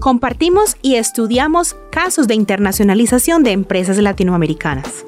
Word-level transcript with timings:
Compartimos 0.00 0.76
y 0.80 0.94
estudiamos 0.94 1.74
casos 1.90 2.28
de 2.28 2.34
internacionalización 2.34 3.42
de 3.42 3.50
empresas 3.50 3.98
latinoamericanas. 3.98 5.04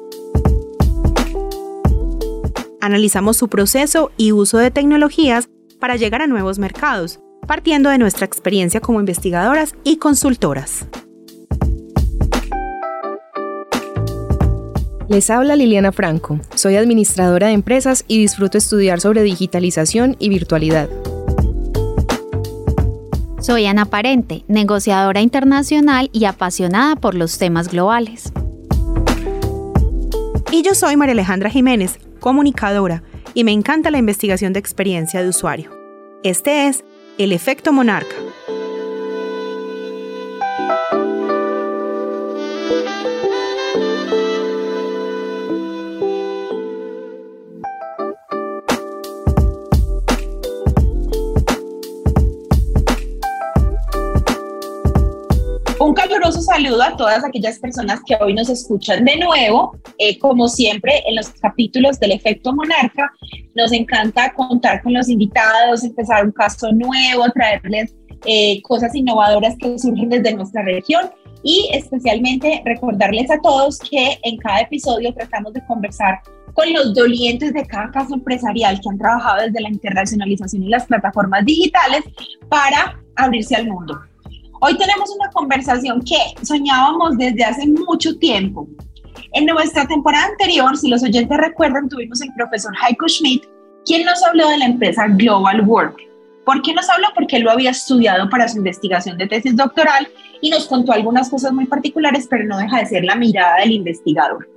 Analizamos 2.81 3.37
su 3.37 3.47
proceso 3.47 4.11
y 4.17 4.33
uso 4.33 4.57
de 4.57 4.69
tecnologías 4.69 5.47
para 5.79 5.95
llegar 5.95 6.21
a 6.21 6.27
nuevos 6.27 6.59
mercados, 6.59 7.21
partiendo 7.47 7.89
de 7.89 7.99
nuestra 7.99 8.25
experiencia 8.25 8.81
como 8.81 8.99
investigadoras 8.99 9.75
y 9.85 9.95
consultoras. 9.95 10.85
Les 15.07 15.29
habla 15.29 15.55
Liliana 15.55 15.91
Franco. 15.91 16.39
Soy 16.55 16.75
administradora 16.75 17.47
de 17.47 17.53
empresas 17.53 18.03
y 18.07 18.19
disfruto 18.19 18.57
estudiar 18.57 18.99
sobre 18.99 19.23
digitalización 19.23 20.17
y 20.19 20.29
virtualidad. 20.29 20.89
Soy 23.41 23.65
Ana 23.65 23.85
Parente, 23.85 24.45
negociadora 24.47 25.19
internacional 25.19 26.11
y 26.13 26.25
apasionada 26.25 26.95
por 26.95 27.15
los 27.15 27.39
temas 27.39 27.69
globales. 27.69 28.31
Y 30.51 30.61
yo 30.61 30.75
soy 30.75 30.95
María 30.95 31.13
Alejandra 31.13 31.49
Jiménez, 31.49 31.97
comunicadora, 32.19 33.01
y 33.33 33.43
me 33.43 33.51
encanta 33.51 33.89
la 33.89 33.97
investigación 33.97 34.53
de 34.53 34.59
experiencia 34.59 35.23
de 35.23 35.29
usuario. 35.29 35.71
Este 36.23 36.67
es 36.67 36.85
El 37.17 37.31
Efecto 37.31 37.73
Monarca 37.73 38.15
saludo 56.39 56.81
a 56.81 56.95
todas 56.95 57.23
aquellas 57.25 57.59
personas 57.59 57.99
que 58.05 58.15
hoy 58.21 58.33
nos 58.33 58.49
escuchan 58.49 59.03
de 59.03 59.17
nuevo. 59.17 59.75
Eh, 59.97 60.17
como 60.19 60.47
siempre, 60.47 61.03
en 61.07 61.15
los 61.15 61.29
capítulos 61.29 61.99
del 61.99 62.11
efecto 62.11 62.53
monarca, 62.53 63.11
nos 63.55 63.71
encanta 63.71 64.33
contar 64.33 64.81
con 64.83 64.93
los 64.93 65.09
invitados, 65.09 65.83
empezar 65.83 66.25
un 66.25 66.31
caso 66.31 66.71
nuevo, 66.71 67.29
traerles 67.33 67.95
eh, 68.25 68.61
cosas 68.61 68.93
innovadoras 68.95 69.55
que 69.57 69.77
surgen 69.79 70.09
desde 70.09 70.33
nuestra 70.33 70.61
región 70.63 71.09
y 71.43 71.69
especialmente 71.73 72.61
recordarles 72.65 73.31
a 73.31 73.39
todos 73.41 73.79
que 73.79 74.19
en 74.23 74.37
cada 74.37 74.61
episodio 74.61 75.13
tratamos 75.13 75.53
de 75.53 75.65
conversar 75.65 76.21
con 76.53 76.71
los 76.71 76.93
dolientes 76.93 77.53
de 77.53 77.65
cada 77.65 77.89
caso 77.91 78.13
empresarial 78.13 78.79
que 78.79 78.89
han 78.89 78.97
trabajado 78.97 79.45
desde 79.45 79.61
la 79.61 79.69
internacionalización 79.69 80.63
y 80.63 80.69
las 80.69 80.85
plataformas 80.85 81.45
digitales 81.45 82.03
para 82.49 82.99
abrirse 83.15 83.55
al 83.55 83.67
mundo. 83.67 83.99
Hoy 84.63 84.77
tenemos 84.77 85.09
una 85.15 85.27
conversación 85.31 86.03
que 86.03 86.45
soñábamos 86.45 87.17
desde 87.17 87.43
hace 87.43 87.67
mucho 87.67 88.15
tiempo. 88.19 88.67
En 89.33 89.47
nuestra 89.47 89.87
temporada 89.87 90.27
anterior, 90.27 90.77
si 90.77 90.87
los 90.87 91.01
oyentes 91.01 91.35
recuerdan, 91.35 91.89
tuvimos 91.89 92.21
el 92.21 92.31
profesor 92.35 92.71
Heiko 92.77 93.07
Schmidt, 93.07 93.43
quien 93.87 94.05
nos 94.05 94.21
habló 94.23 94.47
de 94.49 94.59
la 94.59 94.65
empresa 94.65 95.07
Global 95.07 95.67
Work. 95.67 95.97
¿Por 96.45 96.61
qué 96.61 96.75
nos 96.75 96.87
habló? 96.91 97.07
Porque 97.15 97.37
él 97.37 97.43
lo 97.43 97.49
había 97.49 97.71
estudiado 97.71 98.29
para 98.29 98.47
su 98.47 98.59
investigación 98.59 99.17
de 99.17 99.25
tesis 99.25 99.55
doctoral 99.55 100.07
y 100.41 100.51
nos 100.51 100.67
contó 100.67 100.91
algunas 100.91 101.31
cosas 101.31 101.53
muy 101.53 101.65
particulares, 101.65 102.27
pero 102.29 102.45
no 102.45 102.59
deja 102.59 102.81
de 102.81 102.85
ser 102.85 103.03
la 103.03 103.15
mirada 103.15 103.61
del 103.61 103.71
investigador. 103.71 104.47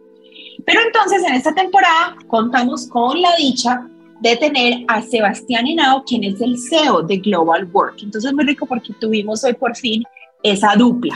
Pero 0.66 0.82
entonces 0.82 1.22
en 1.26 1.32
esta 1.32 1.54
temporada 1.54 2.14
contamos 2.26 2.88
con 2.88 3.22
la 3.22 3.34
dicha 3.38 3.88
de 4.24 4.36
tener 4.36 4.84
a 4.88 5.02
Sebastián 5.02 5.66
Henao, 5.66 6.02
quien 6.04 6.24
es 6.24 6.40
el 6.40 6.58
CEO 6.58 7.02
de 7.02 7.18
Global 7.18 7.68
Work. 7.74 7.96
Entonces, 8.02 8.32
muy 8.32 8.46
rico 8.46 8.64
porque 8.64 8.94
tuvimos 8.94 9.44
hoy 9.44 9.52
por 9.52 9.76
fin 9.76 10.02
esa 10.42 10.74
dupla. 10.76 11.14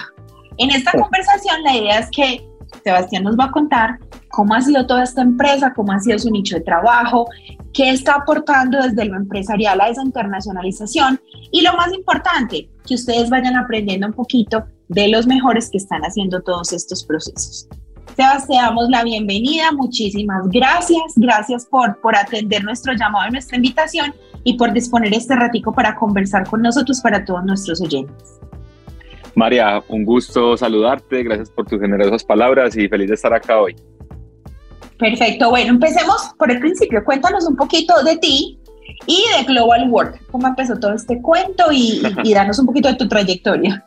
En 0.58 0.70
esta 0.70 0.92
conversación, 0.92 1.62
la 1.62 1.74
idea 1.74 2.00
es 2.00 2.10
que 2.10 2.46
Sebastián 2.84 3.24
nos 3.24 3.38
va 3.38 3.44
a 3.44 3.50
contar 3.50 3.98
cómo 4.28 4.52
ha 4.52 4.60
sido 4.60 4.86
toda 4.86 5.04
esta 5.04 5.22
empresa, 5.22 5.72
cómo 5.74 5.92
ha 5.92 6.00
sido 6.00 6.18
su 6.18 6.30
nicho 6.30 6.56
de 6.56 6.60
trabajo, 6.60 7.26
qué 7.72 7.88
está 7.88 8.16
aportando 8.16 8.76
desde 8.82 9.06
lo 9.06 9.16
empresarial 9.16 9.80
a 9.80 9.88
esa 9.88 10.02
internacionalización 10.02 11.18
y 11.50 11.62
lo 11.62 11.72
más 11.72 11.90
importante, 11.94 12.68
que 12.86 12.94
ustedes 12.94 13.30
vayan 13.30 13.56
aprendiendo 13.56 14.06
un 14.06 14.12
poquito 14.12 14.66
de 14.88 15.08
los 15.08 15.26
mejores 15.26 15.70
que 15.70 15.78
están 15.78 16.02
haciendo 16.02 16.42
todos 16.42 16.74
estos 16.74 17.04
procesos. 17.04 17.68
Sebas, 18.16 18.46
te 18.46 18.54
damos 18.54 18.88
la 18.88 19.04
bienvenida. 19.04 19.72
Muchísimas 19.72 20.48
gracias. 20.48 21.14
Gracias 21.16 21.66
por, 21.66 22.00
por 22.00 22.16
atender 22.16 22.64
nuestro 22.64 22.92
llamado 22.94 23.28
y 23.28 23.32
nuestra 23.32 23.56
invitación 23.56 24.14
y 24.44 24.56
por 24.56 24.72
disponer 24.72 25.14
este 25.14 25.36
ratico 25.36 25.72
para 25.72 25.94
conversar 25.94 26.48
con 26.48 26.62
nosotros, 26.62 27.00
para 27.00 27.24
todos 27.24 27.44
nuestros 27.44 27.80
oyentes. 27.80 28.40
María, 29.34 29.82
un 29.88 30.04
gusto 30.04 30.56
saludarte. 30.56 31.22
Gracias 31.22 31.50
por 31.50 31.66
tus 31.66 31.80
generosas 31.80 32.24
palabras 32.24 32.76
y 32.76 32.88
feliz 32.88 33.08
de 33.08 33.14
estar 33.14 33.32
acá 33.32 33.60
hoy. 33.60 33.76
Perfecto. 34.98 35.50
Bueno, 35.50 35.70
empecemos 35.70 36.32
por 36.38 36.50
el 36.50 36.58
principio. 36.58 37.04
Cuéntanos 37.04 37.46
un 37.46 37.54
poquito 37.54 38.02
de 38.02 38.16
ti 38.16 38.58
y 39.06 39.24
de 39.36 39.44
Global 39.44 39.88
Work. 39.90 40.26
¿Cómo 40.30 40.48
empezó 40.48 40.76
todo 40.78 40.92
este 40.92 41.22
cuento 41.22 41.66
y, 41.70 42.02
y 42.24 42.34
danos 42.34 42.58
un 42.58 42.66
poquito 42.66 42.88
de 42.88 42.96
tu 42.96 43.06
trayectoria? 43.06 43.84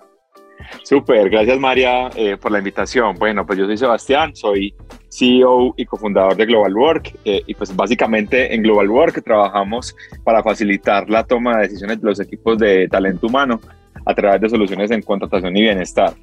Súper, 0.83 1.29
gracias 1.29 1.59
María 1.59 2.09
eh, 2.15 2.37
por 2.37 2.51
la 2.51 2.59
invitación. 2.59 3.15
Bueno, 3.17 3.45
pues 3.45 3.59
yo 3.59 3.65
soy 3.65 3.77
Sebastián, 3.77 4.35
soy 4.35 4.73
CEO 5.09 5.73
y 5.77 5.85
cofundador 5.85 6.35
de 6.35 6.45
Global 6.45 6.75
Work 6.75 7.19
eh, 7.25 7.41
y 7.45 7.53
pues 7.53 7.75
básicamente 7.75 8.53
en 8.53 8.63
Global 8.63 8.89
Work 8.89 9.23
trabajamos 9.23 9.95
para 10.23 10.41
facilitar 10.41 11.09
la 11.09 11.23
toma 11.23 11.57
de 11.57 11.63
decisiones 11.63 12.01
de 12.01 12.07
los 12.07 12.19
equipos 12.19 12.57
de 12.57 12.87
talento 12.87 13.27
humano 13.27 13.59
a 14.05 14.15
través 14.15 14.41
de 14.41 14.49
soluciones 14.49 14.91
en 14.91 15.01
contratación 15.01 15.55
y 15.55 15.61
bienestar. 15.61 16.13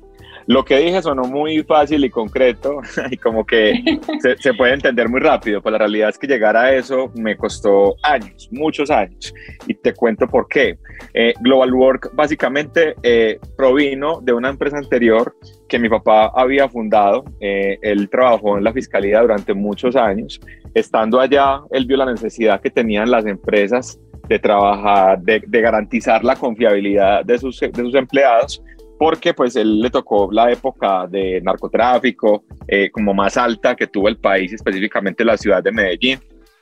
Lo 0.48 0.64
que 0.64 0.78
dije 0.78 1.02
sonó 1.02 1.24
muy 1.24 1.62
fácil 1.62 2.02
y 2.06 2.08
concreto 2.08 2.80
y 3.10 3.18
como 3.18 3.44
que 3.44 4.00
se, 4.40 4.54
puede 4.54 4.72
entender 4.72 5.06
muy 5.10 5.20
rápido, 5.20 5.60
pero 5.60 5.72
la 5.72 5.78
realidad 5.78 6.08
es 6.08 6.18
que 6.18 6.26
llegar 6.26 6.56
a 6.56 6.74
eso 6.74 7.12
me 7.14 7.36
costó 7.36 7.96
años, 8.02 8.48
muchos 8.50 8.90
años. 8.90 9.34
Y 9.66 9.74
te 9.74 9.92
cuento 9.92 10.26
por 10.26 10.48
qué. 10.48 10.78
Eh, 11.12 11.34
Global 11.40 11.74
Work 11.74 12.12
básicamente 12.14 12.94
eh, 13.02 13.38
provino 13.58 14.22
de 14.22 14.32
una 14.32 14.48
empresa 14.48 14.78
anterior 14.78 15.36
que 15.68 15.78
mi 15.78 15.90
papá 15.90 16.32
había 16.34 16.66
fundado. 16.66 17.26
Eh, 17.40 17.78
él 17.82 18.08
trabajó 18.08 18.56
en 18.56 18.64
la 18.64 18.72
fiscalía 18.72 19.20
durante 19.20 19.52
muchos 19.52 19.96
años. 19.96 20.40
Estando 20.72 21.20
allá, 21.20 21.60
él 21.72 21.84
vio 21.84 21.98
la 21.98 22.06
necesidad 22.06 22.62
que 22.62 22.70
tenían 22.70 23.10
las 23.10 23.26
empresas 23.26 24.00
de 24.30 24.38
trabajar, 24.38 25.20
de, 25.20 25.42
de 25.46 25.60
garantizar 25.60 26.24
la 26.24 26.36
confiabilidad 26.36 27.22
de 27.22 27.38
sus, 27.38 27.60
de 27.60 27.82
sus 27.82 27.94
empleados 27.94 28.62
porque 28.98 29.32
pues 29.32 29.54
él 29.56 29.80
le 29.80 29.90
tocó 29.90 30.28
la 30.32 30.50
época 30.50 31.06
de 31.06 31.40
narcotráfico 31.40 32.42
eh, 32.66 32.90
como 32.90 33.14
más 33.14 33.36
alta 33.36 33.76
que 33.76 33.86
tuvo 33.86 34.08
el 34.08 34.18
país, 34.18 34.52
específicamente 34.52 35.24
la 35.24 35.36
ciudad 35.36 35.62
de 35.62 35.72
Medellín. 35.72 36.18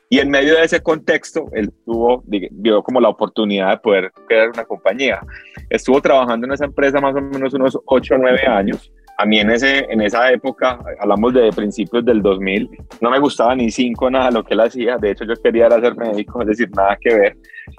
Y 0.08 0.20
en 0.20 0.30
medio 0.30 0.54
de 0.54 0.62
ese 0.62 0.80
contexto, 0.80 1.48
él 1.52 1.72
tuvo, 1.84 2.22
vio 2.26 2.82
como 2.82 3.00
la 3.00 3.08
oportunidad 3.08 3.70
de 3.70 3.78
poder 3.78 4.12
crear 4.28 4.50
una 4.50 4.64
compañía. 4.64 5.20
Estuvo 5.69 6.00
trabajando 6.00 6.47
en 6.47 6.52
esa 6.52 6.66
empresa 6.66 7.00
más 7.00 7.16
o 7.16 7.20
menos 7.20 7.52
unos 7.54 7.76
8 7.86 8.14
o 8.14 8.19
9 8.19 8.47
años. 8.47 8.92
A 9.18 9.24
mí 9.24 9.41
en, 9.41 9.50
ese, 9.50 9.86
en 9.91 10.03
esa 10.03 10.30
época, 10.30 10.78
hablamos 11.00 11.32
de 11.32 11.50
principios 11.50 12.04
del 12.04 12.22
2000, 12.22 12.68
no 13.00 13.10
me 13.10 13.18
gustaba 13.18 13.56
ni 13.56 13.70
cinco 13.70 14.10
nada 14.10 14.30
lo 14.30 14.44
que 14.44 14.53
él 14.53 14.60
hacía. 14.60 14.98
De 14.98 15.10
hecho, 15.10 15.24
yo 15.24 15.34
quería 15.42 15.70
ser 15.70 15.97
médico, 15.97 16.41
es 16.42 16.48
decir, 16.48 16.70
nada 16.76 16.98
que 17.00 17.14
ver. 17.14 17.36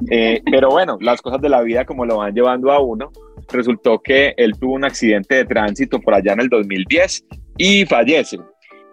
Eh, 0.09 0.41
pero 0.51 0.69
bueno, 0.69 0.97
las 0.99 1.21
cosas 1.21 1.39
de 1.39 1.49
la 1.49 1.61
vida 1.61 1.85
como 1.85 2.05
lo 2.05 2.17
van 2.17 2.33
llevando 2.33 2.71
a 2.71 2.79
uno, 2.79 3.11
resultó 3.51 3.99
que 3.99 4.33
él 4.37 4.53
tuvo 4.59 4.73
un 4.73 4.85
accidente 4.85 5.35
de 5.35 5.45
tránsito 5.45 5.99
por 5.99 6.13
allá 6.13 6.33
en 6.33 6.41
el 6.41 6.49
2010 6.49 7.25
y 7.57 7.85
fallece. 7.85 8.37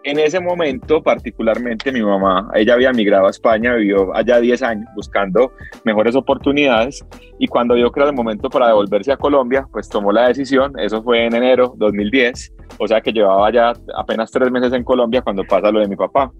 En 0.06 0.18
ese 0.18 0.38
momento, 0.38 1.02
particularmente 1.02 1.90
mi 1.90 2.02
mamá, 2.02 2.50
ella 2.54 2.74
había 2.74 2.92
migrado 2.92 3.26
a 3.26 3.30
España, 3.30 3.74
vivió 3.74 4.14
allá 4.14 4.38
10 4.38 4.62
años 4.62 4.86
buscando 4.94 5.50
mejores 5.84 6.14
oportunidades 6.14 7.02
y 7.38 7.46
cuando 7.46 7.74
vio 7.74 7.90
que 7.90 8.00
era 8.00 8.10
el 8.10 8.14
momento 8.14 8.50
para 8.50 8.66
devolverse 8.66 9.12
a 9.12 9.16
Colombia, 9.16 9.66
pues 9.72 9.88
tomó 9.88 10.12
la 10.12 10.28
decisión, 10.28 10.78
eso 10.78 11.02
fue 11.02 11.24
en 11.24 11.34
enero 11.34 11.72
2010, 11.78 12.52
o 12.78 12.86
sea 12.86 13.00
que 13.00 13.12
llevaba 13.12 13.50
ya 13.50 13.72
apenas 13.96 14.30
tres 14.30 14.50
meses 14.50 14.74
en 14.74 14.84
Colombia 14.84 15.22
cuando 15.22 15.42
pasa 15.42 15.70
lo 15.70 15.80
de 15.80 15.88
mi 15.88 15.96
papá. 15.96 16.30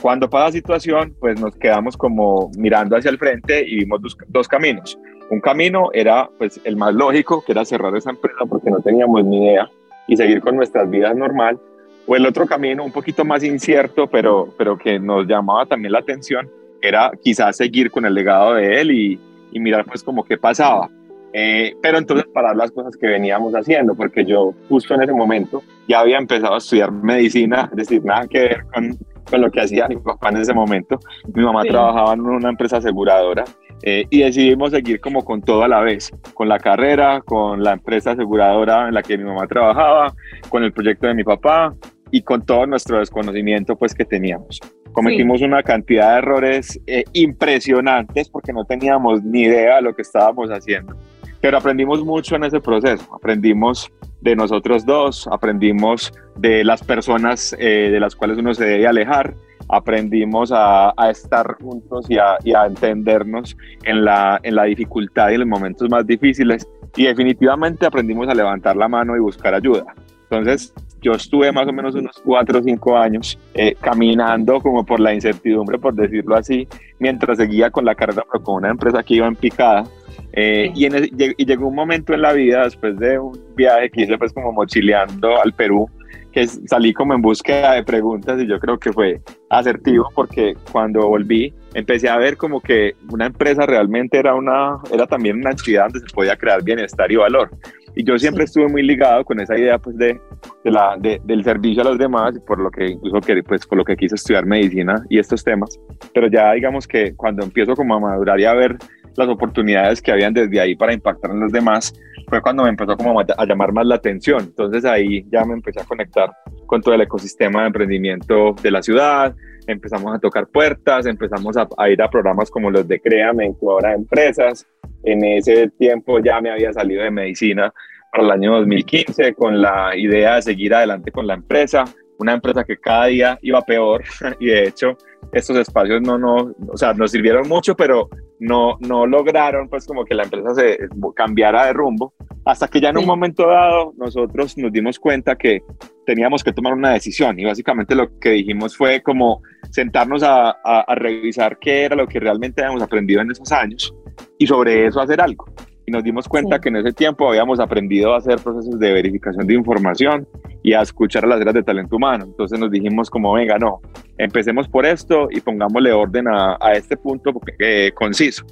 Cuando 0.00 0.30
pasa 0.30 0.46
la 0.46 0.52
situación, 0.52 1.14
pues 1.20 1.38
nos 1.38 1.54
quedamos 1.56 1.98
como 1.98 2.50
mirando 2.56 2.96
hacia 2.96 3.10
el 3.10 3.18
frente 3.18 3.62
y 3.68 3.80
vimos 3.80 4.00
dos, 4.00 4.16
dos 4.28 4.48
caminos. 4.48 4.98
Un 5.32 5.40
camino 5.40 5.88
era 5.94 6.28
pues 6.36 6.60
el 6.62 6.76
más 6.76 6.92
lógico, 6.92 7.42
que 7.42 7.52
era 7.52 7.64
cerrar 7.64 7.96
esa 7.96 8.10
empresa 8.10 8.44
porque 8.46 8.70
no 8.70 8.80
teníamos 8.80 9.24
ni 9.24 9.46
idea 9.46 9.66
y 10.06 10.14
seguir 10.14 10.42
con 10.42 10.56
nuestras 10.56 10.90
vidas 10.90 11.16
normal 11.16 11.58
o 12.06 12.14
el 12.14 12.26
otro 12.26 12.44
camino, 12.44 12.84
un 12.84 12.92
poquito 12.92 13.24
más 13.24 13.42
incierto, 13.42 14.08
pero, 14.08 14.52
pero 14.58 14.76
que 14.76 14.98
nos 14.98 15.26
llamaba 15.26 15.64
también 15.64 15.92
la 15.92 16.00
atención, 16.00 16.50
era 16.82 17.12
quizás 17.22 17.56
seguir 17.56 17.90
con 17.90 18.04
el 18.04 18.12
legado 18.12 18.52
de 18.56 18.78
él 18.78 18.90
y, 18.90 19.18
y 19.52 19.58
mirar 19.58 19.86
pues 19.86 20.04
como 20.04 20.22
qué 20.22 20.36
pasaba. 20.36 20.90
Eh, 21.32 21.76
pero 21.80 21.96
entonces 21.96 22.26
parar 22.26 22.54
las 22.54 22.70
cosas 22.70 22.94
que 22.94 23.06
veníamos 23.06 23.54
haciendo, 23.54 23.94
porque 23.94 24.26
yo 24.26 24.52
justo 24.68 24.92
en 24.92 25.04
ese 25.04 25.14
momento 25.14 25.62
ya 25.88 26.00
había 26.00 26.18
empezado 26.18 26.56
a 26.56 26.58
estudiar 26.58 26.92
medicina, 26.92 27.70
es 27.70 27.76
decir, 27.76 28.04
nada 28.04 28.28
que 28.28 28.38
ver 28.38 28.64
con, 28.74 28.98
con 29.30 29.40
lo 29.40 29.50
que 29.50 29.62
hacía 29.62 29.88
mi 29.88 29.96
papá 29.96 30.28
en 30.28 30.36
ese 30.36 30.52
momento. 30.52 31.00
Mi 31.32 31.42
mamá 31.42 31.62
trabajaba 31.62 32.12
en 32.12 32.20
una 32.20 32.50
empresa 32.50 32.76
aseguradora 32.76 33.44
Eh, 33.82 34.06
y 34.10 34.20
decidimos 34.20 34.70
seguir 34.70 35.00
como 35.00 35.24
con 35.24 35.42
todo 35.42 35.64
a 35.64 35.68
la 35.68 35.80
vez, 35.80 36.12
con 36.34 36.48
la 36.48 36.58
carrera, 36.58 37.20
con 37.20 37.62
la 37.62 37.72
empresa 37.72 38.12
aseguradora 38.12 38.88
en 38.88 38.94
la 38.94 39.02
que 39.02 39.18
mi 39.18 39.24
mamá 39.24 39.46
trabajaba, 39.46 40.14
con 40.48 40.62
el 40.62 40.72
proyecto 40.72 41.08
de 41.08 41.14
mi 41.14 41.24
papá 41.24 41.74
y 42.12 42.22
con 42.22 42.44
todo 42.44 42.66
nuestro 42.66 42.98
desconocimiento 42.98 43.74
pues 43.76 43.94
que 43.94 44.04
teníamos. 44.04 44.60
Cometimos 44.92 45.40
una 45.40 45.62
cantidad 45.62 46.12
de 46.12 46.18
errores 46.18 46.80
eh, 46.86 47.04
impresionantes 47.14 48.28
porque 48.28 48.52
no 48.52 48.64
teníamos 48.64 49.22
ni 49.24 49.42
idea 49.42 49.76
de 49.76 49.82
lo 49.82 49.94
que 49.94 50.02
estábamos 50.02 50.50
haciendo, 50.50 50.94
pero 51.40 51.56
aprendimos 51.56 52.04
mucho 52.04 52.36
en 52.36 52.44
ese 52.44 52.60
proceso, 52.60 53.12
aprendimos 53.14 53.90
de 54.20 54.36
nosotros 54.36 54.84
dos, 54.86 55.26
aprendimos 55.32 56.12
de 56.36 56.62
las 56.62 56.84
personas 56.84 57.56
eh, 57.58 57.88
de 57.90 58.00
las 58.00 58.14
cuales 58.14 58.38
uno 58.38 58.54
se 58.54 58.64
debe 58.64 58.86
alejar, 58.86 59.34
aprendimos 59.68 60.50
a, 60.54 60.92
estar 61.10 61.56
juntos 61.60 62.06
y 62.08 62.18
a, 62.18 62.36
y 62.44 62.54
a, 62.54 62.66
entendernos 62.66 63.56
en 63.84 64.04
la, 64.04 64.40
en 64.42 64.54
la 64.54 64.64
dificultad 64.64 65.30
y 65.30 65.34
en 65.34 65.40
los 65.40 65.48
momentos 65.48 65.88
más 65.90 66.06
difíciles 66.06 66.66
y 66.96 67.04
definitivamente 67.04 67.86
aprendimos 67.86 68.28
a 68.28 68.34
levantar 68.34 68.76
la 68.76 68.88
mano 68.88 69.16
y 69.16 69.20
buscar 69.20 69.54
ayuda. 69.54 69.84
Entonces, 70.30 70.72
yo 71.02 71.12
estuve 71.12 71.50
más 71.52 71.68
o 71.68 71.72
menos 71.72 71.94
unos 71.94 72.22
cuatro 72.24 72.60
o 72.60 72.62
cinco 72.62 72.96
años 72.96 73.38
eh, 73.54 73.74
caminando 73.80 74.60
como 74.60 74.84
por 74.84 75.00
la 75.00 75.12
incertidumbre, 75.12 75.78
por 75.78 75.94
decirlo 75.94 76.36
así, 76.36 76.66
mientras 76.98 77.38
seguía 77.38 77.70
con 77.70 77.84
la 77.84 77.94
carrera, 77.94 78.24
pero 78.30 78.42
con 78.42 78.56
una 78.56 78.70
empresa 78.70 79.02
que 79.02 79.14
iba 79.14 79.26
en 79.26 79.36
picada. 79.36 79.84
Eh, 80.32 80.72
y, 80.74 80.86
en 80.86 81.04
y, 81.04 81.44
llegó 81.44 81.68
un 81.68 81.74
momento 81.74 82.14
en 82.14 82.22
la 82.22 82.32
vida, 82.32 82.64
después 82.64 82.98
de 82.98 83.18
un 83.18 83.38
viaje 83.56 83.90
que 83.90 84.02
hice 84.02 84.16
pues 84.16 84.32
como 84.32 84.52
mochileando 84.52 85.38
al 85.42 85.52
Perú, 85.52 85.90
que 86.32 86.46
salí 86.46 86.92
como 86.92 87.14
en 87.14 87.22
búsqueda 87.22 87.74
de 87.74 87.84
preguntas 87.84 88.40
y 88.40 88.46
yo 88.46 88.58
creo 88.58 88.78
que 88.78 88.92
fue 88.92 89.20
asertivo 89.50 90.08
porque 90.14 90.56
cuando 90.72 91.06
volví 91.06 91.54
empecé 91.74 92.08
a 92.08 92.16
ver 92.16 92.36
como 92.36 92.60
que 92.60 92.94
una 93.10 93.26
empresa 93.26 93.66
realmente 93.66 94.18
era, 94.18 94.34
una, 94.34 94.78
era 94.92 95.06
también 95.06 95.36
una 95.38 95.50
actividad 95.50 95.84
donde 95.84 96.00
se 96.00 96.14
podía 96.14 96.36
crear 96.36 96.62
bienestar 96.62 97.10
y 97.12 97.16
valor. 97.16 97.50
Y 97.94 98.04
yo 98.04 98.18
siempre 98.18 98.44
estuve 98.44 98.68
muy 98.68 98.82
ligado 98.82 99.24
con 99.24 99.38
esa 99.40 99.56
idea 99.56 99.78
pues 99.78 99.96
de, 99.98 100.18
de 100.64 100.70
la, 100.70 100.96
de, 100.98 101.20
del 101.24 101.44
servicio 101.44 101.82
a 101.82 101.84
los 101.84 101.98
demás 101.98 102.34
y 102.36 102.40
por 102.40 102.58
lo 102.58 102.70
que 102.70 102.86
incluso 102.86 103.20
que, 103.20 103.42
pues, 103.42 103.66
por 103.66 103.76
lo 103.78 103.84
que 103.84 103.96
quise 103.96 104.14
estudiar 104.14 104.46
medicina 104.46 105.04
y 105.10 105.18
estos 105.18 105.44
temas. 105.44 105.78
Pero 106.14 106.28
ya 106.28 106.52
digamos 106.52 106.86
que 106.88 107.14
cuando 107.14 107.44
empiezo 107.44 107.74
como 107.74 107.94
a 107.94 108.00
madurar 108.00 108.40
y 108.40 108.44
a 108.46 108.54
ver 108.54 108.78
las 109.16 109.28
oportunidades 109.28 110.00
que 110.00 110.12
habían 110.12 110.34
desde 110.34 110.60
ahí 110.60 110.74
para 110.74 110.92
impactar 110.92 111.30
en 111.30 111.40
los 111.40 111.52
demás, 111.52 111.92
fue 112.28 112.40
cuando 112.40 112.62
me 112.62 112.70
empezó 112.70 112.96
como 112.96 113.20
a 113.20 113.46
llamar 113.46 113.72
más 113.72 113.86
la 113.86 113.96
atención. 113.96 114.40
Entonces 114.44 114.84
ahí 114.84 115.24
ya 115.30 115.44
me 115.44 115.54
empecé 115.54 115.80
a 115.80 115.84
conectar 115.84 116.30
con 116.66 116.80
todo 116.80 116.94
el 116.94 117.02
ecosistema 117.02 117.62
de 117.62 117.66
emprendimiento 117.66 118.54
de 118.62 118.70
la 118.70 118.82
ciudad, 118.82 119.34
empezamos 119.66 120.14
a 120.14 120.18
tocar 120.18 120.46
puertas, 120.46 121.06
empezamos 121.06 121.56
a, 121.56 121.90
ir 121.90 122.02
a 122.02 122.10
programas 122.10 122.50
como 122.50 122.70
los 122.70 122.86
de 122.88 123.00
Créame, 123.00 123.46
Incubadora 123.46 123.90
de 123.90 123.96
Empresas. 123.96 124.66
En 125.04 125.24
ese 125.24 125.68
tiempo 125.70 126.18
ya 126.20 126.40
me 126.40 126.50
había 126.50 126.72
salido 126.72 127.02
de 127.02 127.10
medicina 127.10 127.72
para 128.10 128.24
el 128.24 128.30
año 128.30 128.52
2015 128.58 129.34
con 129.34 129.60
la 129.60 129.96
idea 129.96 130.36
de 130.36 130.42
seguir 130.42 130.74
adelante 130.74 131.10
con 131.10 131.26
la 131.26 131.34
empresa, 131.34 131.84
una 132.18 132.34
empresa 132.34 132.64
que 132.64 132.76
cada 132.76 133.06
día 133.06 133.38
iba 133.42 133.62
peor 133.62 134.02
y 134.40 134.46
de 134.46 134.64
hecho 134.64 134.96
estos 135.32 135.56
espacios 135.56 136.02
no, 136.02 136.18
no, 136.18 136.54
o 136.68 136.76
sea, 136.76 136.92
nos 136.92 137.10
sirvieron 137.10 137.48
mucho, 137.48 137.74
pero 137.74 138.08
no, 138.42 138.76
no 138.80 139.06
lograron 139.06 139.68
pues 139.68 139.86
como 139.86 140.04
que 140.04 140.14
la 140.14 140.24
empresa 140.24 140.54
se 140.54 140.78
cambiara 141.14 141.66
de 141.66 141.72
rumbo, 141.72 142.12
hasta 142.44 142.66
que 142.66 142.80
ya 142.80 142.88
en 142.88 142.98
un 142.98 143.06
momento 143.06 143.46
dado 143.46 143.94
nosotros 143.96 144.58
nos 144.58 144.72
dimos 144.72 144.98
cuenta 144.98 145.36
que 145.36 145.62
teníamos 146.04 146.42
que 146.42 146.52
tomar 146.52 146.72
una 146.72 146.90
decisión 146.90 147.38
y 147.38 147.44
básicamente 147.44 147.94
lo 147.94 148.18
que 148.18 148.30
dijimos 148.30 148.76
fue 148.76 149.00
como 149.00 149.42
sentarnos 149.70 150.24
a, 150.24 150.50
a 150.50 150.94
revisar 150.96 151.58
qué 151.60 151.84
era 151.84 151.94
lo 151.94 152.08
que 152.08 152.18
realmente 152.18 152.62
habíamos 152.62 152.82
aprendido 152.82 153.20
en 153.20 153.30
esos 153.30 153.52
años 153.52 153.94
y 154.38 154.46
sobre 154.46 154.86
eso 154.86 155.00
hacer 155.00 155.20
algo 155.20 155.46
y 155.86 155.90
nos 155.90 156.04
dimos 156.04 156.28
cuenta 156.28 156.60
que 156.60 156.68
en 156.68 156.76
ese 156.76 156.92
tiempo 156.92 157.28
habíamos 157.28 157.60
aprendido 157.60 158.14
a 158.14 158.18
hacer 158.18 158.38
procesos 158.38 158.78
de 158.78 158.92
verificación 158.92 159.46
de 159.46 159.54
información 159.54 160.26
y 160.62 160.74
a 160.74 160.82
escuchar 160.82 161.24
a 161.24 161.28
las 161.28 161.40
áreas 161.40 161.54
de 161.54 161.62
talento 161.62 161.96
humano. 161.96 162.24
Entonces 162.24 162.58
nos 162.58 162.70
dijimos 162.70 163.10
como, 163.10 163.32
venga, 163.32 163.58
no, 163.58 163.80
empecemos 164.18 164.68
por 164.68 164.86
esto 164.86 165.28
y 165.30 165.40
pongámosle 165.40 165.92
orden 165.92 166.28
a, 166.28 166.56
a 166.60 166.72
este 166.72 166.96
punto 166.96 167.32
eh, 167.58 167.90
conciso. 167.94 168.44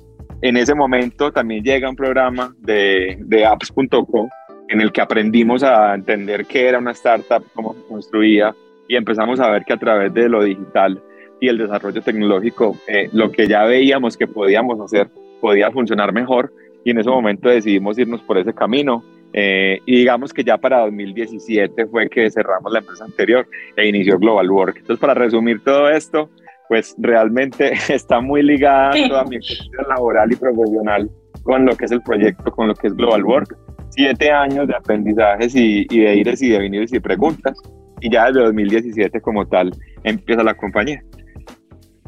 En 0.43 0.57
ese 0.57 0.75
momento 0.75 1.31
también 1.31 1.63
llega 1.63 1.89
un 1.89 1.97
programa 1.97 2.55
de, 2.59 3.19
de 3.21 3.45
apps.com 3.45 4.29
en 4.69 4.81
el 4.81 4.93
que 4.93 5.01
aprendimos 5.01 5.63
a 5.63 5.95
entender 5.95 6.47
qué 6.47 6.69
era 6.69 6.79
una 6.79 6.93
startup, 6.93 7.45
cómo 7.55 7.75
se 7.75 7.83
construía 7.89 8.55
y 8.89 8.97
empezamos 8.97 9.39
a 9.41 9.51
ver 9.51 9.65
que 9.65 9.73
a 9.73 9.77
través 9.77 10.15
de 10.15 10.29
lo 10.29 10.43
digital 10.43 11.01
y 11.41 11.49
el 11.49 11.59
desarrollo 11.59 12.01
tecnológico, 12.03 12.77
eh, 12.87 13.09
lo 13.13 13.31
que 13.31 13.49
ya 13.49 13.65
veíamos 13.65 14.17
que 14.17 14.27
podíamos 14.27 14.81
hacer 14.81 15.09
podía 15.41 15.71
funcionar 15.71 16.13
mejor 16.13 16.53
y 16.85 16.91
en 16.91 16.99
ese 16.99 17.11
momento 17.11 17.49
decidimos 17.49 17.99
irnos 17.99 18.23
por 18.23 18.39
ese 18.39 18.55
camino. 18.55 19.03
Eh, 19.33 19.79
y 19.87 19.99
digamos 19.99 20.33
que 20.33 20.43
ya 20.43 20.59
para 20.59 20.81
2017 20.81 21.87
fue 21.87 22.09
que 22.09 22.31
cerramos 22.31 22.73
la 22.73 22.81
empresa 22.81 23.05
anterior 23.05 23.47
e 23.77 23.89
inició 23.89 24.19
Global 24.19 24.51
Work. 24.51 24.79
Entonces, 24.79 25.01
para 25.01 25.15
resumir 25.15 25.63
todo 25.63 25.89
esto, 25.89 26.31
pues 26.69 26.95
realmente 26.99 27.73
está 27.89 28.21
muy 28.21 28.43
ligada 28.43 28.93
toda 29.09 29.25
mi 29.25 29.37
experiencia 29.37 29.83
laboral 29.89 30.33
y 30.33 30.37
profesional 30.37 31.11
con 31.43 31.65
lo 31.65 31.77
que 31.77 31.85
es 31.85 31.93
el 31.93 32.03
proyecto, 32.03 32.51
con 32.51 32.69
lo 32.69 32.75
que 32.75 32.89
es 32.89 32.95
Global 32.95 33.25
Work. 33.25 33.57
Siete 33.91 34.31
años 34.31 34.69
de 34.69 34.75
aprendizajes 34.75 35.55
y, 35.55 35.87
y 35.91 36.01
de 36.01 36.17
ires 36.17 36.43
y 36.43 36.51
de 36.51 36.59
venires 36.59 36.93
y 36.93 37.01
preguntas. 37.01 37.57
Y 38.01 38.11
ya 38.11 38.27
desde 38.27 38.45
2017 38.45 39.21
como 39.21 39.47
tal 39.47 39.73
empieza 40.05 40.43
la 40.43 40.55
compañía. 40.55 41.03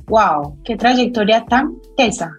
¡Wow! 0.07 0.59
¡Qué 0.65 0.77
trayectoria 0.77 1.45
tan 1.45 1.75
tesa! 1.97 2.33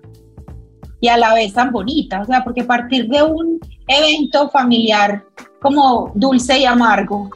Y 1.04 1.10
a 1.10 1.18
la 1.18 1.34
vez 1.34 1.52
tan 1.52 1.74
bonita, 1.74 2.22
o 2.22 2.26
sea, 2.26 2.46
porque 2.46 2.64
partir 2.64 3.10
de 3.10 3.22
un 3.22 3.60
evento 3.88 4.50
familiar 4.50 5.22
como 5.62 6.14
dulce 6.16 6.60
y 6.60 6.66
amargo, 6.66 7.30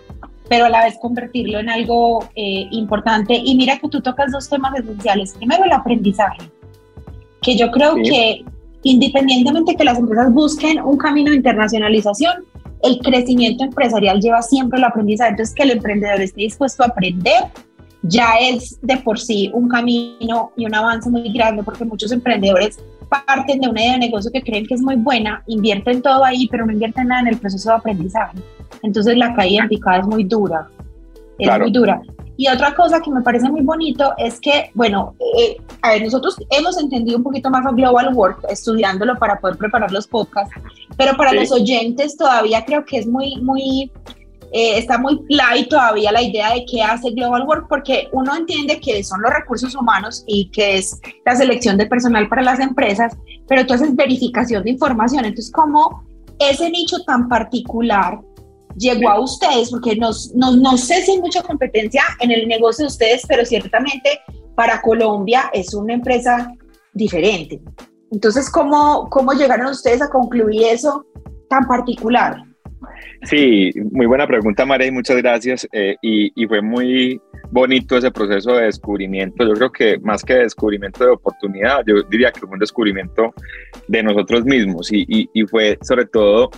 pero 0.47 0.67
a 0.67 0.69
la 0.69 0.85
vez 0.85 0.97
convertirlo 1.01 1.59
en 1.59 1.69
algo 1.69 2.23
eh, 2.33 2.65
importante. 2.71 3.33
Y 3.35 3.55
mira 3.57 3.77
que 3.77 3.89
tú 3.89 3.99
tocas 3.99 4.31
dos 4.31 4.47
temas 4.47 4.73
esenciales. 4.79 5.33
Primero, 5.33 5.65
el 5.65 5.73
aprendizaje, 5.73 6.49
que 7.41 7.57
yo 7.57 7.69
creo 7.69 7.95
que 7.95 8.45
independientemente 8.83 9.75
que 9.75 9.83
las 9.83 9.99
empresas 9.99 10.31
busquen 10.31 10.81
un 10.81 10.97
camino 10.97 11.31
de 11.31 11.35
internacionalización, 11.35 12.45
el 12.83 12.99
crecimiento 12.99 13.65
empresarial 13.65 14.21
lleva 14.21 14.41
siempre 14.43 14.79
el 14.79 14.85
aprendizaje. 14.85 15.31
Entonces, 15.31 15.53
que 15.53 15.63
el 15.63 15.71
emprendedor 15.71 16.21
esté 16.21 16.39
dispuesto 16.39 16.83
a 16.83 16.87
aprender 16.87 17.43
ya 18.03 18.35
es 18.39 18.79
de 18.81 18.95
por 18.95 19.19
sí 19.19 19.51
un 19.53 19.67
camino 19.67 20.53
y 20.55 20.65
un 20.65 20.73
avance 20.73 21.09
muy 21.09 21.33
grande, 21.33 21.63
porque 21.63 21.83
muchos 21.83 22.13
emprendedores 22.13 22.79
parten 23.09 23.59
de 23.59 23.69
una 23.69 23.81
idea 23.81 23.93
de 23.93 23.99
negocio 23.99 24.31
que 24.31 24.41
creen 24.41 24.65
que 24.65 24.73
es 24.73 24.81
muy 24.81 24.95
buena, 24.95 25.43
invierten 25.47 26.01
todo 26.01 26.23
ahí, 26.23 26.47
pero 26.49 26.65
no 26.65 26.73
invierten 26.73 27.07
nada 27.07 27.21
en 27.21 27.27
el 27.27 27.37
proceso 27.37 27.69
de 27.69 27.75
aprendizaje. 27.75 28.37
Entonces 28.83 29.17
la 29.17 29.33
caída 29.33 29.63
en 29.63 29.69
picada 29.69 29.99
es 29.99 30.07
muy 30.07 30.23
dura, 30.23 30.67
es 31.39 31.59
muy 31.59 31.71
dura. 31.71 32.01
Y 32.39 32.47
otra 32.49 32.75
cosa 32.75 33.01
que 33.01 33.09
me 33.09 33.21
parece 33.21 33.49
muy 33.49 33.61
bonito 33.61 34.13
es 34.17 34.39
que, 34.39 34.69
bueno, 34.75 35.15
eh, 35.39 35.57
a 35.81 35.93
ver, 35.93 36.03
nosotros 36.03 36.37
hemos 36.51 36.79
entendido 36.79 37.17
un 37.17 37.23
poquito 37.23 37.49
más 37.49 37.65
a 37.65 37.71
Global 37.71 38.13
Work 38.13 38.45
estudiándolo 38.49 39.17
para 39.17 39.39
poder 39.39 39.57
preparar 39.57 39.91
los 39.91 40.05
podcasts, 40.05 40.53
pero 40.95 41.17
para 41.17 41.33
los 41.33 41.51
oyentes 41.51 42.15
todavía 42.15 42.63
creo 42.63 42.85
que 42.85 42.97
es 42.97 43.07
muy, 43.07 43.37
muy 43.41 43.91
eh, 44.57 44.79
está 44.79 44.97
muy 44.97 45.23
light 45.29 45.69
todavía 45.69 46.11
la 46.11 46.23
idea 46.23 46.51
de 46.51 46.65
qué 46.65 46.81
hace 46.81 47.11
Global 47.11 47.43
Work, 47.43 47.67
porque 47.69 48.09
uno 48.11 48.35
entiende 48.35 48.79
que 48.79 49.03
son 49.03 49.21
los 49.21 49.31
recursos 49.31 49.75
humanos 49.75 50.23
y 50.25 50.49
que 50.49 50.77
es 50.77 50.99
la 51.27 51.35
selección 51.35 51.77
de 51.77 51.85
personal 51.85 52.27
para 52.27 52.41
las 52.41 52.59
empresas, 52.59 53.15
pero 53.47 53.61
haces 53.71 53.95
verificación 53.95 54.63
de 54.63 54.71
información. 54.71 55.25
Entonces, 55.25 55.51
¿cómo 55.51 56.03
ese 56.39 56.71
nicho 56.71 56.97
tan 57.05 57.29
particular 57.29 58.19
llegó 58.75 59.11
a 59.11 59.19
ustedes? 59.19 59.69
Porque 59.69 59.95
no, 59.95 60.09
no 60.33 60.75
sé 60.75 61.03
si 61.03 61.11
hay 61.11 61.19
mucha 61.19 61.43
competencia 61.43 62.01
en 62.19 62.31
el 62.31 62.47
negocio 62.47 62.85
de 62.85 62.87
ustedes, 62.87 63.25
pero 63.27 63.45
ciertamente 63.45 64.21
para 64.55 64.81
Colombia 64.81 65.51
es 65.53 65.71
una 65.75 65.93
empresa 65.93 66.51
diferente. 66.93 67.61
Entonces, 68.09 68.49
¿cómo, 68.49 69.07
cómo 69.11 69.33
llegaron 69.33 69.67
ustedes 69.67 70.01
a 70.01 70.09
concluir 70.09 70.63
eso 70.63 71.05
tan 71.47 71.67
particular? 71.67 72.46
Sí, 73.23 73.71
muy 73.91 74.05
buena 74.05 74.27
pregunta, 74.27 74.65
María, 74.65 74.87
y 74.87 74.91
muchas 74.91 75.17
gracias. 75.17 75.67
Eh, 75.71 75.95
y, 76.01 76.45
fue 76.47 76.61
muy 76.61 77.19
bonito 77.51 77.97
ese 77.97 78.11
proceso 78.11 78.53
de 78.53 78.65
descubrimiento. 78.65 79.45
Yo 79.45 79.53
creo 79.53 79.71
que 79.71 79.99
más 79.99 80.23
que 80.23 80.35
descubrimiento 80.35 81.03
de 81.03 81.11
oportunidad, 81.11 81.83
yo 81.85 82.03
diría 82.03 82.31
que 82.31 82.41
fue 82.41 82.49
un 82.49 82.59
descubrimiento 82.59 83.33
de 83.87 84.03
nosotros 84.03 84.45
mismos. 84.45 84.89
Y, 84.91 85.27
fue 85.49 85.77
sobre 85.81 86.05
todo 86.05 86.49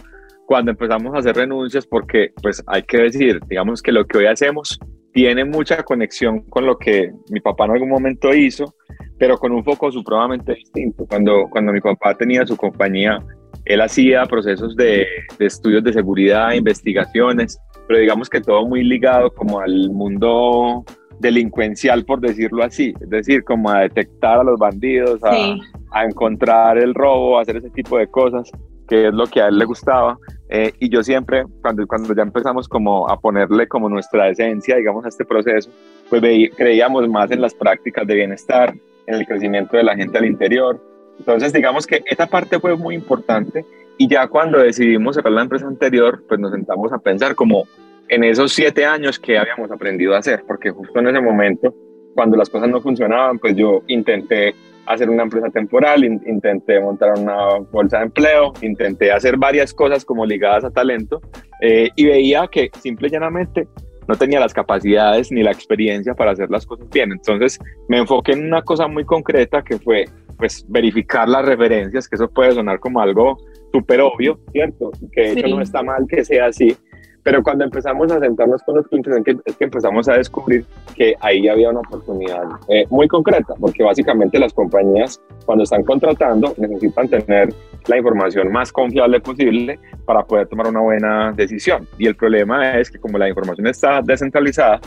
cuando 0.46 0.72
empezamos 0.72 1.14
a 1.16 1.20
hacer 1.20 1.36
renuncias, 1.36 1.86
porque 1.86 2.34
pues 2.42 2.64
hay 2.68 2.84
que 2.84 2.98
decir, 2.98 3.40
digamos 3.48 3.82
que 3.82 3.92
lo 3.92 4.06
que 4.06 4.18
hoy 4.18 4.26
hacemos 4.26 4.80
tiene 5.14 5.46
mucha 5.46 5.84
conexión 5.84 6.42
con 6.50 6.66
lo 6.66 6.78
que 6.78 7.12
mi 7.30 7.40
papá 7.40 7.66
en 7.66 7.72
algún 7.72 7.90
momento 7.90 8.34
hizo, 8.34 8.76
pero 9.18 9.38
con 9.38 9.52
un 9.52 9.64
foco 9.64 9.92
supremamente 9.92 10.56
distinto. 10.56 11.06
Cuando, 11.08 11.48
cuando 11.50 11.72
mi 11.72 11.82
papá 11.82 12.16
tenía 12.16 12.46
su 12.46 12.58
compañía 12.58 13.24
él 13.70 13.82
hacía 13.82 14.26
procesos 14.26 14.76
de, 14.76 15.06
estudios 15.38 15.84
de 15.84 15.94
seguridad, 15.94 16.54
investigaciones, 16.54 17.60
pero 17.88 18.00
digamos 18.00 18.28
que 18.28 18.42
todo 18.42 18.68
muy 18.68 18.84
ligado 18.84 19.32
como 19.32 19.60
al 19.60 19.92
mundo 19.92 20.84
delincuencial, 21.20 22.04
por 22.04 22.20
decirlo 22.20 22.64
así, 22.64 22.94
es 23.00 23.10
decir, 23.10 23.44
como 23.44 23.70
a 23.70 23.82
detectar 23.82 24.40
a 24.40 24.44
los 24.44 24.60
bandidos, 24.60 25.24
a, 25.24 25.56
a 25.92 26.04
encontrar 26.04 26.80
el 26.80 26.96
robo, 26.96 27.38
a 27.38 27.44
hacer 27.44 27.58
ese 27.58 27.70
tipo 27.70 27.98
de 28.00 28.08
cosas, 28.08 28.50
que 28.88 29.08
es 29.08 29.14
lo 29.14 29.28
que 29.28 29.42
a 29.42 29.48
él 29.50 29.60
le 29.60 29.66
gustaba. 29.66 30.18
Eh, 30.50 30.74
y 30.80 30.90
yo 30.90 31.04
siempre, 31.04 31.44
cuando, 31.62 31.86
cuando 31.86 32.16
ya 32.16 32.24
empezamos 32.24 32.68
como 32.68 33.08
a 33.08 33.20
ponerle 33.20 33.68
como 33.68 33.88
nuestra 33.88 34.30
esencia, 34.30 34.78
digamos, 34.78 35.06
a 35.06 35.10
este 35.10 35.26
proceso, 35.26 35.70
pues 36.10 36.24
creíamos 36.58 37.08
más 37.08 37.30
en 37.30 37.42
las 37.42 37.54
prácticas 37.54 38.08
de 38.08 38.16
bienestar, 38.16 38.74
en 39.06 39.16
el 39.16 39.28
crecimiento 39.28 39.78
de 39.78 39.84
la 39.84 39.96
gente 39.96 40.18
al 40.18 40.26
interior. 40.26 40.82
Entonces, 41.20 41.54
digamos 41.54 41.86
que 41.86 42.02
esa 42.06 42.26
parte 42.28 42.60
fue 42.60 42.76
muy 42.76 42.96
importante 42.96 43.66
y 43.98 44.08
ya 44.08 44.28
cuando 44.28 44.58
decidimos 44.58 45.16
cerrar 45.16 45.34
la 45.34 45.42
empresa 45.42 45.68
anterior, 45.68 46.24
pues 46.28 46.40
nos 46.40 46.52
sentamos 46.52 46.92
a 46.94 46.98
pensar 46.98 47.36
como 47.36 47.68
en 48.08 48.24
esos 48.24 48.54
siete 48.54 48.86
años 48.86 49.20
que 49.20 49.38
habíamos 49.38 49.70
aprendido 49.72 50.16
a 50.16 50.20
hacer, 50.20 50.44
porque 50.48 50.72
justo 50.72 51.00
en 51.00 51.08
ese 51.08 51.22
momento, 51.22 51.76
cuando 52.16 52.38
las 52.38 52.50
cosas 52.50 52.70
no 52.70 52.82
funcionaban, 52.82 53.38
pues 53.38 53.56
yo 53.56 53.84
intenté 53.88 54.56
hacer 54.86 55.10
una 55.10 55.24
empresa 55.24 55.50
temporal, 55.50 56.04
intenté 56.04 56.80
montar 56.80 57.12
una 57.20 57.60
bolsa 57.72 58.00
de 58.00 58.06
empleo, 58.06 58.54
intenté 58.62 59.12
hacer 59.12 59.38
varias 59.38 59.74
cosas 59.74 60.04
como 60.04 60.26
ligadas 60.26 60.64
a 60.64 60.72
talento 60.72 61.22
eh, 61.62 61.90
y 61.96 62.06
veía 62.06 62.48
que 62.48 62.72
simple 62.82 63.08
y 63.08 63.12
llanamente 63.12 63.68
no 64.08 64.16
tenía 64.16 64.40
las 64.40 64.54
capacidades 64.54 65.32
ni 65.32 65.44
la 65.44 65.52
experiencia 65.52 66.16
para 66.16 66.32
hacer 66.32 66.50
las 66.50 66.66
cosas 66.66 66.90
bien. 66.90 67.12
Entonces 67.12 67.60
me 67.88 68.00
enfoqué 68.00 68.32
en 68.32 68.46
una 68.46 68.64
cosa 68.64 68.88
muy 68.88 69.06
concreta 69.06 69.62
que 69.62 69.78
fue 69.78 70.06
pues 70.40 70.66
verificar 70.70 71.28
las 71.28 71.46
referencias, 71.46 72.08
que 72.08 72.16
eso 72.16 72.30
puede 72.30 72.54
sonar 72.54 72.80
como 72.80 73.02
algo 73.02 73.38
súper 73.72 74.02
obvio, 74.02 74.40
¿cierto? 74.52 74.90
Que 75.12 75.22
de 75.22 75.32
hecho 75.34 75.48
no 75.50 75.62
está 75.62 75.84
mal 75.84 76.06
que 76.08 76.24
sea 76.24 76.48
así, 76.48 76.76
pero 77.24 77.44
cuando 77.44 77.66
empezamos 77.66 78.12
a 78.12 78.20
sentarnos 78.20 78.64
con 78.64 78.78
los 78.78 78.88
clientes 78.88 79.16
es 79.18 79.24
que, 79.24 79.38
es 79.46 79.56
que 79.58 79.66
empezamos 79.66 80.08
a 80.08 80.14
descubrir 80.14 80.66
que 80.96 81.16
ahí 81.20 81.48
había 81.48 81.70
una 81.70 81.82
oportunidad 81.82 82.44
eh, 82.70 82.86
muy 82.90 83.08
concreta, 83.08 83.54
porque 83.60 83.84
básicamente 83.84 84.40
las 84.40 84.54
compañías 84.54 85.22
cuando 85.46 85.66
están 85.66 85.84
contratando 85.84 86.54
necesitan 86.58 87.10
tener 87.10 87.54
la 87.88 87.98
información 87.98 88.52
más 88.52 88.72
confiable 88.72 89.20
posible 89.20 89.78
para 90.06 90.24
poder 90.24 90.48
tomar 90.48 90.68
una 90.68 90.80
buena 90.80 91.34
decisión. 91.34 91.86
Y 91.98 92.08
el 92.08 92.16
problema 92.16 92.80
es 92.80 92.90
que 92.90 92.98
como 92.98 93.18
la 93.18 93.28
información 93.28 93.68
está 93.68 94.02
descentralizada, 94.02 94.80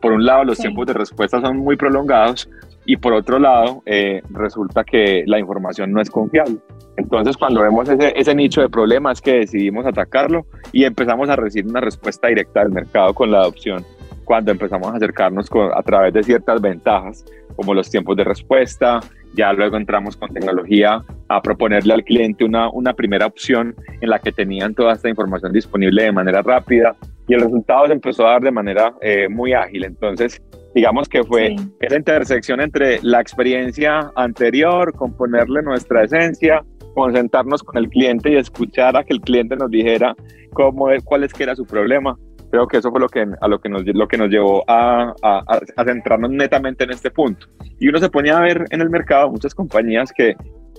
por 0.00 0.12
un 0.12 0.24
lado 0.24 0.44
los 0.44 0.58
tiempos 0.58 0.86
de 0.86 0.94
respuesta 0.94 1.40
son 1.40 1.58
muy 1.58 1.76
prolongados 1.76 2.48
y 2.84 2.96
por 2.96 3.12
otro 3.12 3.38
lado 3.38 3.82
eh, 3.86 4.22
resulta 4.30 4.84
que 4.84 5.24
la 5.26 5.38
información 5.38 5.92
no 5.92 6.00
es 6.00 6.10
confiable. 6.10 6.56
Entonces, 6.96 7.36
cuando 7.36 7.62
vemos 7.62 7.88
ese, 7.88 8.12
ese, 8.16 8.34
nicho 8.34 8.60
de 8.60 8.68
problemas 8.68 9.20
que 9.20 9.40
decidimos 9.40 9.84
atacarlo 9.86 10.46
y 10.72 10.84
empezamos 10.84 11.28
a 11.28 11.36
recibir 11.36 11.68
una 11.68 11.80
respuesta 11.80 12.28
directa 12.28 12.60
del 12.60 12.70
mercado 12.70 13.12
con 13.14 13.30
la 13.30 13.38
adopción, 13.38 13.84
cuando 14.24 14.52
empezamos 14.52 14.88
a 14.92 14.96
acercarnos 14.96 15.48
a 15.74 15.82
través 15.82 16.12
de 16.14 16.22
ciertas 16.22 16.60
ventajas, 16.60 17.24
como 17.56 17.74
los 17.74 17.90
tiempos 17.90 18.16
de 18.16 18.24
respuesta, 18.24 19.00
ya 19.34 19.52
luego 19.52 19.76
entramos 19.76 20.16
con 20.16 20.32
tecnología 20.32 21.02
a 21.28 21.42
proponerle 21.42 21.94
al 21.94 22.04
cliente 22.04 22.44
una, 22.44 22.70
una 22.70 22.94
primera 22.94 23.26
opción 23.26 23.74
en 24.00 24.10
la 24.10 24.18
que 24.18 24.32
tenían 24.32 24.74
toda 24.74 24.92
esta 24.92 25.08
información 25.08 25.52
disponible 25.52 26.04
de 26.04 26.12
manera 26.12 26.42
rápida 26.42 26.96
y 27.26 27.34
el 27.34 27.40
resultado 27.40 27.86
se 27.86 27.92
empezó 27.92 28.26
a 28.26 28.32
dar 28.32 28.42
de 28.42 28.50
manera 28.50 28.94
eh, 29.00 29.28
muy 29.28 29.52
ágil. 29.52 29.84
Entonces, 29.84 30.40
digamos 30.74 31.08
que 31.08 31.22
fue 31.22 31.54
esa 31.80 31.96
intersección 31.96 32.60
entre 32.60 33.00
la 33.02 33.20
experiencia 33.20 34.10
anterior, 34.16 34.92
con 34.94 35.16
ponerle 35.16 35.62
nuestra 35.62 36.04
esencia, 36.04 36.62
concentrarnos 36.94 37.62
con 37.62 37.76
el 37.78 37.88
cliente 37.88 38.32
y 38.32 38.36
escuchar 38.36 38.96
a 38.96 39.04
que 39.04 39.14
el 39.14 39.20
cliente 39.20 39.56
nos 39.56 39.70
dijera 39.70 40.14
cómo, 40.52 40.88
cuál 41.04 41.24
es 41.24 41.32
que 41.32 41.44
era 41.44 41.54
su 41.54 41.64
problema. 41.64 42.16
Creo 42.50 42.68
que 42.68 42.76
eso 42.76 42.90
fue 42.90 43.00
lo 43.00 43.08
que, 43.08 43.26
a 43.40 43.48
lo 43.48 43.60
que 43.60 43.68
nos, 43.68 43.82
lo 43.84 44.06
que 44.06 44.16
nos 44.16 44.28
llevó 44.28 44.62
a, 44.68 45.12
a, 45.22 45.60
a 45.76 45.84
centrarnos 45.84 46.30
netamente 46.30 46.84
en 46.84 46.90
este 46.90 47.10
punto. 47.10 47.46
Y 47.80 47.88
uno 47.88 47.98
se 47.98 48.08
ponía 48.08 48.38
a 48.38 48.42
ver 48.42 48.64
en 48.70 48.80
el 48.80 48.90
mercado 48.90 49.30
muchas 49.30 49.54
compañías 49.54 50.12
que 50.12 50.36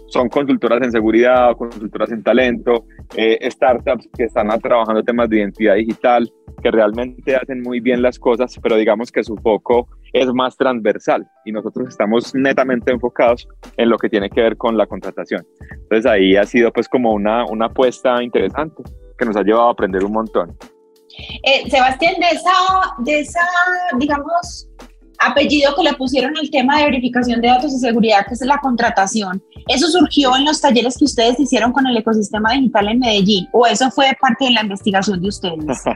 son 0.08 0.30
consultoras 0.30 0.82
en 0.84 0.92
seguridad, 0.92 1.56
consultoras 1.58 2.12
en 2.12 2.24
talento, 2.24 2.86
eh, 3.16 3.50
startups 3.50 4.08
que 4.18 4.26
están 4.26 4.48
trabajando 4.62 5.04
temas 5.04 5.30
de 5.30 5.40
identidad 5.40 5.76
digital, 5.76 6.32
que 6.66 6.72
realmente 6.72 7.36
hacen 7.36 7.62
muy 7.62 7.80
bien 7.80 8.02
las 8.02 8.18
cosas, 8.18 8.60
pero 8.60 8.76
digamos 8.76 9.12
que 9.12 9.24
su 9.24 9.36
foco 9.36 9.88
es 10.12 10.26
más 10.34 10.58
transversal 10.58 11.24
y 11.46 11.52
nosotros 11.52 11.90
estamos 11.90 12.34
netamente 12.34 12.92
enfocados 12.92 13.48
en 13.78 13.88
lo 13.88 14.00
que 14.00 14.10
tiene 14.10 14.32
que 14.32 14.42
ver 14.42 14.58
con 14.58 14.76
la 14.76 14.88
contratación. 14.88 15.46
Entonces 15.84 16.08
ahí 16.08 16.36
ha 16.36 16.44
sido 16.44 16.72
pues 16.74 16.90
como 16.90 17.14
una, 17.14 17.46
una 17.46 17.68
apuesta 17.68 18.24
interesante 18.24 18.82
que 19.16 19.26
nos 19.26 19.36
ha 19.36 19.44
llevado 19.44 19.68
a 19.68 19.72
aprender 19.74 20.04
un 20.04 20.14
montón. 20.14 20.58
Eh, 21.44 21.70
Sebastián, 21.70 22.16
de 22.20 22.30
esa, 22.36 22.52
de 23.04 23.20
esa, 23.20 23.48
digamos, 24.00 24.68
apellido 25.20 25.74
que 25.76 25.84
le 25.84 25.94
pusieron 25.94 26.38
al 26.38 26.50
tema 26.50 26.80
de 26.80 26.86
verificación 26.86 27.42
de 27.42 27.48
datos 27.48 27.74
y 27.74 27.78
seguridad, 27.78 28.26
que 28.28 28.34
es 28.34 28.42
la 28.46 28.58
contratación. 28.58 29.42
¿Eso 29.68 29.88
surgió 29.88 30.36
en 30.36 30.46
los 30.46 30.62
talleres 30.62 30.98
que 30.98 31.06
ustedes 31.06 31.40
hicieron 31.40 31.72
con 31.72 31.88
el 31.88 31.98
ecosistema 31.98 32.54
digital 32.54 32.90
en 32.90 33.00
Medellín 33.00 33.48
o 33.52 33.66
eso 33.66 33.90
fue 33.92 34.06
parte 34.20 34.46
de 34.46 34.52
la 34.52 34.62
investigación 34.62 35.22
de 35.22 35.28
ustedes? 35.30 35.84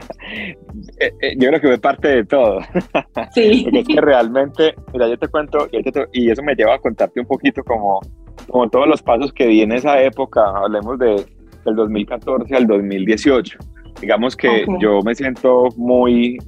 Eh, 0.98 1.12
eh, 1.22 1.34
yo 1.36 1.48
creo 1.48 1.60
que 1.60 1.66
fue 1.66 1.78
parte 1.78 2.08
de 2.08 2.24
todo. 2.24 2.60
Sí. 3.34 3.62
Porque 3.64 3.80
es 3.80 3.86
que 3.86 4.00
realmente, 4.00 4.74
mira, 4.92 5.08
yo 5.08 5.18
te 5.18 5.28
cuento, 5.28 5.68
y 6.12 6.30
eso 6.30 6.42
me 6.42 6.54
lleva 6.54 6.74
a 6.74 6.78
contarte 6.78 7.20
un 7.20 7.26
poquito 7.26 7.62
como, 7.64 8.00
como 8.48 8.68
todos 8.68 8.88
los 8.88 9.02
pasos 9.02 9.32
que 9.32 9.46
di 9.46 9.62
en 9.62 9.72
esa 9.72 10.00
época, 10.02 10.42
hablemos 10.56 10.98
de, 10.98 11.24
del 11.64 11.76
2014 11.76 12.54
al 12.54 12.66
2018. 12.66 13.58
Digamos 14.00 14.36
que 14.36 14.66
yo 14.80 15.00
me 15.02 15.14
siento 15.14 15.68
muy, 15.76 16.38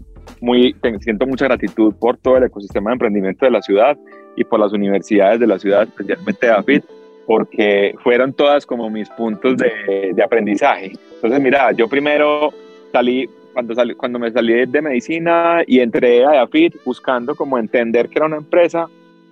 muy, 0.42 0.74
siento 1.00 1.26
mucha 1.26 1.46
gratitud 1.46 1.94
por 1.98 2.18
todo 2.18 2.36
el 2.36 2.44
ecosistema 2.44 2.90
de 2.90 2.94
emprendimiento 2.94 3.46
de 3.46 3.52
la 3.52 3.62
ciudad 3.62 3.96
y 4.36 4.44
por 4.44 4.60
las 4.60 4.72
universidades 4.72 5.40
de 5.40 5.46
la 5.46 5.58
ciudad, 5.58 5.84
especialmente 5.84 6.50
AFIT, 6.50 6.84
porque 7.26 7.94
fueron 8.02 8.32
todas 8.32 8.66
como 8.66 8.90
mis 8.90 9.08
puntos 9.10 9.56
de, 9.56 10.12
de 10.14 10.22
aprendizaje. 10.22 10.92
Entonces, 11.14 11.40
mira, 11.40 11.70
yo 11.72 11.88
primero 11.88 12.52
salí, 12.90 13.28
cuando, 13.52 13.74
salí, 13.74 13.94
cuando 13.94 14.18
me 14.18 14.32
salí 14.32 14.66
de 14.66 14.82
medicina 14.82 15.62
y 15.66 15.78
entré 15.78 16.24
a 16.24 16.42
AFIT 16.42 16.74
buscando 16.84 17.36
como 17.36 17.56
entender 17.56 18.08
que 18.08 18.18
era 18.18 18.26
una 18.26 18.38
empresa, 18.38 18.88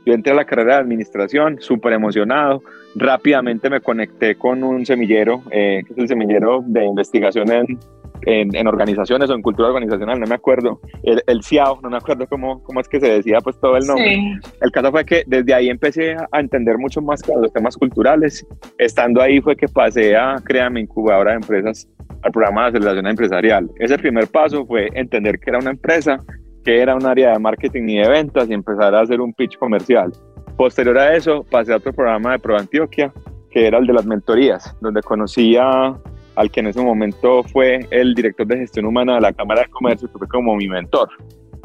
yo 0.07 0.15
entré 0.15 0.33
a 0.33 0.37
la 0.37 0.45
carrera 0.45 0.75
de 0.75 0.81
administración 0.81 1.59
súper 1.61 1.93
emocionado, 1.93 2.63
rápidamente 2.95 3.69
me 3.69 3.81
conecté 3.81 4.37
con 4.37 4.63
un 4.63 4.87
semillero, 4.87 5.43
eh, 5.51 5.83
que 5.87 5.93
es 5.93 5.99
el 5.99 6.09
semillero 6.09 6.63
de 6.65 6.85
investigación 6.85 7.51
en 7.51 7.79
en, 8.27 8.67
organizaciones 8.67 9.31
o 9.31 9.35
en 9.35 9.43
cultura 9.43 9.69
organizacional, 9.69 10.21
no 10.21 10.27
me 10.27 10.35
acuerdo, 10.35 10.81
el, 11.03 11.23
el 11.27 11.43
CIAO, 11.43 11.81
no 11.83 11.91
me 11.91 11.97
acuerdo 11.97 12.27
cómo, 12.27 12.63
cómo 12.63 12.81
es 12.81 12.89
que 12.89 13.01
se 13.01 13.09
decía 13.09 13.41
pues 13.41 13.59
todo 13.61 13.77
el 13.77 13.87
nombre. 13.87 14.41
El 14.61 14.71
caso 14.73 14.91
fue 14.91 15.05
que 15.05 15.25
desde 15.27 15.55
ahí 15.55 15.69
empecé 15.69 16.17
a 16.31 16.41
entender 16.41 16.79
mucho 16.79 17.01
más 17.01 17.23
que 17.23 17.33
los 17.33 17.53
temas 17.53 17.77
culturales. 17.77 18.47
Estando 18.79 19.21
ahí 19.23 19.41
fue 19.41 19.57
que 19.57 19.69
pasé 19.69 20.17
a 20.17 20.37
crear 20.45 20.71
mi 20.71 20.81
incubadora 20.81 21.33
de 21.33 21.37
empresas 21.37 21.89
al 22.23 22.33
programa 22.33 22.63
de 22.63 22.69
aceleración 22.69 23.07
empresarial. 23.07 23.71
Ese 23.79 23.99
primer 23.99 24.27
paso 24.29 24.67
fue 24.67 24.89
entender 24.95 25.39
que 25.39 25.51
era 25.51 25.59
una 25.59 25.71
empresa, 25.71 26.19
que 26.65 26.81
era 26.81 26.95
un 26.95 27.07
área 27.07 27.33
de 27.33 27.39
marketing 27.39 27.89
y 27.89 27.99
de 27.99 28.09
ventas 28.09 28.49
y 28.49 28.55
empezar 28.55 28.95
a 28.95 29.01
hacer 29.01 29.21
un 29.21 29.33
pitch 29.33 29.57
comercial. 29.59 30.13
Posterior 30.57 30.99
a 30.99 31.17
eso, 31.17 31.45
pasé 31.51 31.73
a 31.73 31.77
otro 31.77 31.93
programa 31.93 32.33
de 32.33 32.39
Pro 32.39 32.59
Antioquia, 32.59 33.13
que 33.51 33.67
era 33.67 33.79
el 33.79 33.87
de 33.87 33.95
las 33.95 34.07
mentorías, 34.07 34.77
donde 34.81 35.01
conocía 35.03 35.95
al 36.41 36.51
que 36.51 36.61
en 36.61 36.69
ese 36.69 36.81
momento 36.81 37.43
fue 37.45 37.87
el 37.91 38.15
director 38.15 38.47
de 38.47 38.57
gestión 38.57 38.87
humana 38.87 39.17
de 39.17 39.21
la 39.21 39.33
Cámara 39.35 39.61
de 39.61 39.69
Comercio, 39.69 40.11
que 40.11 40.17
fue 40.17 40.27
como 40.27 40.57
mi 40.57 40.69
mentor, 40.69 41.11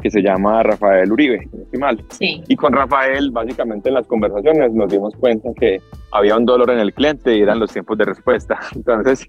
que 0.02 0.10
se 0.10 0.20
llama 0.20 0.62
Rafael 0.62 1.10
Uribe, 1.10 1.48
mal. 1.78 2.04
Sí. 2.10 2.42
Y 2.46 2.56
con 2.56 2.74
Rafael, 2.74 3.30
básicamente 3.30 3.88
en 3.88 3.94
las 3.94 4.06
conversaciones 4.06 4.74
nos 4.74 4.92
dimos 4.92 5.16
cuenta 5.16 5.48
que 5.58 5.80
había 6.12 6.36
un 6.36 6.44
dolor 6.44 6.70
en 6.70 6.80
el 6.80 6.92
cliente 6.92 7.34
y 7.34 7.40
eran 7.40 7.58
los 7.58 7.72
tiempos 7.72 7.96
de 7.96 8.04
respuesta. 8.04 8.58
Entonces, 8.74 9.26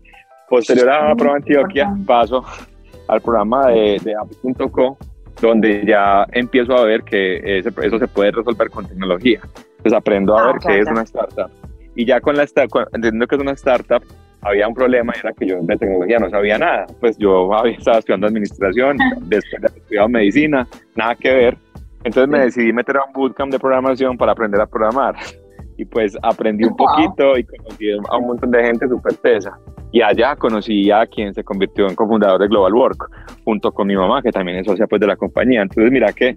posterior 0.49 0.89
a 0.89 1.15
Pro 1.15 1.33
Antioquia, 1.33 1.95
paso 2.05 2.43
al 3.07 3.21
programa 3.21 3.67
de, 3.67 4.01
de 4.03 4.15
App.co, 4.15 4.97
donde 5.41 5.85
ya 5.87 6.25
empiezo 6.33 6.75
a 6.75 6.83
ver 6.83 7.03
que 7.03 7.59
eso 7.59 7.99
se 7.99 8.07
puede 8.09 8.31
resolver 8.31 8.69
con 8.69 8.85
tecnología. 8.85 9.39
Entonces 9.77 9.93
aprendo 9.93 10.37
a 10.37 10.41
ah, 10.41 10.47
ver 10.47 10.55
qué 10.59 10.79
es 10.79 10.87
una 10.87 11.03
startup. 11.03 11.49
Y 11.95 12.05
ya 12.05 12.19
con 12.19 12.35
la 12.35 12.43
entendiendo 12.43 13.27
que 13.27 13.35
es 13.35 13.41
una 13.41 13.53
startup, 13.53 14.03
había 14.41 14.67
un 14.67 14.73
problema 14.73 15.13
y 15.15 15.19
era 15.19 15.33
que 15.33 15.47
yo 15.47 15.57
de 15.61 15.77
tecnología 15.77 16.19
no 16.19 16.29
sabía 16.29 16.57
nada. 16.57 16.85
Pues 16.99 17.17
yo 17.17 17.53
había 17.53 17.73
estado 17.77 17.99
estudiando 17.99 18.27
administración, 18.27 18.97
después 19.21 19.61
de 19.61 19.67
estudiado 19.67 20.09
medicina, 20.09 20.67
nada 20.95 21.15
que 21.15 21.31
ver. 21.31 21.57
Entonces 22.03 22.29
me 22.29 22.39
decidí 22.39 22.71
meter 22.71 22.97
a 22.97 23.05
un 23.05 23.13
bootcamp 23.13 23.51
de 23.51 23.59
programación 23.59 24.17
para 24.17 24.31
aprender 24.31 24.61
a 24.61 24.67
programar. 24.67 25.15
Y 25.77 25.85
pues 25.85 26.17
aprendí 26.23 26.65
un 26.65 26.75
poquito 26.75 27.37
y 27.37 27.43
conocí 27.43 27.91
a 27.91 28.17
un 28.17 28.27
montón 28.27 28.51
de 28.51 28.63
gente 28.63 28.87
súper 28.87 29.13
tesa. 29.15 29.51
Y 29.91 30.01
allá 30.01 30.35
conocí 30.35 30.91
a 30.91 31.05
quien 31.05 31.33
se 31.33 31.43
convirtió 31.43 31.87
en 31.87 31.95
cofundador 31.95 32.41
de 32.41 32.47
Global 32.47 32.73
Work, 32.73 33.09
junto 33.43 33.71
con 33.71 33.87
mi 33.87 33.95
mamá, 33.95 34.21
que 34.21 34.31
también 34.31 34.57
es 34.57 34.65
socia 34.65 34.87
pues, 34.87 34.99
de 34.99 35.07
la 35.07 35.15
compañía. 35.15 35.61
Entonces 35.61 35.91
mira 35.91 36.11
que 36.13 36.35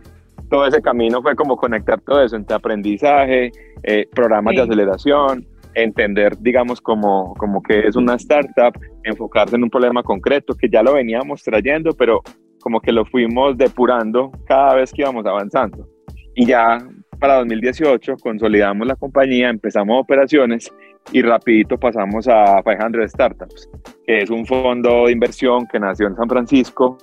todo 0.50 0.66
ese 0.66 0.82
camino 0.82 1.22
fue 1.22 1.34
como 1.36 1.56
conectar 1.56 2.00
todo 2.00 2.22
eso 2.22 2.36
entre 2.36 2.56
aprendizaje, 2.56 3.50
eh, 3.82 4.06
programas 4.14 4.54
de 4.54 4.62
aceleración, 4.62 5.46
entender, 5.74 6.36
digamos, 6.38 6.80
como, 6.80 7.34
como 7.34 7.62
que 7.62 7.86
es 7.86 7.96
una 7.96 8.14
startup, 8.14 8.78
enfocarse 9.04 9.56
en 9.56 9.64
un 9.64 9.70
problema 9.70 10.02
concreto 10.02 10.54
que 10.54 10.68
ya 10.68 10.82
lo 10.82 10.94
veníamos 10.94 11.42
trayendo, 11.42 11.92
pero 11.92 12.22
como 12.60 12.80
que 12.80 12.92
lo 12.92 13.04
fuimos 13.04 13.56
depurando 13.56 14.30
cada 14.46 14.74
vez 14.74 14.92
que 14.92 15.02
íbamos 15.02 15.26
avanzando. 15.26 15.88
Y 16.34 16.46
ya 16.46 16.78
para 17.18 17.36
2018 17.36 18.16
consolidamos 18.22 18.86
la 18.86 18.96
compañía, 18.96 19.50
empezamos 19.50 20.00
operaciones 20.00 20.72
y 21.12 21.22
rapidito 21.22 21.78
pasamos 21.78 22.28
a 22.28 22.62
500 22.62 23.10
Startups, 23.10 23.70
que 24.06 24.18
es 24.18 24.30
un 24.30 24.46
fondo 24.46 25.06
de 25.06 25.12
inversión 25.12 25.66
que 25.66 25.78
nació 25.78 26.06
en 26.06 26.16
San 26.16 26.28
Francisco, 26.28 26.98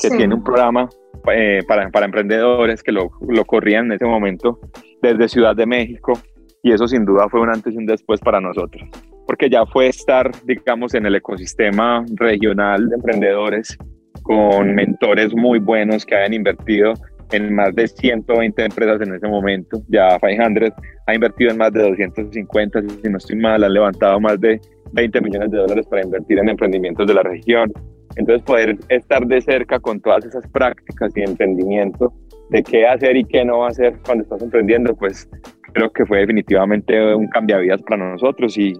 que 0.00 0.10
tiene 0.10 0.34
un 0.34 0.42
programa 0.42 0.88
eh, 1.32 1.60
para, 1.68 1.88
para, 1.90 2.06
emprendedores 2.06 2.82
que 2.82 2.92
lo, 2.92 3.10
lo 3.28 3.44
corrían 3.44 3.86
en 3.86 3.92
ese 3.92 4.04
momento 4.04 4.58
desde 5.00 5.28
Ciudad 5.28 5.54
de 5.54 5.66
México 5.66 6.14
y 6.62 6.72
eso 6.72 6.86
sin 6.86 7.04
duda 7.04 7.28
fue 7.28 7.40
un 7.40 7.50
antes 7.50 7.74
y 7.74 7.78
un 7.78 7.86
después 7.86 8.20
para 8.20 8.40
nosotros, 8.40 8.88
porque 9.26 9.50
ya 9.50 9.66
fue 9.66 9.88
estar, 9.88 10.30
digamos, 10.44 10.94
en 10.94 11.06
el 11.06 11.16
ecosistema 11.16 12.04
regional 12.16 12.88
de 12.88 12.96
emprendedores 12.96 13.76
con 14.22 14.74
mentores 14.74 15.34
muy 15.34 15.58
buenos 15.58 16.06
que 16.06 16.14
habían 16.14 16.34
invertido 16.34 16.94
en 17.32 17.54
más 17.54 17.74
de 17.74 17.88
120 17.88 18.64
empresas 18.64 19.00
en 19.00 19.14
ese 19.14 19.26
momento. 19.26 19.82
Ya 19.88 20.18
500 20.18 20.70
ha 21.06 21.14
invertido 21.14 21.50
en 21.50 21.58
más 21.58 21.72
de 21.72 21.82
250, 21.82 22.82
si 23.02 23.08
no 23.08 23.18
estoy 23.18 23.36
mal, 23.36 23.64
han 23.64 23.72
levantado 23.72 24.20
más 24.20 24.38
de 24.40 24.60
20 24.92 25.20
millones 25.20 25.50
de 25.50 25.58
dólares 25.58 25.86
para 25.88 26.02
invertir 26.04 26.38
en 26.38 26.48
emprendimientos 26.48 27.06
de 27.06 27.14
la 27.14 27.22
región. 27.22 27.72
Entonces, 28.16 28.44
poder 28.44 28.76
estar 28.90 29.26
de 29.26 29.40
cerca 29.40 29.80
con 29.80 30.00
todas 30.00 30.24
esas 30.26 30.46
prácticas 30.48 31.16
y 31.16 31.22
entendimiento 31.22 32.12
de 32.50 32.62
qué 32.62 32.86
hacer 32.86 33.16
y 33.16 33.24
qué 33.24 33.44
no 33.44 33.64
hacer 33.64 33.94
cuando 34.04 34.24
estás 34.24 34.42
emprendiendo, 34.42 34.94
pues 34.94 35.28
creo 35.72 35.90
que 35.90 36.06
fue 36.06 36.18
definitivamente 36.18 37.14
un 37.14 37.28
cambiavidas 37.28 37.82
para 37.82 37.96
nosotros 37.96 38.56
y, 38.56 38.72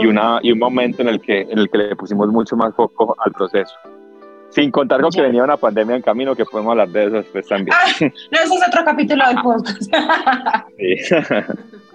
y, 0.00 0.06
una, 0.06 0.38
y 0.42 0.52
un 0.52 0.58
momento 0.58 1.02
en 1.02 1.08
el, 1.08 1.20
que, 1.20 1.42
en 1.42 1.58
el 1.58 1.68
que 1.68 1.78
le 1.78 1.96
pusimos 1.96 2.28
mucho 2.28 2.56
más 2.56 2.74
foco 2.74 3.16
al 3.24 3.32
proceso. 3.32 3.74
Sin 4.50 4.70
contar 4.70 5.00
con 5.02 5.10
que 5.10 5.20
venía 5.20 5.44
una 5.44 5.56
pandemia 5.56 5.96
en 5.96 6.02
camino, 6.02 6.34
que 6.34 6.44
podemos 6.44 6.70
hablar 6.70 6.88
de 6.88 7.06
eso 7.06 7.16
después 7.16 7.46
también. 7.46 7.76
Ah, 7.78 7.86
no, 8.00 8.06
ese 8.06 8.54
es 8.54 8.68
otro 8.68 8.84
capítulo 8.84 9.26
del 9.26 9.36
podcast. 9.42 9.82
sí. 10.78 10.96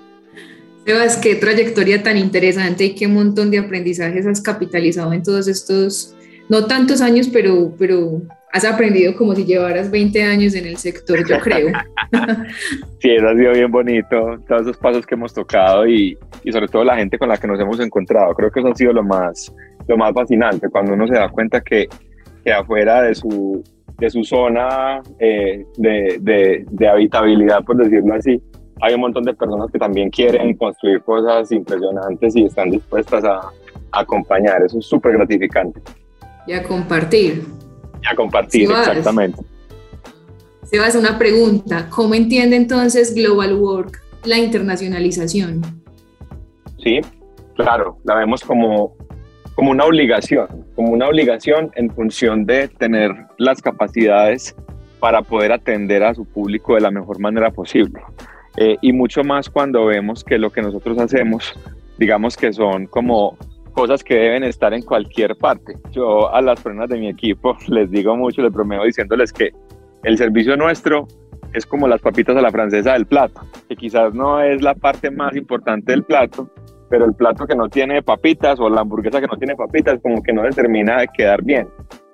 Sebas, 0.86 1.18
qué 1.18 1.36
trayectoria 1.36 2.02
tan 2.02 2.18
interesante 2.18 2.86
y 2.86 2.96
qué 2.96 3.08
montón 3.08 3.52
de 3.52 3.60
aprendizajes 3.60 4.26
has 4.26 4.42
capitalizado 4.42 5.14
en 5.14 5.22
todos 5.22 5.48
estos, 5.48 6.16
no 6.50 6.66
tantos 6.66 7.02
años, 7.02 7.30
pero, 7.32 7.74
pero 7.78 8.22
has 8.54 8.66
aprendido 8.66 9.16
como 9.16 9.36
si 9.36 9.46
llevaras 9.46 9.90
20 9.90 10.24
años 10.24 10.54
en 10.56 10.66
el 10.66 10.78
sector, 10.78 11.28
yo 11.28 11.40
creo. 11.40 11.68
sí, 13.00 13.10
eso 13.12 13.28
ha 13.28 13.36
sido 13.36 13.54
bien 13.54 13.72
bonito, 13.72 14.38
todos 14.48 14.62
esos 14.64 14.78
pasos 14.78 15.06
que 15.06 15.16
hemos 15.16 15.34
tocado 15.34 15.88
y, 15.88 16.18
y, 16.44 16.52
sobre 16.52 16.68
todo 16.68 16.84
la 16.84 16.98
gente 16.98 17.18
con 17.18 17.30
la 17.30 17.38
que 17.38 17.48
nos 17.48 17.60
hemos 17.60 17.80
encontrado. 17.80 18.34
Creo 18.34 18.52
que 18.52 18.60
eso 18.60 18.70
ha 18.70 18.76
sido 18.76 18.94
lo 18.94 19.04
más, 19.04 19.54
lo 19.88 19.98
más 19.98 20.14
fascinante, 20.14 20.70
cuando 20.70 20.94
uno 20.94 21.08
se 21.08 21.14
da 21.14 21.30
cuenta 21.30 21.62
que 21.62 21.88
que 22.44 22.52
afuera 22.52 23.04
de 23.04 23.16
su, 23.16 23.64
de 23.98 24.10
su 24.10 24.24
zona 24.24 25.02
eh, 25.20 25.66
de, 25.78 26.18
de, 26.22 26.66
de, 26.70 26.88
habitabilidad, 26.88 27.64
por 27.64 27.78
decirlo 27.78 28.16
así, 28.16 28.42
hay 28.82 28.96
un 28.96 29.02
montón 29.02 29.24
de 29.24 29.34
personas 29.34 29.70
que 29.72 29.78
también 29.78 30.10
quieren 30.10 30.56
construir 30.56 31.02
cosas 31.02 31.52
impresionantes 31.52 32.36
y 32.36 32.46
están 32.46 32.72
dispuestas 32.72 33.24
a, 33.24 33.38
a 33.92 34.00
acompañar. 34.00 34.64
Eso 34.64 34.80
es 34.80 34.86
súper 34.86 35.14
gratificante. 35.14 35.82
Y 36.48 36.54
a 36.54 36.64
compartir. 36.64 37.44
A 38.10 38.16
compartir, 38.16 38.70
exactamente. 38.70 39.42
Sebas, 40.64 40.96
una 40.96 41.18
pregunta. 41.18 41.88
¿Cómo 41.90 42.16
entiende 42.16 42.56
entonces 42.56 43.14
Global 43.14 43.54
Work 43.56 44.02
la 44.24 44.38
internacionalización? 44.38 45.62
Sí, 46.82 47.02
claro, 47.56 47.98
la 48.04 48.16
vemos 48.16 48.42
como 48.44 48.96
como 49.56 49.72
una 49.72 49.86
obligación, 49.86 50.48
como 50.76 50.92
una 50.94 51.08
obligación 51.08 51.72
en 51.76 51.90
función 51.92 52.46
de 52.46 52.68
tener 52.68 53.12
las 53.38 53.62
capacidades 53.62 54.56
para 55.00 55.22
poder 55.22 55.52
atender 55.52 56.04
a 56.04 56.14
su 56.14 56.26
público 56.26 56.76
de 56.76 56.82
la 56.82 56.92
mejor 56.92 57.20
manera 57.20 57.52
posible. 57.52 58.02
Eh, 58.58 58.78
y 58.82 58.94
mucho 58.94 59.24
más 59.24 59.50
cuando 59.50 59.86
vemos 59.86 60.24
que 60.24 60.38
lo 60.38 60.50
que 60.52 60.62
nosotros 60.62 60.98
hacemos, 61.00 61.54
digamos 61.98 62.38
que 62.38 62.54
son 62.54 62.88
como 62.88 63.38
cosas 63.72 64.04
que 64.04 64.16
deben 64.16 64.44
estar 64.44 64.74
en 64.74 64.82
cualquier 64.82 65.36
parte. 65.38 65.78
Yo 65.92 66.34
a 66.34 66.42
las 66.42 66.62
personas 66.62 66.90
de 66.90 66.98
mi 66.98 67.10
equipo 67.10 67.58
les 67.68 67.90
digo 67.90 68.16
mucho, 68.16 68.42
les 68.42 68.52
bromeo 68.52 68.84
diciéndoles 68.84 69.34
que 69.34 69.52
el 70.04 70.18
servicio 70.18 70.56
nuestro 70.58 71.08
es 71.54 71.66
como 71.66 71.88
las 71.88 72.02
papitas 72.02 72.36
a 72.38 72.42
la 72.42 72.52
francesa 72.52 72.94
del 72.94 73.06
plato, 73.06 73.42
que 73.68 73.76
quizás 73.76 74.14
no 74.14 74.42
es 74.42 74.62
la 74.62 74.74
parte 74.74 75.12
más 75.12 75.36
importante 75.36 75.92
del 75.92 76.04
plato, 76.04 76.50
pero 76.90 77.06
el 77.06 77.14
plato 77.14 77.46
que 77.46 77.56
no 77.56 77.70
tiene 77.70 78.02
papitas 78.02 78.60
o 78.60 78.70
la 78.70 78.82
hamburguesa 78.82 79.20
que 79.20 79.28
no 79.28 79.38
tiene 79.38 79.56
papitas 79.56 80.00
como 80.02 80.22
que 80.22 80.34
no 80.34 80.44
le 80.44 80.52
termina 80.52 81.02
de 81.02 81.08
quedar 81.08 81.44
bien. 81.44 81.68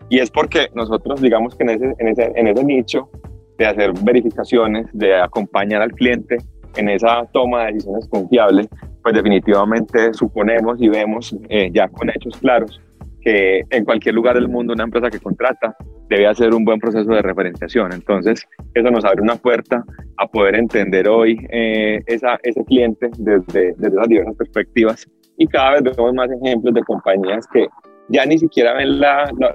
Y 0.09 0.19
es 0.19 0.31
porque 0.31 0.69
nosotros, 0.73 1.21
digamos 1.21 1.55
que 1.55 1.63
en 1.63 1.69
ese, 1.69 1.95
en 1.99 2.07
ese, 2.07 2.31
en 2.35 2.47
ese 2.47 2.63
nicho 2.63 3.09
de 3.57 3.65
hacer 3.65 3.91
verificaciones, 4.03 4.87
de 4.93 5.15
acompañar 5.15 5.81
al 5.81 5.91
cliente 5.91 6.37
en 6.75 6.89
esa 6.89 7.25
toma 7.33 7.65
de 7.65 7.73
decisiones 7.73 8.07
confiables, 8.07 8.67
pues 9.07 9.23
definitivamente 9.23 10.13
suponemos 10.13 10.81
y 10.81 10.89
vemos 10.89 11.33
eh, 11.47 11.69
ya 11.71 11.87
con 11.87 12.09
hechos 12.09 12.37
claros 12.39 12.81
que 13.21 13.61
en 13.69 13.85
cualquier 13.85 14.13
lugar 14.15 14.35
del 14.35 14.49
mundo 14.49 14.73
una 14.73 14.83
empresa 14.83 15.09
que 15.09 15.17
contrata 15.17 15.77
debe 16.09 16.27
hacer 16.27 16.53
un 16.53 16.65
buen 16.65 16.77
proceso 16.77 17.09
de 17.09 17.21
referenciación. 17.21 17.93
Entonces, 17.93 18.45
eso 18.73 18.91
nos 18.91 19.05
abre 19.05 19.21
una 19.21 19.37
puerta 19.37 19.85
a 20.17 20.27
poder 20.27 20.55
entender 20.55 21.07
hoy 21.07 21.37
eh, 21.49 22.01
esa, 22.05 22.37
ese 22.43 22.65
cliente 22.65 23.09
desde, 23.17 23.73
desde 23.77 23.95
las 23.95 24.09
diversas 24.09 24.35
perspectivas 24.35 25.07
y 25.37 25.47
cada 25.47 25.79
vez 25.79 25.95
vemos 25.95 26.13
más 26.13 26.29
ejemplos 26.29 26.73
de 26.73 26.81
compañías 26.81 27.47
que 27.53 27.65
ya 28.09 28.25
ni 28.25 28.37
siquiera 28.37 28.73
ven 28.73 28.99
la, 28.99 29.31
la, 29.39 29.53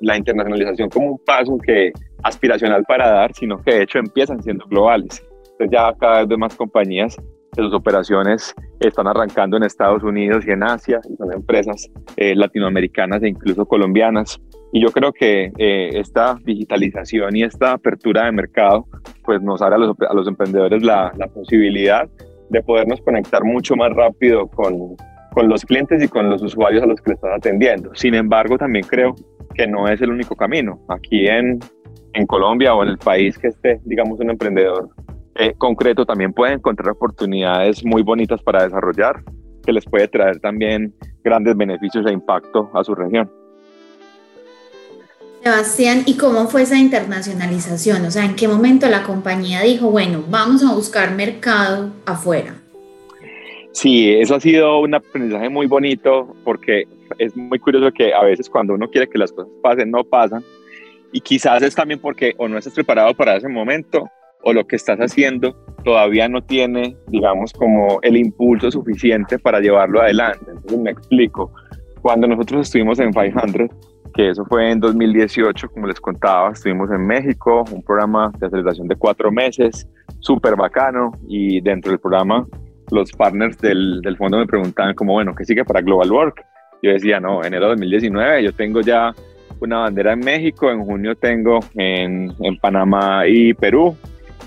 la, 0.00 0.16
internacionalización 0.16 0.90
como 0.90 1.12
un 1.12 1.18
paso 1.24 1.56
que 1.64 1.92
aspiracional 2.24 2.82
para 2.88 3.08
dar, 3.12 3.32
sino 3.32 3.62
que 3.62 3.74
de 3.76 3.82
hecho 3.84 4.00
empiezan 4.00 4.42
siendo 4.42 4.66
globales. 4.66 5.24
Entonces 5.52 5.70
ya 5.70 5.94
cada 6.00 6.24
vez 6.24 6.36
más 6.36 6.56
compañías 6.56 7.16
sus 7.54 7.72
operaciones 7.72 8.54
están 8.80 9.06
arrancando 9.06 9.56
en 9.56 9.64
Estados 9.64 10.02
Unidos 10.02 10.44
y 10.46 10.50
en 10.50 10.62
Asia, 10.62 11.00
y 11.08 11.16
son 11.16 11.32
empresas 11.32 11.90
eh, 12.16 12.34
latinoamericanas 12.34 13.22
e 13.22 13.28
incluso 13.28 13.66
colombianas. 13.66 14.40
Y 14.72 14.82
yo 14.82 14.90
creo 14.90 15.12
que 15.12 15.50
eh, 15.58 15.90
esta 15.94 16.38
digitalización 16.44 17.34
y 17.36 17.42
esta 17.42 17.72
apertura 17.72 18.26
de 18.26 18.32
mercado 18.32 18.86
pues 19.24 19.40
nos 19.40 19.62
abre 19.62 19.76
a 19.76 20.14
los, 20.14 20.28
emprendedores 20.28 20.82
la, 20.82 21.12
la, 21.16 21.26
posibilidad 21.28 22.08
de 22.50 22.62
podernos 22.62 23.00
conectar 23.00 23.44
mucho 23.44 23.76
más 23.76 23.92
rápido 23.94 24.46
con, 24.46 24.96
con 25.32 25.48
los 25.48 25.64
clientes 25.64 26.02
y 26.02 26.08
con 26.08 26.28
los 26.28 26.42
usuarios 26.42 26.82
a 26.82 26.86
los 26.86 27.00
que 27.00 27.10
le 27.10 27.14
están 27.14 27.32
atendiendo. 27.32 27.94
Sin 27.94 28.14
embargo, 28.14 28.58
también 28.58 28.84
creo 28.86 29.14
que 29.54 29.66
no 29.66 29.88
es 29.88 30.00
el 30.02 30.10
único 30.10 30.36
camino. 30.36 30.80
Aquí 30.88 31.26
en, 31.26 31.58
en 32.12 32.26
Colombia 32.26 32.74
o 32.74 32.82
en 32.82 32.90
el 32.90 32.98
país 32.98 33.38
que 33.38 33.48
esté, 33.48 33.80
digamos, 33.84 34.20
un 34.20 34.30
emprendedor 34.30 34.90
eh, 35.38 35.54
concreto 35.56 36.04
también 36.04 36.32
puede 36.32 36.54
encontrar 36.54 36.90
oportunidades 36.90 37.84
muy 37.84 38.02
bonitas 38.02 38.42
para 38.42 38.64
desarrollar, 38.64 39.22
que 39.64 39.72
les 39.72 39.84
puede 39.84 40.08
traer 40.08 40.40
también 40.40 40.92
grandes 41.22 41.56
beneficios 41.56 42.04
e 42.06 42.12
impacto 42.12 42.68
a 42.74 42.82
su 42.82 42.94
región. 42.94 43.30
Sebastián, 45.44 46.02
¿y 46.06 46.16
cómo 46.16 46.48
fue 46.48 46.62
esa 46.62 46.76
internacionalización? 46.76 48.04
O 48.04 48.10
sea, 48.10 48.24
¿en 48.24 48.34
qué 48.34 48.48
momento 48.48 48.88
la 48.88 49.04
compañía 49.04 49.62
dijo, 49.62 49.90
bueno, 49.90 50.24
vamos 50.28 50.64
a 50.64 50.74
buscar 50.74 51.14
mercado 51.14 51.90
afuera? 52.04 52.56
Sí, 53.72 54.10
eso 54.10 54.34
ha 54.34 54.40
sido 54.40 54.80
un 54.80 54.94
aprendizaje 54.94 55.48
muy 55.48 55.68
bonito 55.68 56.34
porque 56.44 56.88
es 57.18 57.36
muy 57.36 57.60
curioso 57.60 57.92
que 57.92 58.12
a 58.12 58.24
veces 58.24 58.50
cuando 58.50 58.74
uno 58.74 58.90
quiere 58.90 59.08
que 59.08 59.18
las 59.18 59.30
cosas 59.30 59.52
pasen, 59.62 59.92
no 59.92 60.02
pasan. 60.02 60.42
Y 61.12 61.20
quizás 61.20 61.62
es 61.62 61.76
también 61.76 62.00
porque 62.00 62.34
o 62.38 62.48
no 62.48 62.58
estás 62.58 62.74
preparado 62.74 63.14
para 63.14 63.36
ese 63.36 63.48
momento 63.48 64.10
o 64.42 64.52
lo 64.52 64.66
que 64.66 64.76
estás 64.76 64.98
haciendo 64.98 65.56
todavía 65.84 66.28
no 66.28 66.42
tiene, 66.42 66.96
digamos, 67.08 67.52
como 67.52 67.98
el 68.02 68.16
impulso 68.16 68.70
suficiente 68.70 69.38
para 69.38 69.60
llevarlo 69.60 70.00
adelante. 70.00 70.44
Entonces 70.48 70.78
me 70.78 70.90
explico. 70.90 71.52
Cuando 72.02 72.26
nosotros 72.26 72.66
estuvimos 72.66 72.98
en 73.00 73.12
500, 73.12 73.68
que 74.14 74.30
eso 74.30 74.44
fue 74.46 74.70
en 74.70 74.80
2018, 74.80 75.68
como 75.70 75.86
les 75.86 76.00
contaba, 76.00 76.50
estuvimos 76.52 76.90
en 76.90 77.06
México, 77.06 77.64
un 77.70 77.82
programa 77.82 78.32
de 78.38 78.46
aceleración 78.46 78.88
de 78.88 78.96
cuatro 78.96 79.30
meses, 79.30 79.88
súper 80.20 80.56
bacano, 80.56 81.12
y 81.28 81.60
dentro 81.60 81.90
del 81.90 82.00
programa 82.00 82.46
los 82.90 83.12
partners 83.12 83.58
del, 83.58 84.00
del 84.02 84.16
fondo 84.16 84.38
me 84.38 84.46
preguntaban 84.46 84.94
como, 84.94 85.12
bueno, 85.12 85.34
¿qué 85.34 85.44
sigue 85.44 85.64
para 85.64 85.82
Global 85.82 86.10
Work? 86.10 86.44
Yo 86.82 86.90
decía, 86.90 87.20
no, 87.20 87.44
enero 87.44 87.66
de 87.66 87.70
2019, 87.72 88.44
yo 88.44 88.52
tengo 88.52 88.80
ya 88.80 89.12
una 89.60 89.78
bandera 89.80 90.12
en 90.12 90.20
México, 90.20 90.70
en 90.70 90.84
junio 90.84 91.16
tengo 91.16 91.58
en, 91.74 92.32
en 92.40 92.56
Panamá 92.58 93.26
y 93.26 93.52
Perú, 93.54 93.96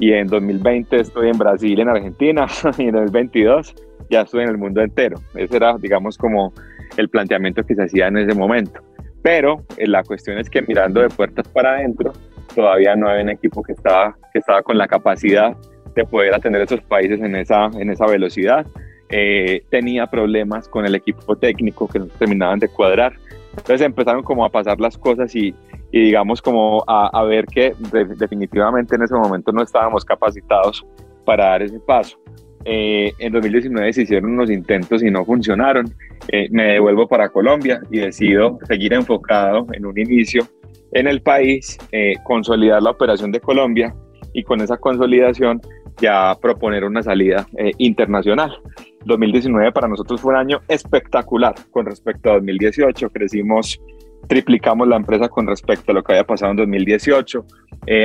y 0.02 0.14
en 0.14 0.28
2020 0.28 1.00
estoy 1.00 1.30
en 1.30 1.38
Brasil, 1.38 1.80
en 1.80 1.88
Argentina, 1.88 2.48
y 2.80 2.86
en 2.86 2.96
2022 2.96 3.76
ya 4.10 4.22
estoy 4.22 4.44
en 4.44 4.50
el 4.50 4.58
mundo 4.58 4.82
entero. 4.82 5.18
Ese 5.36 5.56
era, 5.56 5.78
digamos, 5.78 6.18
como 6.18 6.52
el 6.98 7.08
planteamiento 7.08 7.64
que 7.64 7.76
se 7.76 7.84
hacía 7.84 8.08
en 8.08 8.18
ese 8.18 8.34
momento. 8.34 8.82
Pero 9.22 9.64
eh, 9.78 9.88
la 9.88 10.04
cuestión 10.04 10.40
es 10.40 10.50
que 10.50 10.64
mirando 10.64 11.02
de 11.02 11.10
puertas 11.10 11.48
para 11.50 11.76
adentro, 11.76 12.14
todavía 12.56 12.96
no 12.96 13.08
había 13.10 13.22
un 13.22 13.30
equipo 13.30 13.62
que 13.62 13.74
estaba, 13.74 14.18
que 14.34 14.40
estaba 14.40 14.64
con 14.64 14.80
la 14.80 14.88
capacidad 14.88 15.56
de 15.96 16.04
poder 16.04 16.34
atender 16.34 16.64
esos 16.64 16.82
países 16.82 17.22
en 17.22 17.36
esa, 17.36 17.66
en 17.66 17.92
esa 17.92 18.08
velocidad. 18.08 18.66
Eh, 19.10 19.62
tenía 19.70 20.08
problemas 20.08 20.68
con 20.68 20.84
el 20.84 20.96
equipo 20.96 21.36
técnico 21.36 21.88
que 21.88 22.00
no 22.00 22.08
terminaban 22.08 22.58
de 22.58 22.70
cuadrar. 22.70 23.14
Entonces 23.52 23.82
empezaron 23.82 24.24
como 24.24 24.46
a 24.46 24.50
pasar 24.50 24.80
las 24.80 24.98
cosas 24.98 25.36
y, 25.36 25.54
y 25.92 26.02
digamos 26.06 26.42
como 26.42 26.84
a, 26.88 27.24
ver 27.24 27.46
que 27.46 27.74
definitivamente 28.18 28.96
en 28.96 29.04
ese 29.04 29.14
momento 29.14 29.52
no 29.52 29.62
estábamos 29.62 30.06
capacitados 30.06 30.86
para 31.26 31.46
dar 31.46 31.62
ese 31.62 31.80
paso. 31.80 32.18
Eh, 32.64 33.12
en 33.18 33.34
2019 33.34 33.92
se 33.92 34.04
hicieron 34.04 34.32
unos 34.32 34.50
intentos 34.50 35.04
y 35.04 35.10
no 35.10 35.26
funcionaron. 35.26 35.94
Eh, 36.28 36.48
me 36.52 36.74
devuelvo 36.74 37.08
para 37.08 37.30
Colombia 37.30 37.82
y 37.90 38.00
decido 38.00 38.60
seguir 38.68 38.94
enfocado 38.94 39.66
en 39.74 39.86
un 39.86 39.98
inicio 39.98 40.48
en 40.94 41.08
el 41.08 41.22
país, 41.22 41.78
eh, 41.92 42.16
consolidar 42.24 42.82
la 42.82 42.92
operación 42.92 43.32
de 43.32 43.40
Colombia 43.40 43.96
y 44.34 44.44
con 44.44 44.62
esa 44.62 44.78
consolidación 44.78 45.62
ya 46.00 46.36
proponer 46.42 46.84
una 46.84 47.04
salida 47.04 47.48
internacional. 47.78 48.60
2019 49.06 49.72
para 49.72 49.88
nosotros 49.88 50.22
fue 50.22 50.34
un 50.34 50.40
año 50.40 50.62
espectacular 50.68 51.56
con 51.72 51.86
respecto 51.86 52.30
a 52.30 52.34
2018. 52.36 53.10
Crecimos, 53.10 53.82
triplicamos 54.28 54.88
la 54.88 54.98
empresa 54.98 55.28
con 55.30 55.48
respecto 55.48 55.92
a 55.92 55.96
lo 55.96 56.04
que 56.04 56.14
había 56.14 56.26
pasado 56.26 56.52
en 56.52 56.58
2018. 56.58 57.46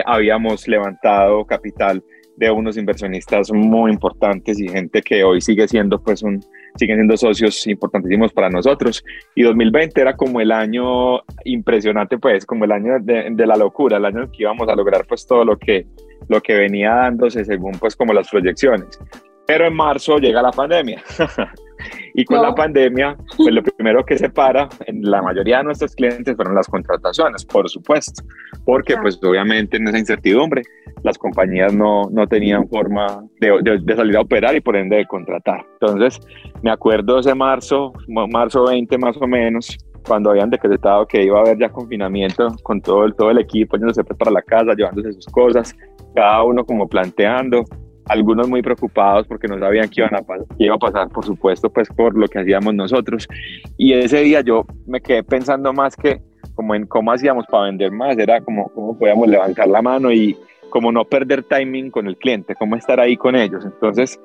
habíamos 0.06 0.66
levantado 0.68 1.44
capital 1.44 2.02
de 2.36 2.50
unos 2.50 2.76
inversionistas 2.76 3.50
muy 3.52 3.90
importantes 3.90 4.60
y 4.60 4.68
gente 4.68 5.02
que 5.02 5.24
hoy 5.24 5.40
sigue 5.40 5.66
siendo 5.66 6.02
pues 6.02 6.22
un 6.22 6.40
siguen 6.76 6.98
siendo 6.98 7.16
socios 7.16 7.66
importantísimos 7.66 8.32
para 8.32 8.50
nosotros. 8.50 9.02
Y 9.34 9.42
2020 9.42 10.00
era 10.00 10.14
como 10.14 10.40
el 10.40 10.52
año 10.52 11.20
impresionante 11.44 12.18
pues 12.18 12.44
como 12.44 12.64
el 12.64 12.72
año 12.72 12.98
de, 13.00 13.46
la 13.46 13.56
locura 13.56 13.96
el 13.96 14.04
año 14.04 14.24
en 14.24 14.30
que 14.30 14.42
íbamos 14.42 14.68
a 14.68 14.74
lograr 14.74 15.06
pues 15.06 15.26
todo 15.26 15.44
lo 15.44 15.56
que 15.58 15.86
lo 16.28 16.40
que 16.40 16.54
venía 16.54 16.94
dándose 16.94 17.44
según 17.44 17.72
pues 17.72 17.96
como 17.96 18.12
las 18.12 18.28
proyecciones. 18.28 18.98
Pero 19.46 19.66
en 19.66 19.74
marzo 19.74 20.18
llega 20.18 20.42
la 20.42 20.50
pandemia 20.50 21.02
Y 22.14 22.24
con 22.24 22.42
la 22.42 22.54
pandemia, 22.54 23.16
pues 23.36 23.54
lo 23.54 23.62
primero 23.62 24.04
que 24.04 24.18
se 24.18 24.30
para 24.30 24.68
en 24.86 25.02
la 25.02 25.22
mayoría 25.22 25.58
de 25.58 25.64
nuestros 25.64 25.94
clientes 25.94 26.34
fueron 26.36 26.54
las 26.54 26.66
contrataciones, 26.66 27.44
por 27.44 27.68
supuesto, 27.68 28.22
porque 28.64 28.96
pues 28.96 29.18
obviamente 29.22 29.76
en 29.76 29.88
esa 29.88 29.98
incertidumbre 29.98 30.62
las 31.02 31.18
compañías 31.18 31.72
no, 31.74 32.08
no 32.10 32.26
tenían 32.26 32.68
forma 32.68 33.24
de, 33.40 33.80
de, 33.82 33.96
salir 33.96 34.16
a 34.16 34.22
operar 34.22 34.56
y 34.56 34.60
por 34.60 34.76
ende 34.76 34.96
de 34.96 35.06
contratar. 35.06 35.64
Entonces, 35.80 36.20
me 36.62 36.70
acuerdo 36.70 37.18
ese 37.18 37.34
marzo, 37.34 37.92
marzo 38.08 38.64
20 38.64 38.98
más 38.98 39.16
o 39.18 39.26
menos, 39.26 39.76
cuando 40.06 40.30
habían 40.30 40.50
decretado 40.50 41.06
que 41.06 41.22
iba 41.22 41.38
a 41.38 41.42
haber 41.42 41.58
ya 41.58 41.68
confinamiento 41.68 42.48
con 42.62 42.80
todo 42.80 43.04
el, 43.04 43.14
todo 43.14 43.30
el 43.30 43.38
equipo, 43.38 43.76
yéndose 43.76 44.04
pues 44.04 44.18
para 44.18 44.30
la 44.30 44.42
casa, 44.42 44.74
llevándose 44.74 45.12
sus 45.12 45.26
cosas, 45.26 45.76
cada 46.14 46.42
uno 46.42 46.64
como 46.64 46.88
planteando, 46.88 47.64
algunos 48.08 48.48
muy 48.48 48.62
preocupados 48.62 49.26
porque 49.26 49.48
no 49.48 49.58
sabían 49.58 49.88
qué, 49.88 50.02
iban 50.02 50.14
a 50.14 50.22
qué 50.56 50.64
iba 50.64 50.74
a 50.74 50.78
pasar, 50.78 51.08
por 51.08 51.24
supuesto, 51.24 51.70
pues 51.70 51.88
por 51.88 52.16
lo 52.16 52.28
que 52.28 52.38
hacíamos 52.38 52.74
nosotros. 52.74 53.28
Y 53.76 53.92
ese 53.92 54.20
día 54.20 54.40
yo 54.40 54.64
me 54.86 55.00
quedé 55.00 55.22
pensando 55.22 55.72
más 55.72 55.96
que 55.96 56.20
como 56.54 56.74
en 56.74 56.86
cómo 56.86 57.12
hacíamos 57.12 57.44
para 57.46 57.64
vender 57.64 57.92
más, 57.92 58.16
era 58.18 58.40
como 58.40 58.68
cómo 58.70 58.98
podíamos 58.98 59.28
levantar 59.28 59.68
la 59.68 59.82
mano 59.82 60.10
y 60.10 60.36
como 60.70 60.90
no 60.90 61.04
perder 61.04 61.42
timing 61.42 61.90
con 61.90 62.06
el 62.06 62.16
cliente, 62.16 62.54
cómo 62.54 62.76
estar 62.76 62.98
ahí 62.98 63.16
con 63.16 63.36
ellos. 63.36 63.64
Entonces, 63.64 64.18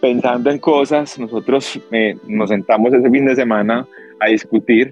pensando 0.00 0.50
en 0.50 0.58
cosas, 0.58 1.18
nosotros 1.18 1.80
eh, 1.90 2.16
nos 2.26 2.50
sentamos 2.50 2.92
ese 2.92 3.10
fin 3.10 3.26
de 3.26 3.34
semana 3.34 3.86
a 4.20 4.28
discutir 4.28 4.90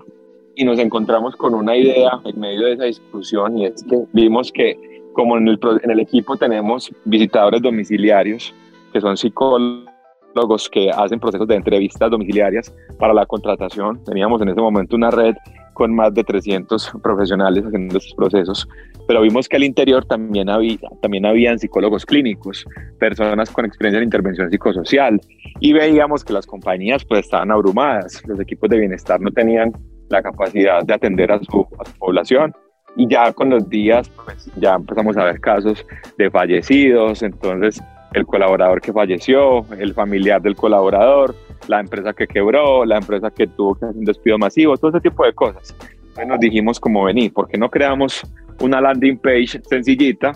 y 0.55 0.65
nos 0.65 0.79
encontramos 0.79 1.37
con 1.37 1.55
una 1.55 1.77
idea 1.77 2.19
en 2.25 2.41
medio 2.41 2.67
de 2.67 2.73
esa 2.73 2.85
discusión 2.85 3.59
y 3.59 3.67
es 3.67 3.85
que 3.85 4.05
vimos 4.13 4.51
que 4.51 4.96
como 5.17 5.39
en 5.39 5.49
el, 5.49 5.59
en 5.83 5.91
el 5.91 6.01
equipo 6.01 6.37
tenemos 6.37 6.93
visitadores 7.07 7.63
domiciliarios, 7.63 8.55
que 8.93 9.01
son 9.01 9.17
psicólogos 9.17 10.69
que 10.71 10.91
hacen 10.91 11.19
procesos 11.19 11.49
de 11.49 11.55
entrevistas 11.55 12.11
domiciliarias 12.11 12.73
para 12.99 13.15
la 13.15 13.25
contratación. 13.25 14.05
Teníamos 14.05 14.43
en 14.43 14.51
ese 14.51 14.61
momento 14.61 14.95
una 14.95 15.11
red 15.11 15.35
con 15.73 15.95
más 15.95 16.13
de 16.13 16.23
300 16.23 16.93
profesionales 17.03 17.65
haciendo 17.65 17.97
estos 17.97 18.15
procesos, 18.15 18.69
pero 19.09 19.23
vimos 19.23 19.49
que 19.49 19.57
al 19.57 19.65
interior 19.65 20.05
también 20.05 20.51
había, 20.51 20.77
también 21.01 21.25
habían 21.25 21.59
psicólogos 21.59 22.05
clínicos, 22.05 22.67
personas 22.99 23.51
con 23.51 23.65
experiencia 23.65 23.99
en 23.99 24.05
intervención 24.05 24.51
psicosocial, 24.51 25.19
y 25.61 25.73
veíamos 25.73 26.25
que 26.25 26.35
las 26.35 26.47
compañías 26.47 27.07
pues 27.07 27.21
estaban 27.21 27.51
abrumadas, 27.51 28.23
los 28.27 28.39
equipos 28.39 28.69
de 28.69 28.81
bienestar 28.81 29.19
no 29.19 29.31
tenían 29.31 29.73
la 30.11 30.23
capacidad 30.23 30.85
de 30.85 30.93
atender 30.93 31.33
a 31.33 31.39
su, 31.43 31.67
a 31.79 31.87
su 31.87 31.99
población, 31.99 32.55
y 32.97 33.09
ya 33.09 33.33
con 33.33 33.51
los 33.51 33.69
días, 33.69 34.09
pues 34.09 34.51
ya 34.57 34.75
empezamos 34.75 35.17
a 35.17 35.25
ver 35.25 35.41
casos 35.41 35.87
de 36.17 36.31
fallecidos, 36.31 37.23
entonces 37.23 37.83
el 38.15 38.25
colaborador 38.25 38.81
que 38.81 38.93
falleció, 38.93 39.67
el 39.79 39.93
familiar 39.93 40.41
del 40.41 40.57
colaborador, 40.57 41.35
la 41.69 41.81
empresa 41.81 42.15
que 42.15 42.27
quebró, 42.27 42.85
la 42.85 42.97
empresa 42.97 43.31
que 43.31 43.47
tuvo 43.47 43.75
que 43.75 43.85
hacer 43.85 43.97
un 43.99 44.05
despido 44.05 44.39
masivo, 44.39 44.77
todo 44.77 44.91
ese 44.91 45.01
tipo 45.01 45.25
de 45.25 45.35
cosas. 45.35 45.75
Entonces 45.81 46.27
nos 46.27 46.41
dijimos 46.41 46.81
como 46.81 47.05
venir, 47.05 47.33
¿por 47.33 47.49
qué 47.49 47.59
no 47.59 47.69
creamos 47.69 48.23
una 48.61 48.81
landing 48.81 49.19
page 49.19 49.61
sencillita 49.69 50.33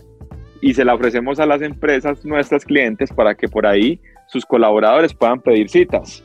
y 0.60 0.74
se 0.74 0.84
la 0.84 0.94
ofrecemos 0.94 1.40
a 1.40 1.46
las 1.46 1.62
empresas, 1.62 2.22
nuestras 2.24 2.66
clientes, 2.66 3.10
para 3.10 3.34
que 3.34 3.48
por 3.48 3.66
ahí 3.66 3.98
sus 4.28 4.44
colaboradores 4.44 5.14
puedan 5.14 5.40
pedir 5.40 5.70
citas? 5.70 6.22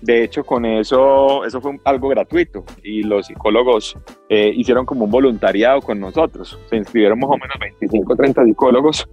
De 0.00 0.22
hecho, 0.22 0.44
con 0.44 0.64
eso, 0.64 1.44
eso 1.44 1.60
fue 1.60 1.78
algo 1.84 2.08
gratuito 2.08 2.64
y 2.84 3.02
los 3.02 3.26
psicólogos 3.26 3.96
eh, 4.28 4.52
hicieron 4.54 4.86
como 4.86 5.06
un 5.06 5.10
voluntariado 5.10 5.80
con 5.80 5.98
nosotros. 5.98 6.58
Se 6.70 6.76
inscribieron 6.76 7.18
más 7.18 7.30
o 7.30 7.36
menos 7.36 7.56
25 7.60 8.12
o 8.12 8.16
30 8.16 8.44
psicólogos. 8.44 9.08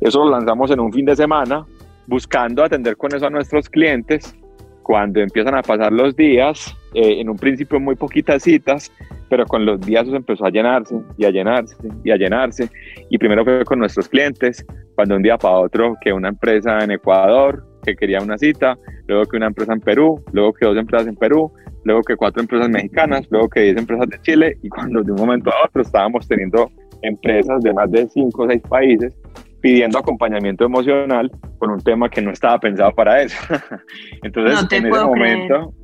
Eso 0.00 0.24
lo 0.24 0.30
lanzamos 0.30 0.70
en 0.70 0.80
un 0.80 0.92
fin 0.92 1.04
de 1.06 1.16
semana, 1.16 1.66
buscando 2.06 2.62
atender 2.62 2.96
con 2.96 3.14
eso 3.14 3.26
a 3.26 3.30
nuestros 3.30 3.68
clientes. 3.68 4.36
Cuando 4.84 5.20
empiezan 5.20 5.56
a 5.56 5.62
pasar 5.62 5.92
los 5.92 6.14
días, 6.14 6.74
eh, 6.94 7.20
en 7.20 7.28
un 7.28 7.36
principio 7.36 7.78
muy 7.80 7.96
poquitas 7.96 8.42
citas, 8.42 8.92
pero 9.28 9.44
con 9.44 9.66
los 9.66 9.80
días 9.80 10.06
eso 10.06 10.16
empezó 10.16 10.46
a 10.46 10.50
llenarse 10.50 10.98
y 11.18 11.26
a 11.26 11.30
llenarse 11.30 11.76
y 12.04 12.10
a 12.10 12.16
llenarse. 12.16 12.70
Y 13.10 13.18
primero 13.18 13.44
fue 13.44 13.64
con 13.64 13.80
nuestros 13.80 14.08
clientes, 14.08 14.64
cuando 14.94 15.16
un 15.16 15.22
día 15.22 15.36
para 15.36 15.56
otro 15.56 15.96
que 16.00 16.12
una 16.12 16.28
empresa 16.28 16.78
en 16.78 16.92
Ecuador 16.92 17.64
que 17.84 17.96
quería 17.96 18.20
una 18.20 18.38
cita, 18.38 18.78
luego 19.08 19.24
que 19.24 19.36
una 19.36 19.46
empresa 19.46 19.72
en 19.72 19.80
Perú, 19.80 20.22
luego 20.32 20.52
que 20.52 20.66
dos 20.66 20.76
empresas 20.76 21.08
en 21.08 21.16
Perú, 21.16 21.50
luego 21.84 22.02
que 22.02 22.16
cuatro 22.16 22.42
empresas 22.42 22.68
mexicanas, 22.68 23.26
luego 23.30 23.48
que 23.48 23.60
diez 23.60 23.76
empresas 23.76 24.08
de 24.08 24.20
Chile 24.20 24.58
y 24.62 24.68
cuando 24.68 25.02
de 25.02 25.10
un 25.10 25.18
momento 25.18 25.50
a 25.50 25.66
otro 25.66 25.82
estábamos 25.82 26.28
teniendo 26.28 26.70
empresas 27.02 27.62
de 27.62 27.72
más 27.72 27.90
de 27.90 28.08
cinco 28.08 28.44
o 28.44 28.48
seis 28.48 28.62
países 28.68 29.16
pidiendo 29.60 29.98
acompañamiento 29.98 30.64
emocional 30.64 31.30
con 31.58 31.70
un 31.70 31.80
tema 31.80 32.08
que 32.08 32.22
no 32.22 32.30
estaba 32.30 32.60
pensado 32.60 32.92
para 32.92 33.22
eso. 33.22 33.36
Entonces, 34.22 34.66
en 34.70 34.86
ese 34.86 35.04
momento, 35.04 35.74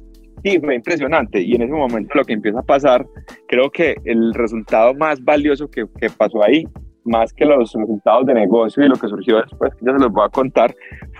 sí, 0.45 0.61
fue 0.61 0.77
impresionante. 0.77 1.41
Y 1.41 1.57
en 1.57 1.63
ese 1.63 1.73
momento 1.73 2.15
lo 2.15 2.25
que 2.25 2.35
empieza 2.35 2.61
a 2.61 2.63
pasar, 2.63 3.05
creo 3.49 3.71
que 3.71 3.97
el 4.05 4.33
resultado 4.35 4.95
más 4.95 5.23
valioso 5.25 5.69
que, 5.69 5.87
que 6.01 6.09
pasó 6.09 6.45
ahí 6.45 6.65
más 7.05 7.33
que 7.33 7.45
los 7.45 7.59
resultados 7.59 8.27
de 8.27 8.35
negocio 8.35 8.85
y 8.85 8.89
lo 8.89 8.97
que 8.97 9.09
surgió 9.09 9.37
después, 9.43 9.75
que 9.75 9.85
ya 9.85 9.93
se 9.93 9.99
los 9.99 10.13
voy 10.13 10.25
a 10.25 10.31
contar, 10.31 10.75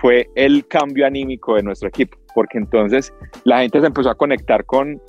fue 0.05 0.29
el 0.35 0.67
cambio 0.67 1.07
anímico 1.07 1.55
de 1.55 1.63
nuestro 1.63 1.89
equipo, 1.89 2.15
porque 2.35 2.59
entonces 2.59 3.11
la 3.43 3.61
gente 3.61 3.81
se 3.81 3.87
empezó 3.87 4.11
a 4.11 4.13
conectar 4.13 4.63
con, 4.63 5.01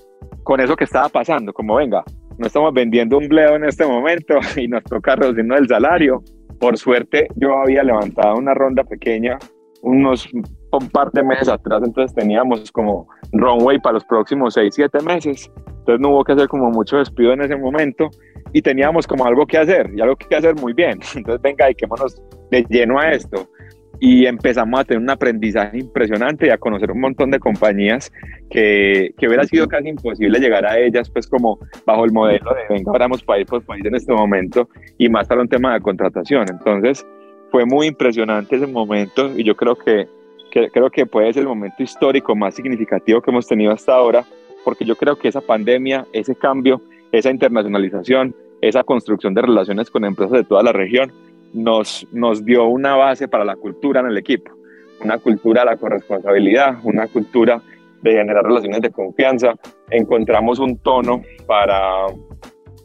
con 0.42 0.58
eso 0.58 0.74
que 0.74 0.84
estaba 0.84 1.10
pasando, 1.10 1.52
como 1.52 1.74
venga, 1.74 2.02
no 2.38 2.46
estamos 2.46 2.72
vendiendo 2.72 3.18
un 3.18 3.28
bledo 3.28 3.56
en 3.56 3.64
este 3.64 3.84
momento 3.84 4.38
y 4.56 4.66
nos 4.68 4.82
toca 4.84 5.16
reducirnos 5.16 5.60
el 5.60 5.68
salario. 5.68 6.22
Por 6.58 6.78
suerte 6.78 7.28
yo 7.36 7.58
había 7.58 7.82
levantado 7.82 8.36
una 8.36 8.54
ronda 8.54 8.84
pequeña 8.84 9.38
unos 9.82 10.26
un 10.32 10.88
par 10.88 11.12
de 11.12 11.22
meses 11.22 11.50
atrás, 11.50 11.82
entonces 11.84 12.14
teníamos 12.14 12.72
como 12.72 13.06
runway 13.32 13.78
para 13.78 13.94
los 13.94 14.04
próximos 14.06 14.54
6, 14.54 14.74
7 14.74 15.00
meses. 15.02 15.52
Entonces 15.66 16.00
no 16.00 16.08
hubo 16.08 16.24
que 16.24 16.32
hacer 16.32 16.48
como 16.48 16.70
mucho 16.70 16.96
despido 16.96 17.34
en 17.34 17.42
ese 17.42 17.56
momento 17.56 18.08
y 18.54 18.62
teníamos 18.62 19.06
como 19.06 19.26
algo 19.26 19.46
que 19.46 19.58
hacer 19.58 19.90
y 19.94 20.00
algo 20.00 20.16
que 20.16 20.34
hacer 20.34 20.54
muy 20.54 20.72
bien. 20.72 21.00
Entonces 21.14 21.42
venga, 21.42 21.66
dediquémonos 21.66 22.22
de 22.50 22.64
lleno 22.70 22.98
a 22.98 23.12
esto. 23.12 23.46
Y 24.00 24.26
empezamos 24.26 24.80
a 24.80 24.84
tener 24.84 25.02
un 25.02 25.10
aprendizaje 25.10 25.78
impresionante 25.78 26.46
y 26.46 26.50
a 26.50 26.58
conocer 26.58 26.90
un 26.90 27.00
montón 27.00 27.30
de 27.30 27.38
compañías 27.38 28.12
que, 28.50 29.14
que 29.18 29.26
hubiera 29.26 29.44
sido 29.44 29.66
casi 29.68 29.88
imposible 29.88 30.38
llegar 30.38 30.66
a 30.66 30.78
ellas, 30.78 31.10
pues 31.10 31.26
como 31.26 31.58
bajo 31.86 32.04
el 32.04 32.12
modelo 32.12 32.50
de 32.54 32.74
venga, 32.74 32.90
abramos 32.90 33.22
país 33.22 33.46
por 33.46 33.64
país 33.64 33.84
en 33.84 33.94
este 33.94 34.12
momento 34.12 34.68
y 34.98 35.08
más 35.08 35.26
para 35.26 35.40
un 35.40 35.48
tema 35.48 35.74
de 35.74 35.80
contratación. 35.80 36.46
Entonces, 36.50 37.06
fue 37.50 37.64
muy 37.64 37.86
impresionante 37.86 38.56
ese 38.56 38.66
momento 38.66 39.30
y 39.36 39.44
yo 39.44 39.56
creo 39.56 39.76
que, 39.76 40.08
creo 40.50 40.90
que 40.90 41.06
puede 41.06 41.32
ser 41.32 41.42
el 41.42 41.48
momento 41.48 41.82
histórico 41.82 42.34
más 42.34 42.54
significativo 42.54 43.20
que 43.20 43.30
hemos 43.30 43.46
tenido 43.46 43.72
hasta 43.72 43.94
ahora, 43.94 44.24
porque 44.64 44.84
yo 44.84 44.96
creo 44.96 45.16
que 45.16 45.28
esa 45.28 45.40
pandemia, 45.40 46.06
ese 46.12 46.34
cambio, 46.34 46.82
esa 47.12 47.30
internacionalización, 47.30 48.34
esa 48.60 48.82
construcción 48.84 49.34
de 49.34 49.42
relaciones 49.42 49.90
con 49.90 50.04
empresas 50.04 50.38
de 50.38 50.44
toda 50.44 50.62
la 50.62 50.72
región, 50.72 51.12
nos, 51.52 52.06
nos 52.12 52.44
dio 52.44 52.66
una 52.66 52.96
base 52.96 53.28
para 53.28 53.44
la 53.44 53.56
cultura 53.56 54.00
en 54.00 54.06
el 54.06 54.18
equipo, 54.18 54.52
una 55.02 55.18
cultura 55.18 55.62
de 55.62 55.66
la 55.66 55.76
corresponsabilidad, 55.76 56.78
una 56.84 57.06
cultura 57.06 57.60
de 58.02 58.12
generar 58.12 58.44
relaciones 58.44 58.80
de 58.80 58.90
confianza. 58.90 59.54
Encontramos 59.90 60.58
un 60.58 60.78
tono 60.78 61.22
para, 61.46 62.06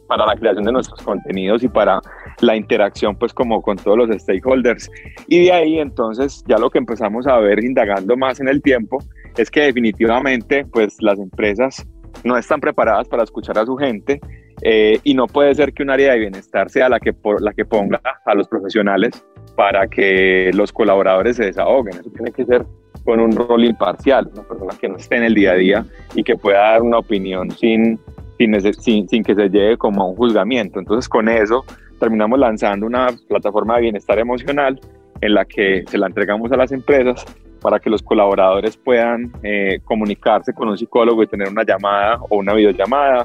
para 0.06 0.26
la 0.26 0.36
creación 0.36 0.64
de 0.64 0.72
nuestros 0.72 1.00
contenidos 1.02 1.62
y 1.62 1.68
para 1.68 2.00
la 2.40 2.56
interacción 2.56 3.16
pues 3.16 3.32
como 3.32 3.62
con 3.62 3.76
todos 3.76 3.98
los 3.98 4.10
stakeholders. 4.20 4.90
Y 5.28 5.44
de 5.44 5.52
ahí 5.52 5.78
entonces 5.78 6.42
ya 6.46 6.58
lo 6.58 6.70
que 6.70 6.78
empezamos 6.78 7.26
a 7.26 7.38
ver 7.38 7.62
indagando 7.62 8.16
más 8.16 8.40
en 8.40 8.48
el 8.48 8.62
tiempo 8.62 8.98
es 9.36 9.50
que 9.50 9.62
definitivamente 9.62 10.64
pues 10.66 10.96
las 11.00 11.18
empresas 11.18 11.86
no 12.24 12.36
están 12.36 12.60
preparadas 12.60 13.08
para 13.08 13.22
escuchar 13.22 13.58
a 13.58 13.66
su 13.66 13.76
gente 13.76 14.20
eh, 14.62 15.00
y 15.02 15.14
no 15.14 15.26
puede 15.26 15.54
ser 15.54 15.72
que 15.72 15.82
un 15.82 15.90
área 15.90 16.12
de 16.12 16.20
bienestar 16.20 16.70
sea 16.70 16.88
la 16.88 17.00
que, 17.00 17.12
por, 17.12 17.42
la 17.42 17.52
que 17.52 17.64
ponga 17.64 18.00
a 18.24 18.34
los 18.34 18.46
profesionales 18.46 19.24
para 19.56 19.88
que 19.88 20.50
los 20.54 20.72
colaboradores 20.72 21.36
se 21.36 21.46
desahoguen. 21.46 21.94
Eso 21.98 22.10
tiene 22.10 22.30
que 22.30 22.44
ser 22.44 22.64
con 23.04 23.18
un 23.18 23.32
rol 23.32 23.64
imparcial, 23.64 24.30
una 24.32 24.42
persona 24.42 24.74
que 24.80 24.88
no 24.88 24.96
esté 24.96 25.16
en 25.16 25.24
el 25.24 25.34
día 25.34 25.52
a 25.52 25.56
día 25.56 25.84
y 26.14 26.22
que 26.22 26.36
pueda 26.36 26.60
dar 26.60 26.82
una 26.82 26.98
opinión 26.98 27.50
sin, 27.50 27.98
sin, 28.38 29.08
sin, 29.08 29.24
que 29.24 29.34
se 29.34 29.48
llegue 29.48 29.76
como 29.76 30.02
a 30.02 30.06
un 30.06 30.16
juzgamiento. 30.16 30.78
Entonces 30.78 31.08
con 31.08 31.28
eso 31.28 31.64
terminamos 31.98 32.38
lanzando 32.38 32.86
una 32.86 33.08
plataforma 33.28 33.76
de 33.76 33.82
bienestar 33.82 34.18
emocional 34.20 34.78
en 35.20 35.34
la 35.34 35.44
que 35.44 35.84
se 35.88 35.98
la 35.98 36.06
entregamos 36.06 36.52
a 36.52 36.56
las 36.56 36.70
empresas 36.70 37.24
para 37.60 37.78
que 37.78 37.88
los 37.88 38.02
colaboradores 38.02 38.76
puedan 38.76 39.32
eh, 39.42 39.78
comunicarse 39.84 40.52
con 40.52 40.68
un 40.68 40.76
psicólogo 40.76 41.22
y 41.22 41.28
tener 41.28 41.48
una 41.48 41.62
llamada 41.62 42.18
o 42.28 42.38
una 42.38 42.54
videollamada, 42.54 43.24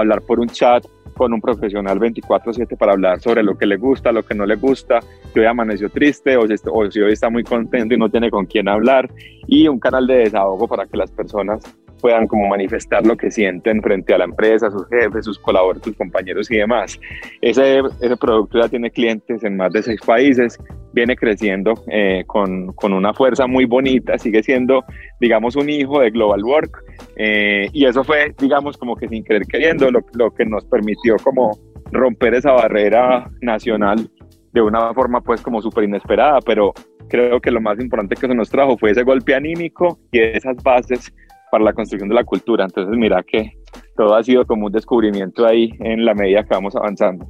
hablar 0.00 0.22
por 0.22 0.40
un 0.40 0.48
chat 0.48 0.84
con 1.16 1.32
un 1.32 1.40
profesional 1.40 1.98
24/7 1.98 2.76
para 2.76 2.92
hablar 2.92 3.20
sobre 3.20 3.42
lo 3.42 3.56
que 3.56 3.66
le 3.66 3.76
gusta, 3.76 4.12
lo 4.12 4.22
que 4.22 4.34
no 4.34 4.44
le 4.44 4.56
gusta, 4.56 5.00
si 5.32 5.40
hoy 5.40 5.46
amaneció 5.46 5.88
triste 5.88 6.36
o 6.36 6.46
si, 6.90 7.00
hoy 7.00 7.12
está 7.12 7.30
muy 7.30 7.42
contento 7.42 7.94
y 7.94 7.98
no 7.98 8.10
tiene 8.10 8.30
con 8.30 8.44
quién 8.46 8.68
hablar, 8.68 9.08
y 9.46 9.66
un 9.66 9.78
canal 9.78 10.06
de 10.06 10.16
desahogo 10.16 10.68
para 10.68 10.86
que 10.86 10.96
las 10.96 11.10
personas 11.10 11.62
puedan 12.00 12.26
como 12.26 12.48
manifestar 12.48 13.06
lo 13.06 13.16
que 13.16 13.30
sienten 13.30 13.82
frente 13.82 14.14
a 14.14 14.18
la 14.18 14.24
empresa, 14.24 14.70
sus 14.70 14.86
jefes, 14.88 15.24
sus 15.24 15.38
colaboradores, 15.38 15.82
sus 15.84 15.96
compañeros 15.96 16.50
y 16.50 16.56
demás. 16.56 16.98
Ese, 17.40 17.80
ese 18.00 18.16
producto 18.16 18.60
ya 18.60 18.68
tiene 18.68 18.90
clientes 18.90 19.42
en 19.44 19.56
más 19.56 19.72
de 19.72 19.82
seis 19.82 20.00
países, 20.04 20.58
viene 20.92 21.16
creciendo 21.16 21.74
eh, 21.90 22.24
con, 22.26 22.72
con, 22.72 22.92
una 22.92 23.12
fuerza 23.12 23.46
muy 23.46 23.64
bonita, 23.64 24.18
sigue 24.18 24.42
siendo, 24.42 24.84
digamos, 25.20 25.56
un 25.56 25.68
hijo 25.68 26.00
de 26.00 26.10
Global 26.10 26.42
Work 26.44 26.84
eh, 27.16 27.68
y 27.72 27.84
eso 27.86 28.04
fue, 28.04 28.34
digamos, 28.38 28.76
como 28.76 28.96
que 28.96 29.08
sin 29.08 29.24
querer 29.24 29.42
queriendo 29.46 29.90
lo, 29.90 30.00
lo 30.14 30.32
que 30.34 30.44
nos 30.44 30.64
permitió 30.64 31.16
como 31.22 31.58
romper 31.92 32.34
esa 32.34 32.52
barrera 32.52 33.30
nacional 33.40 34.10
de 34.52 34.62
una 34.62 34.92
forma 34.94 35.20
pues 35.20 35.42
como 35.42 35.60
súper 35.60 35.84
inesperada, 35.84 36.40
pero 36.40 36.72
creo 37.08 37.40
que 37.40 37.50
lo 37.50 37.60
más 37.60 37.78
importante 37.78 38.16
que 38.16 38.26
se 38.26 38.34
nos 38.34 38.48
trajo 38.48 38.76
fue 38.78 38.90
ese 38.90 39.02
golpe 39.02 39.34
anímico 39.34 39.98
y 40.10 40.18
esas 40.20 40.56
bases 40.62 41.12
para 41.50 41.64
la 41.64 41.72
construcción 41.72 42.08
de 42.08 42.14
la 42.14 42.24
cultura. 42.24 42.64
Entonces, 42.64 42.96
mira 42.96 43.22
que 43.22 43.52
todo 43.96 44.14
ha 44.14 44.22
sido 44.22 44.46
como 44.46 44.66
un 44.66 44.72
descubrimiento 44.72 45.46
ahí 45.46 45.70
en 45.80 46.04
la 46.04 46.14
medida 46.14 46.42
que 46.42 46.54
vamos 46.54 46.74
avanzando. 46.76 47.26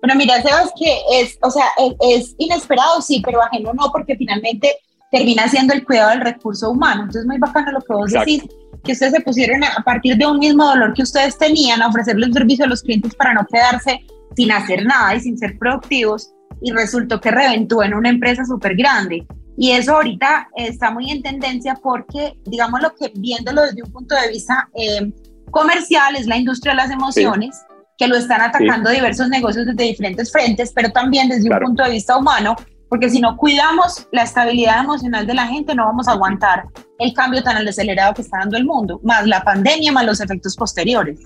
Bueno, 0.00 0.14
mira, 0.16 0.40
Sebas, 0.40 0.72
que 0.78 0.98
es, 1.20 1.38
o 1.42 1.50
sea, 1.50 1.64
es, 2.00 2.34
inesperado, 2.38 3.00
sí, 3.02 3.22
pero 3.24 3.42
ajeno 3.42 3.72
no, 3.74 3.90
porque 3.92 4.16
finalmente 4.16 4.76
termina 5.10 5.48
siendo 5.48 5.74
el 5.74 5.84
cuidado 5.84 6.10
del 6.10 6.20
recurso 6.20 6.70
humano. 6.70 7.02
Entonces, 7.02 7.26
muy 7.26 7.38
bacano 7.38 7.72
lo 7.72 7.80
que 7.80 7.92
vos 7.92 8.10
decís, 8.10 8.44
que 8.82 8.92
ustedes 8.92 9.12
se 9.12 9.20
pusieron 9.20 9.62
a 9.64 9.82
partir 9.84 10.16
de 10.16 10.26
un 10.26 10.38
mismo 10.38 10.64
dolor 10.64 10.94
que 10.94 11.02
ustedes 11.02 11.36
tenían 11.38 11.82
a 11.82 11.88
ofrecerle 11.88 12.26
un 12.26 12.32
servicio 12.32 12.64
a 12.64 12.68
los 12.68 12.82
clientes 12.82 13.14
para 13.14 13.34
no 13.34 13.46
quedarse 13.46 14.00
sin 14.36 14.52
hacer 14.52 14.84
nada 14.84 15.14
y 15.14 15.20
sin 15.20 15.38
ser 15.38 15.58
productivos, 15.58 16.32
y 16.62 16.72
resultó 16.72 17.20
que 17.20 17.30
reventó 17.30 17.82
en 17.82 17.94
una 17.94 18.08
empresa 18.08 18.44
súper 18.44 18.76
grande. 18.76 19.26
Y 19.56 19.70
eso 19.70 19.96
ahorita 19.96 20.48
está 20.56 20.90
muy 20.90 21.10
en 21.10 21.22
tendencia 21.22 21.78
porque, 21.82 22.38
digamos, 22.44 22.80
lo 22.82 22.94
que 22.94 23.10
viéndolo 23.14 23.62
desde 23.62 23.82
un 23.82 23.90
punto 23.90 24.14
de 24.14 24.28
vista 24.28 24.68
eh, 24.74 25.12
comercial 25.50 26.16
es 26.16 26.26
la 26.26 26.36
industria 26.36 26.72
de 26.72 26.76
las 26.76 26.90
emociones, 26.90 27.56
que 27.96 28.06
lo 28.06 28.16
están 28.16 28.42
atacando 28.42 28.90
diversos 28.90 29.28
negocios 29.28 29.66
desde 29.66 29.84
diferentes 29.84 30.30
frentes, 30.30 30.72
pero 30.74 30.90
también 30.90 31.28
desde 31.28 31.50
un 31.50 31.58
punto 31.58 31.82
de 31.82 31.90
vista 31.90 32.16
humano, 32.16 32.54
porque 32.88 33.08
si 33.08 33.20
no 33.20 33.36
cuidamos 33.36 34.06
la 34.12 34.22
estabilidad 34.22 34.80
emocional 34.84 35.26
de 35.26 35.34
la 35.34 35.46
gente, 35.46 35.74
no 35.74 35.86
vamos 35.86 36.06
a 36.06 36.12
aguantar 36.12 36.64
el 36.98 37.14
cambio 37.14 37.42
tan 37.42 37.66
acelerado 37.66 38.14
que 38.14 38.22
está 38.22 38.38
dando 38.38 38.56
el 38.56 38.64
mundo, 38.64 39.00
más 39.02 39.26
la 39.26 39.42
pandemia, 39.42 39.92
más 39.92 40.04
los 40.04 40.20
efectos 40.20 40.54
posteriores. 40.56 41.20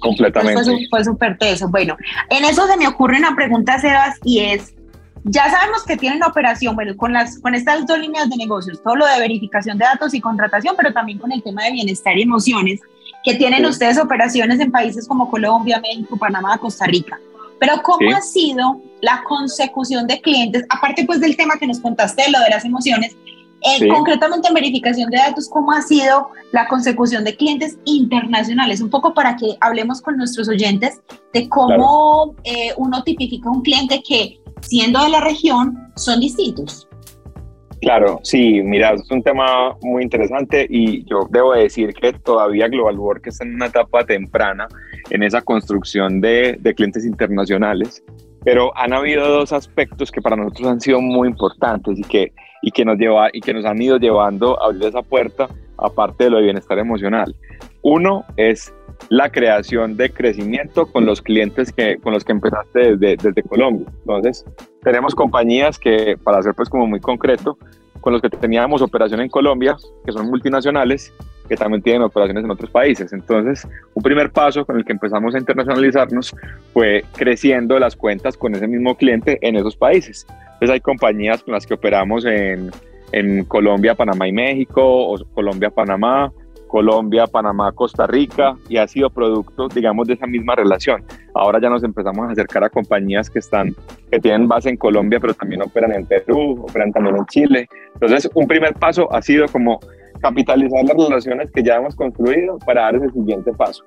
Completamente. 0.00 0.88
fue 0.90 1.04
súper 1.04 1.38
teso. 1.38 1.68
Bueno, 1.68 1.96
en 2.28 2.44
eso 2.44 2.66
se 2.66 2.76
me 2.76 2.88
ocurre 2.88 3.18
una 3.18 3.34
pregunta, 3.36 3.78
Sebas, 3.78 4.18
y 4.24 4.40
es, 4.40 4.74
ya 5.24 5.50
sabemos 5.50 5.84
que 5.84 5.96
tienen 5.96 6.22
operación, 6.24 6.74
bueno, 6.74 6.96
con, 6.96 7.12
las, 7.12 7.38
con 7.38 7.54
estas 7.54 7.86
dos 7.86 7.98
líneas 7.98 8.28
de 8.28 8.36
negocios, 8.36 8.82
todo 8.82 8.96
lo 8.96 9.06
de 9.06 9.20
verificación 9.20 9.78
de 9.78 9.84
datos 9.84 10.14
y 10.14 10.20
contratación, 10.20 10.74
pero 10.76 10.92
también 10.92 11.18
con 11.18 11.30
el 11.32 11.42
tema 11.42 11.64
de 11.64 11.72
bienestar 11.72 12.18
y 12.18 12.22
emociones, 12.22 12.80
que 13.22 13.34
tienen 13.34 13.64
ustedes 13.64 13.98
operaciones 13.98 14.58
en 14.58 14.72
países 14.72 15.06
como 15.06 15.30
Colombia, 15.30 15.80
México, 15.80 16.16
Panamá, 16.16 16.58
Costa 16.58 16.86
Rica. 16.86 17.20
Pero 17.60 17.80
¿cómo 17.82 18.10
ha 18.10 18.20
sido 18.20 18.80
la 19.00 19.22
consecución 19.22 20.08
de 20.08 20.20
clientes, 20.20 20.64
aparte 20.68 21.04
pues 21.04 21.20
del 21.20 21.36
tema 21.36 21.56
que 21.58 21.66
nos 21.68 21.78
contaste 21.78 22.28
lo 22.30 22.40
de 22.40 22.50
las 22.50 22.64
emociones, 22.64 23.16
eh, 23.64 23.86
concretamente 23.86 24.48
en 24.48 24.54
verificación 24.54 25.08
de 25.10 25.18
datos, 25.18 25.48
¿cómo 25.48 25.70
ha 25.70 25.82
sido 25.82 26.30
la 26.50 26.66
consecución 26.66 27.22
de 27.22 27.36
clientes 27.36 27.78
internacionales? 27.84 28.80
Un 28.80 28.90
poco 28.90 29.14
para 29.14 29.36
que 29.36 29.56
hablemos 29.60 30.02
con 30.02 30.16
nuestros 30.16 30.48
oyentes 30.48 31.00
de 31.32 31.48
cómo 31.48 32.34
eh, 32.42 32.72
uno 32.76 33.04
tipifica 33.04 33.48
un 33.48 33.62
cliente 33.62 34.02
que 34.02 34.41
siendo 34.62 35.02
de 35.02 35.10
la 35.10 35.20
región, 35.20 35.76
son 35.96 36.20
distintos. 36.20 36.88
Claro, 37.82 38.20
sí, 38.22 38.62
mira, 38.62 38.92
es 38.92 39.10
un 39.10 39.24
tema 39.24 39.76
muy 39.82 40.04
interesante 40.04 40.68
y 40.70 41.04
yo 41.04 41.26
debo 41.30 41.52
decir 41.52 41.92
que 41.92 42.12
todavía 42.12 42.68
Global 42.68 42.96
Work 42.96 43.26
está 43.26 43.44
en 43.44 43.56
una 43.56 43.66
etapa 43.66 44.04
temprana 44.04 44.68
en 45.10 45.24
esa 45.24 45.42
construcción 45.42 46.20
de, 46.20 46.56
de 46.60 46.74
clientes 46.74 47.04
internacionales, 47.04 48.04
pero 48.44 48.70
han 48.76 48.92
habido 48.92 49.26
dos 49.28 49.52
aspectos 49.52 50.12
que 50.12 50.22
para 50.22 50.36
nosotros 50.36 50.68
han 50.68 50.80
sido 50.80 51.00
muy 51.00 51.26
importantes 51.26 51.98
y 51.98 52.02
que, 52.02 52.32
y 52.62 52.70
que, 52.70 52.84
nos, 52.84 52.98
lleva, 52.98 53.30
y 53.32 53.40
que 53.40 53.52
nos 53.52 53.64
han 53.64 53.82
ido 53.82 53.96
llevando 53.98 54.62
a 54.62 54.66
abrir 54.66 54.84
esa 54.84 55.02
puerta, 55.02 55.48
aparte 55.76 56.24
de 56.24 56.30
lo 56.30 56.36
de 56.36 56.44
bienestar 56.44 56.78
emocional. 56.78 57.34
Uno 57.82 58.24
es 58.36 58.72
la 59.08 59.30
creación 59.30 59.96
de 59.96 60.10
crecimiento 60.10 60.86
con 60.86 61.06
los 61.06 61.20
clientes 61.22 61.72
que, 61.72 61.96
con 61.96 62.12
los 62.12 62.24
que 62.24 62.32
empezaste 62.32 62.96
desde, 62.96 63.42
Colombia. 63.42 63.86
Entonces, 64.00 64.44
tenemos 64.82 65.14
compañías 65.14 65.78
que, 65.78 66.16
para 66.22 66.42
ser 66.42 66.54
pues 66.54 66.68
como 66.68 66.86
muy 66.86 67.00
concreto, 67.00 67.58
con 68.00 68.12
los 68.12 68.22
que 68.22 68.30
teníamos 68.30 68.82
operación 68.82 69.20
en 69.20 69.28
Colombia, 69.28 69.76
que 70.04 70.12
son 70.12 70.28
multinacionales, 70.28 71.12
que 71.48 71.56
también 71.56 71.82
tienen 71.82 72.02
operaciones 72.02 72.44
en 72.44 72.50
otros 72.50 72.70
países. 72.70 73.12
Entonces, 73.12 73.66
un 73.94 74.02
primer 74.02 74.30
paso 74.30 74.64
con 74.64 74.76
el 74.76 74.84
que 74.84 74.92
empezamos 74.92 75.34
a 75.34 75.38
internacionalizarnos 75.38 76.34
fue 76.72 77.04
creciendo 77.16 77.78
las 77.78 77.94
cuentas 77.94 78.36
con 78.36 78.54
ese 78.54 78.66
mismo 78.66 78.96
cliente 78.96 79.38
en 79.42 79.56
esos 79.56 79.76
países. 79.76 80.26
Entonces, 80.28 80.70
hay 80.70 80.80
compañías 80.80 81.42
con 81.42 81.54
las 81.54 81.66
que 81.66 81.74
operamos 81.74 82.24
en, 82.24 82.70
en 83.12 83.44
Colombia, 83.44 83.94
Panamá 83.94 84.26
y 84.26 84.32
México, 84.32 84.82
o 84.82 85.24
Colombia, 85.34 85.70
Panamá, 85.70 86.32
Colombia, 86.72 87.26
Panamá, 87.26 87.70
Costa 87.72 88.06
Rica 88.06 88.56
y 88.66 88.78
ha 88.78 88.88
sido 88.88 89.10
producto, 89.10 89.68
digamos, 89.68 90.08
de 90.08 90.14
esa 90.14 90.26
misma 90.26 90.54
relación. 90.54 91.04
Ahora 91.34 91.60
ya 91.60 91.68
nos 91.68 91.84
empezamos 91.84 92.26
a 92.26 92.32
acercar 92.32 92.64
a 92.64 92.70
compañías 92.70 93.28
que 93.28 93.40
están, 93.40 93.76
que 94.10 94.18
tienen 94.18 94.48
base 94.48 94.70
en 94.70 94.78
Colombia, 94.78 95.20
pero 95.20 95.34
también 95.34 95.60
operan 95.60 95.92
en 95.92 96.06
Perú, 96.06 96.64
operan 96.66 96.90
también 96.90 97.16
en 97.16 97.26
Chile. 97.26 97.68
Entonces, 97.92 98.26
un 98.32 98.46
primer 98.46 98.72
paso 98.72 99.06
ha 99.14 99.20
sido 99.20 99.46
como 99.48 99.80
capitalizar 100.22 100.82
las 100.84 100.96
relaciones 100.96 101.50
que 101.50 101.62
ya 101.62 101.76
hemos 101.76 101.94
construido 101.94 102.58
para 102.64 102.84
dar 102.84 102.96
ese 102.96 103.10
siguiente 103.10 103.52
paso. 103.52 103.84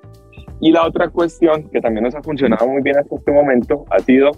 Y 0.60 0.70
la 0.70 0.86
otra 0.86 1.08
cuestión 1.08 1.68
que 1.70 1.80
también 1.80 2.04
nos 2.04 2.14
ha 2.14 2.22
funcionado 2.22 2.68
muy 2.68 2.82
bien 2.82 2.98
hasta 2.98 3.16
este 3.16 3.32
momento 3.32 3.84
ha 3.90 3.98
sido 3.98 4.30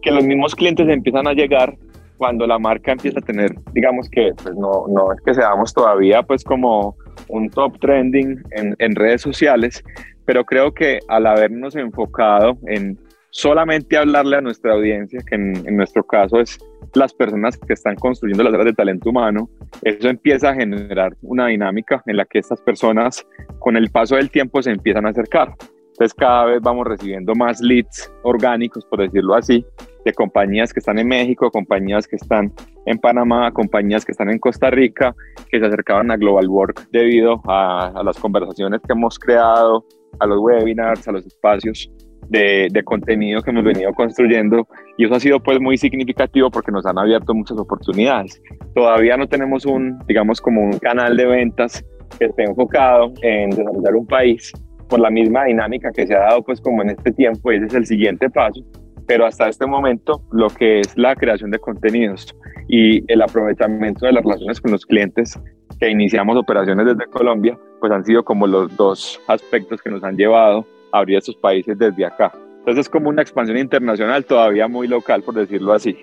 que 0.00 0.10
los 0.10 0.24
mismos 0.24 0.54
clientes 0.54 0.88
empiezan 0.88 1.28
a 1.28 1.34
llegar 1.34 1.76
cuando 2.16 2.46
la 2.46 2.58
marca 2.58 2.92
empieza 2.92 3.20
a 3.20 3.22
tener, 3.22 3.54
digamos 3.72 4.08
que 4.08 4.32
pues 4.42 4.56
no, 4.56 4.86
no 4.88 5.12
es 5.12 5.20
que 5.20 5.34
seamos 5.34 5.72
todavía 5.74 6.22
pues 6.22 6.42
como 6.42 6.96
un 7.28 7.50
top 7.50 7.78
trending 7.80 8.42
en, 8.50 8.96
redes 8.96 9.22
sociales, 9.22 9.82
pero 10.24 10.44
creo 10.44 10.72
que 10.72 10.98
al 11.08 11.26
habernos 11.26 11.76
enfocado 11.76 12.58
en 12.66 12.98
solamente 13.30 13.96
hablarle 13.96 14.36
a 14.36 14.40
nuestra 14.40 14.72
audiencia, 14.72 15.20
que 15.28 15.34
en, 15.34 15.54
en, 15.66 15.76
nuestro 15.76 16.04
caso 16.04 16.40
es 16.40 16.58
las 16.94 17.12
personas 17.12 17.56
que 17.58 17.74
están 17.74 17.96
construyendo 17.96 18.42
las 18.42 18.54
áreas 18.54 18.66
de 18.66 18.72
talento 18.72 19.10
humano, 19.10 19.48
eso 19.82 20.08
empieza 20.08 20.50
a 20.50 20.54
generar 20.54 21.14
una 21.22 21.46
dinámica 21.46 22.02
en 22.06 22.16
la 22.16 22.24
que 22.24 22.38
estas 22.38 22.60
personas 22.62 23.26
con 23.58 23.76
el 23.76 23.90
paso 23.90 24.16
del 24.16 24.30
tiempo 24.30 24.62
se 24.62 24.70
empiezan 24.70 25.06
a 25.06 25.10
acercar. 25.10 25.54
Entonces 25.98 26.14
cada 26.14 26.44
vez 26.44 26.62
vamos 26.62 26.86
recibiendo 26.86 27.34
más 27.34 27.60
leads 27.60 28.12
orgánicos, 28.22 28.84
por 28.86 29.00
decirlo 29.00 29.34
así, 29.34 29.66
de 30.08 30.14
compañías 30.14 30.72
que 30.72 30.80
están 30.80 30.98
en 30.98 31.06
México, 31.06 31.50
compañías 31.50 32.08
que 32.08 32.16
están 32.16 32.50
en 32.86 32.98
Panamá, 32.98 33.52
compañías 33.52 34.04
que 34.04 34.12
están 34.12 34.30
en 34.30 34.38
Costa 34.38 34.70
Rica, 34.70 35.14
que 35.50 35.60
se 35.60 35.66
acercaban 35.66 36.10
a 36.10 36.16
Global 36.16 36.48
Work 36.48 36.88
debido 36.90 37.42
a, 37.46 38.02
las 38.02 38.18
conversaciones 38.18 38.80
que 38.80 38.92
hemos 38.92 39.18
creado, 39.18 39.84
a 40.18 40.26
los 40.26 40.38
webinars, 40.40 41.06
a 41.06 41.12
los 41.12 41.26
espacios 41.26 41.90
de, 42.28 42.68
de, 42.70 42.82
contenido 42.84 43.42
que 43.42 43.50
hemos 43.50 43.64
venido 43.64 43.92
construyendo. 43.92 44.66
Y 44.96 45.04
eso 45.04 45.14
ha 45.14 45.20
sido 45.20 45.40
pues 45.40 45.60
muy 45.60 45.76
significativo 45.76 46.50
porque 46.50 46.72
nos 46.72 46.86
han 46.86 46.98
abierto 46.98 47.34
muchas 47.34 47.58
oportunidades. 47.58 48.40
Todavía 48.74 49.18
no 49.18 49.26
tenemos 49.26 49.66
un, 49.66 49.98
digamos, 50.06 50.40
como 50.40 50.62
un 50.62 50.78
canal 50.78 51.18
de 51.18 51.26
ventas 51.26 51.84
que 52.18 52.24
esté 52.24 52.44
enfocado 52.44 53.12
en 53.20 53.50
desarrollar 53.50 53.94
un 53.94 54.06
país 54.06 54.52
por 54.88 55.00
la 55.00 55.10
misma 55.10 55.44
dinámica 55.44 55.92
que 55.92 56.06
se 56.06 56.14
ha 56.14 56.20
dado 56.20 56.42
pues 56.42 56.62
como 56.62 56.82
en 56.82 56.90
este 56.90 57.12
tiempo, 57.12 57.52
ese 57.52 57.66
es 57.66 57.74
el 57.74 57.84
siguiente 57.84 58.30
paso, 58.30 58.62
pero 59.08 59.26
hasta 59.26 59.48
este 59.48 59.66
momento 59.66 60.22
lo 60.30 60.48
que 60.48 60.80
es 60.80 60.96
la 60.96 61.16
creación 61.16 61.50
de 61.50 61.58
contenidos 61.58 62.36
y 62.68 63.10
el 63.10 63.22
aprovechamiento 63.22 64.04
de 64.04 64.12
las 64.12 64.22
relaciones 64.22 64.60
con 64.60 64.70
los 64.70 64.84
clientes 64.84 65.40
que 65.80 65.90
iniciamos 65.90 66.36
operaciones 66.36 66.86
desde 66.86 67.10
Colombia, 67.10 67.58
pues 67.80 67.90
han 67.90 68.04
sido 68.04 68.22
como 68.22 68.46
los 68.46 68.76
dos 68.76 69.18
aspectos 69.26 69.80
que 69.80 69.90
nos 69.90 70.04
han 70.04 70.16
llevado 70.16 70.66
a 70.92 70.98
abrir 70.98 71.16
estos 71.16 71.36
países 71.36 71.78
desde 71.78 72.04
acá. 72.04 72.32
Entonces 72.58 72.84
es 72.84 72.88
como 72.90 73.08
una 73.08 73.22
expansión 73.22 73.56
internacional 73.56 74.26
todavía 74.26 74.68
muy 74.68 74.86
local, 74.86 75.22
por 75.22 75.34
decirlo 75.34 75.72
así. 75.72 75.96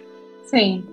Sí. 0.49 0.83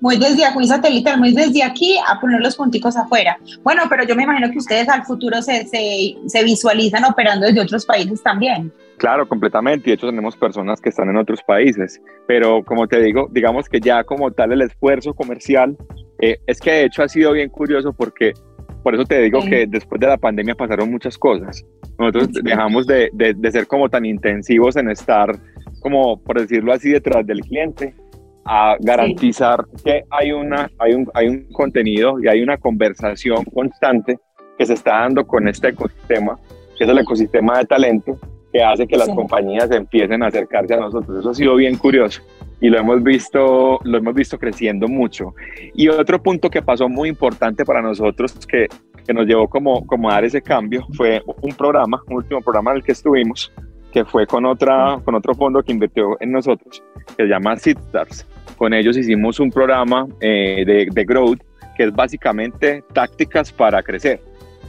Muy 0.00 0.18
desde 0.18 0.50
muy 0.52 0.66
satelital, 0.66 1.18
muy 1.18 1.32
desde 1.32 1.62
aquí 1.62 1.96
a 2.06 2.20
poner 2.20 2.40
los 2.40 2.56
punticos 2.56 2.96
afuera. 2.98 3.38
Bueno, 3.62 3.84
pero 3.88 4.04
yo 4.04 4.14
me 4.14 4.24
imagino 4.24 4.50
que 4.50 4.58
ustedes 4.58 4.90
al 4.90 5.04
futuro 5.04 5.40
se, 5.40 5.64
se, 5.68 6.16
se 6.26 6.44
visualizan 6.44 7.04
operando 7.04 7.46
desde 7.46 7.60
otros 7.60 7.86
países 7.86 8.22
también. 8.22 8.72
Claro, 9.02 9.26
completamente. 9.26 9.88
Y 9.88 9.90
de 9.90 9.94
hecho 9.94 10.06
tenemos 10.06 10.36
personas 10.36 10.80
que 10.80 10.90
están 10.90 11.10
en 11.10 11.16
otros 11.16 11.42
países. 11.42 12.00
Pero 12.28 12.62
como 12.62 12.86
te 12.86 13.02
digo, 13.02 13.26
digamos 13.32 13.68
que 13.68 13.80
ya 13.80 14.04
como 14.04 14.30
tal 14.30 14.52
el 14.52 14.62
esfuerzo 14.62 15.12
comercial 15.12 15.76
eh, 16.20 16.38
es 16.46 16.60
que 16.60 16.70
de 16.70 16.84
hecho 16.84 17.02
ha 17.02 17.08
sido 17.08 17.32
bien 17.32 17.48
curioso 17.48 17.92
porque 17.92 18.32
por 18.84 18.94
eso 18.94 19.04
te 19.04 19.20
digo 19.22 19.40
que 19.40 19.66
después 19.66 20.00
de 20.00 20.06
la 20.06 20.18
pandemia 20.18 20.54
pasaron 20.54 20.88
muchas 20.88 21.18
cosas. 21.18 21.66
Nosotros 21.98 22.28
dejamos 22.44 22.86
de, 22.86 23.10
de, 23.12 23.34
de, 23.34 23.50
ser 23.50 23.66
como 23.66 23.88
tan 23.88 24.04
intensivos 24.04 24.76
en 24.76 24.88
estar, 24.88 25.36
como 25.80 26.22
por 26.22 26.40
decirlo 26.40 26.72
así, 26.72 26.90
detrás 26.90 27.26
del 27.26 27.40
cliente, 27.40 27.96
a 28.44 28.76
garantizar 28.78 29.64
que 29.84 30.04
hay, 30.10 30.30
una, 30.30 30.70
hay, 30.78 30.94
un, 30.94 31.10
hay 31.14 31.26
un 31.26 31.48
contenido 31.52 32.20
y 32.22 32.28
hay 32.28 32.40
una 32.40 32.56
conversación 32.56 33.44
constante 33.46 34.20
que 34.56 34.64
se 34.64 34.74
está 34.74 35.00
dando 35.00 35.26
con 35.26 35.48
este 35.48 35.70
ecosistema, 35.70 36.38
que 36.78 36.84
es 36.84 36.90
el 36.90 36.98
ecosistema 36.98 37.58
de 37.58 37.64
talento, 37.64 38.16
que 38.52 38.62
hace 38.62 38.86
que 38.86 38.96
las 38.96 39.08
compañías 39.08 39.70
empiecen 39.70 40.22
a 40.22 40.26
acercarse 40.26 40.74
a 40.74 40.80
nosotros. 40.80 41.20
Eso 41.20 41.30
ha 41.30 41.34
sido 41.34 41.56
bien 41.56 41.76
curioso 41.76 42.22
y 42.60 42.68
lo 42.68 42.78
hemos 42.78 43.02
visto, 43.02 43.80
lo 43.82 43.98
hemos 43.98 44.14
visto 44.14 44.38
creciendo 44.38 44.86
mucho. 44.86 45.34
Y 45.74 45.88
otro 45.88 46.22
punto 46.22 46.50
que 46.50 46.62
pasó 46.62 46.88
muy 46.88 47.08
importante 47.08 47.64
para 47.64 47.82
nosotros, 47.82 48.34
que, 48.46 48.68
que 49.04 49.12
nos 49.14 49.26
llevó 49.26 49.48
como, 49.48 49.84
como 49.86 50.10
a 50.10 50.14
dar 50.14 50.24
ese 50.26 50.42
cambio, 50.42 50.86
fue 50.92 51.22
un 51.40 51.54
programa, 51.54 52.00
un 52.06 52.16
último 52.16 52.40
programa 52.40 52.70
en 52.70 52.76
el 52.76 52.82
que 52.84 52.92
estuvimos, 52.92 53.52
que 53.90 54.04
fue 54.04 54.26
con, 54.26 54.44
otra, 54.44 55.00
con 55.04 55.14
otro 55.14 55.34
fondo 55.34 55.62
que 55.62 55.72
invirtió 55.72 56.16
en 56.20 56.30
nosotros, 56.30 56.82
que 57.16 57.24
se 57.24 57.28
llama 57.28 57.56
Seedstars. 57.56 58.26
Con 58.56 58.74
ellos 58.74 58.96
hicimos 58.96 59.40
un 59.40 59.50
programa 59.50 60.06
eh, 60.20 60.62
de, 60.64 60.88
de 60.92 61.04
growth, 61.04 61.40
que 61.76 61.84
es 61.84 61.92
básicamente 61.92 62.84
tácticas 62.92 63.50
para 63.50 63.82
crecer. 63.82 64.20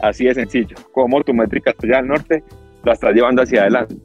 Así 0.01 0.25
de 0.25 0.33
sencillo, 0.33 0.75
como 0.91 1.21
tu 1.23 1.33
métrica 1.33 1.75
allá 1.83 1.99
al 1.99 2.07
norte 2.07 2.43
la 2.83 2.93
estás 2.93 3.13
llevando 3.13 3.41
hacia 3.41 3.61
adelante. 3.61 3.95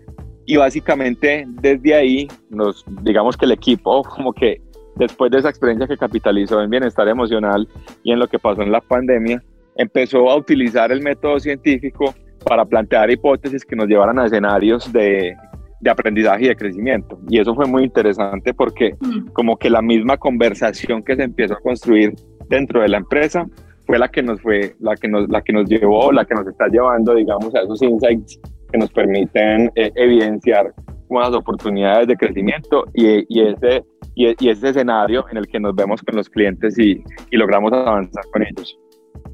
Y 0.47 0.57
básicamente 0.57 1.45
desde 1.61 1.95
ahí, 1.95 2.29
nos, 2.49 2.85
digamos 3.03 3.37
que 3.37 3.45
el 3.45 3.53
equipo, 3.53 4.03
como 4.17 4.33
que 4.33 4.61
después 4.97 5.31
de 5.31 5.39
esa 5.39 5.51
experiencia 5.51 5.87
que 5.87 5.97
capitalizó 5.97 6.61
en 6.61 6.71
bienestar 6.71 7.07
emocional 7.09 7.69
y 8.03 8.13
en 8.13 8.19
lo 8.19 8.27
que 8.27 8.39
pasó 8.39 8.63
en 8.63 8.73
la 8.73 8.81
pandemia, 8.81 9.43
empezó 9.77 10.29
a 10.31 10.37
utilizar 10.37 10.91
el 10.91 11.03
método 11.03 11.39
científico 11.39 12.15
para 12.45 12.65
plantear 12.65 13.11
hipótesis 13.11 13.65
que 13.65 13.77
nos 13.77 13.87
llevaran 13.87 14.19
a 14.19 14.27
escenarios 14.27 14.93
de, 14.93 15.37
de 15.81 15.91
aprendizaje 15.91 16.47
y 16.47 16.49
de 16.49 16.57
crecimiento. 16.57 17.19
Y 17.29 17.39
eso 17.39 17.55
fue 17.55 17.67
muy 17.67 17.85
interesante 17.85 18.55
porque 18.55 18.95
mm. 19.01 19.29
como 19.33 19.57
que 19.57 19.71
la 19.71 19.83
misma 19.83 20.17
conversación 20.17 21.03
que 21.03 21.15
se 21.15 21.23
empezó 21.25 21.55
a 21.55 21.61
construir 21.61 22.15
dentro 22.49 22.81
de 22.81 22.89
la 22.89 22.99
empresa 22.99 23.47
fue 23.87 23.99
la 23.99 24.09
que 24.09 24.23
nos 24.23 24.41
fue, 24.41 24.75
la 24.81 24.97
que 24.97 25.09
nos, 25.09 25.29
la 25.29 25.43
que 25.43 25.53
nos 25.53 25.69
llevó, 25.69 26.13
la 26.13 26.25
que 26.25 26.35
nos 26.35 26.47
está 26.47 26.67
llevando, 26.69 27.15
digamos, 27.15 27.55
a 27.55 27.61
esos 27.61 27.83
insights 27.83 28.41
que 28.71 28.79
nos 28.79 28.91
permiten 28.91 29.71
eh, 29.75 29.91
evidenciar 29.95 30.75
las 31.11 31.33
oportunidades 31.33 32.07
de 32.07 32.17
crecimiento 32.17 32.85
y, 32.95 33.25
y 33.29 33.49
ese, 33.49 33.85
y, 34.15 34.49
ese 34.49 34.69
escenario 34.69 35.25
en 35.31 35.39
el 35.39 35.47
que 35.47 35.59
nos 35.59 35.75
vemos 35.75 36.03
con 36.03 36.17
los 36.17 36.29
clientes 36.29 36.79
y, 36.79 37.03
y 37.31 37.37
logramos 37.37 37.73
avanzar 37.73 38.25
con 38.33 38.43
ellos. 38.43 38.79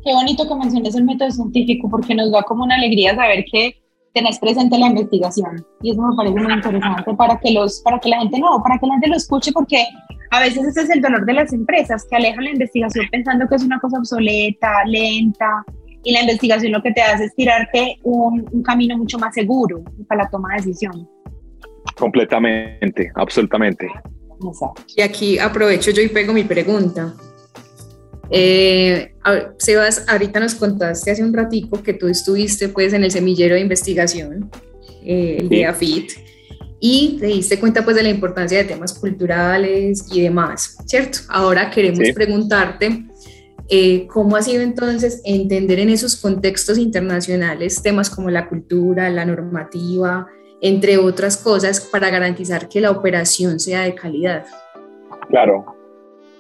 Qué 0.05 0.13
bonito 0.13 0.47
que 0.47 0.55
menciones 0.55 0.95
el 0.95 1.05
método 1.05 1.31
científico 1.31 1.89
porque 1.91 2.15
nos 2.15 2.31
da 2.31 2.43
como 2.43 2.65
una 2.65 2.77
alegría 2.77 3.15
saber 3.15 3.45
que 3.51 3.75
tenés 4.13 4.39
presente 4.39 4.79
la 4.79 4.87
investigación 4.87 5.67
y 5.83 5.91
eso 5.91 6.01
me 6.01 6.17
parece 6.17 6.41
muy 6.41 6.53
interesante 6.53 7.15
para 7.15 7.39
que 7.41 7.53
los 7.53 7.83
para 7.83 7.99
que 7.99 8.09
la 8.09 8.21
gente 8.21 8.39
no 8.39 8.63
para 8.63 8.79
que 8.79 8.87
la 8.87 8.95
gente 8.95 9.09
lo 9.09 9.17
escuche 9.17 9.51
porque 9.53 9.85
a 10.31 10.41
veces 10.41 10.65
ese 10.69 10.83
es 10.83 10.91
el 10.91 11.01
dolor 11.01 11.27
de 11.27 11.33
las 11.33 11.53
empresas 11.53 12.07
que 12.09 12.17
alejan 12.17 12.45
la 12.45 12.51
investigación 12.51 13.07
pensando 13.11 13.49
que 13.49 13.57
es 13.57 13.65
una 13.65 13.81
cosa 13.81 13.99
obsoleta 13.99 14.85
lenta 14.87 15.65
y 16.05 16.13
la 16.13 16.21
investigación 16.21 16.73
lo 16.73 16.83
que 16.83 16.93
te 16.93 17.03
hace 17.03 17.25
es 17.25 17.35
tirarte 17.35 17.99
un, 18.03 18.49
un 18.53 18.63
camino 18.63 18.97
mucho 18.97 19.19
más 19.19 19.35
seguro 19.35 19.83
para 20.07 20.25
la 20.25 20.31
toma 20.31 20.51
de 20.51 20.57
decisión. 20.57 21.09
Completamente, 21.97 23.11
absolutamente. 23.15 23.89
Y 24.97 25.03
aquí 25.03 25.39
aprovecho 25.39 25.91
yo 25.91 26.03
y 26.03 26.09
pego 26.09 26.33
mi 26.33 26.45
pregunta. 26.45 27.15
Eh, 28.31 29.13
Sebas, 29.59 30.07
ahorita 30.09 30.41
nos 30.41 30.55
contaste 30.55 31.11
hace 31.11 31.23
un 31.23 31.33
ratico 31.33 31.83
que 31.83 31.95
tú 31.95 32.09
estuviste 32.09 32.69
pues 32.69 32.93
en 32.93 33.05
el 33.05 33.11
semillero 33.11 33.55
de 33.55 33.61
investigación, 33.61 34.51
eh, 35.05 35.39
el 35.41 35.49
de 35.49 35.67
AFIT, 35.67 36.13
y 36.81 37.19
te 37.21 37.27
diste 37.27 37.61
cuenta 37.61 37.85
pues 37.85 37.97
de 37.97 38.03
la 38.03 38.09
importancia 38.09 38.59
de 38.59 38.65
temas 38.65 38.93
culturales 38.95 40.07
y 40.13 40.23
demás, 40.23 40.79
¿cierto? 40.87 41.19
Ahora 41.29 41.71
queremos 41.71 42.09
preguntarte 42.15 43.07
eh, 43.69 44.07
¿Cómo 44.09 44.37
ha 44.37 44.43
sido 44.43 44.63
entonces 44.63 45.23
entender 45.25 45.81
en 45.81 45.89
esos 45.89 46.21
contextos 46.21 46.77
internacionales 46.79 47.83
temas 47.83 48.11
como 48.11 48.31
la 48.31 48.49
cultura, 48.49 49.09
la 49.09 49.25
normativa, 49.25 50.27
entre 50.61 50.99
otras 50.99 51.37
cosas, 51.37 51.81
para 51.81 52.11
garantizar 52.11 52.69
que 52.69 52.81
la 52.81 52.91
operación 52.91 53.59
sea 53.59 53.83
de 53.83 53.95
calidad? 53.95 54.45
Claro, 55.29 55.65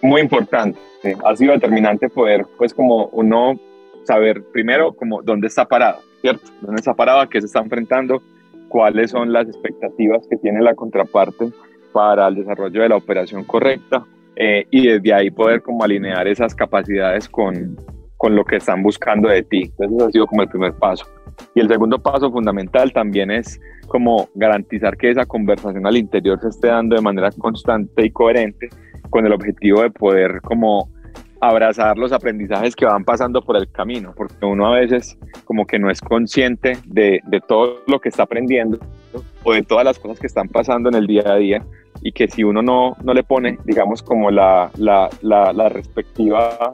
muy 0.03 0.21
importante. 0.21 0.79
Ha 1.25 1.37
sido 1.37 1.53
determinante 1.53 2.09
poder, 2.09 2.45
pues 2.59 2.75
como 2.75 3.07
uno 3.07 3.59
saber 4.05 4.45
primero 4.53 4.93
como 4.93 5.23
dónde 5.23 5.47
está 5.47 5.67
parado, 5.67 6.01
¿cierto? 6.21 6.51
¿Dónde 6.61 6.81
está 6.81 6.95
parado? 6.95 7.21
¿A 7.21 7.29
qué 7.29 7.41
se 7.41 7.47
está 7.47 7.61
enfrentando? 7.61 8.23
¿Cuáles 8.69 9.11
son 9.11 9.33
las 9.33 9.49
expectativas 9.49 10.27
que 10.29 10.37
tiene 10.37 10.61
la 10.61 10.75
contraparte 10.75 11.53
para 11.93 12.29
el 12.29 12.35
desarrollo 12.35 12.83
de 12.83 12.89
la 12.91 12.97
operación 12.97 13.45
correcta? 13.45 14.05
Eh, 14.37 14.67
y 14.71 14.89
desde 14.89 15.15
ahí 15.15 15.31
poder 15.31 15.63
como 15.63 15.85
alinear 15.85 16.27
esas 16.27 16.55
capacidades 16.55 17.29
con, 17.29 17.77
con 18.17 18.35
lo 18.35 18.45
que 18.45 18.57
están 18.57 18.83
buscando 18.83 19.29
de 19.29 19.43
ti. 19.43 19.71
Eso 19.79 20.07
ha 20.07 20.11
sido 20.11 20.27
como 20.27 20.43
el 20.43 20.49
primer 20.49 20.73
paso. 20.75 21.07
Y 21.55 21.61
el 21.61 21.69
segundo 21.69 21.99
paso 21.99 22.31
fundamental 22.31 22.93
también 22.93 23.31
es 23.31 23.61
como 23.87 24.29
garantizar 24.35 24.97
que 24.97 25.11
esa 25.11 25.27
conversación 25.27 25.87
al 25.87 25.97
interior 25.97 26.41
se 26.41 26.49
esté 26.49 26.69
dando 26.69 26.97
de 26.97 27.03
manera 27.03 27.31
constante 27.33 28.05
y 28.05 28.11
coherente 28.11 28.69
con 29.11 29.27
el 29.27 29.33
objetivo 29.33 29.83
de 29.83 29.91
poder 29.91 30.41
como 30.43 30.89
abrazar 31.41 31.99
los 31.99 32.13
aprendizajes 32.13 32.75
que 32.75 32.87
van 32.87 33.05
pasando 33.05 33.43
por 33.43 33.57
el 33.57 33.71
camino, 33.71 34.15
porque 34.17 34.47
uno 34.47 34.67
a 34.67 34.79
veces 34.79 35.19
como 35.45 35.67
que 35.67 35.79
no 35.79 35.91
es 35.91 36.01
consciente 36.01 36.79
de, 36.87 37.21
de 37.27 37.41
todo 37.41 37.83
lo 37.87 38.01
que 38.01 38.09
está 38.09 38.23
aprendiendo 38.23 38.79
o 39.43 39.53
de 39.53 39.63
todas 39.63 39.85
las 39.85 39.99
cosas 39.99 40.19
que 40.19 40.27
están 40.27 40.49
pasando 40.49 40.89
en 40.89 40.97
el 40.97 41.07
día 41.07 41.23
a 41.27 41.37
día 41.37 41.65
y 42.03 42.13
que 42.13 42.29
si 42.29 42.45
uno 42.45 42.63
no, 42.63 42.97
no 43.03 43.15
le 43.15 43.23
pone, 43.23 43.59
digamos, 43.65 44.03
como 44.03 44.31
la, 44.31 44.71
la, 44.77 45.09
la, 45.23 45.69
respectiva 45.69 46.73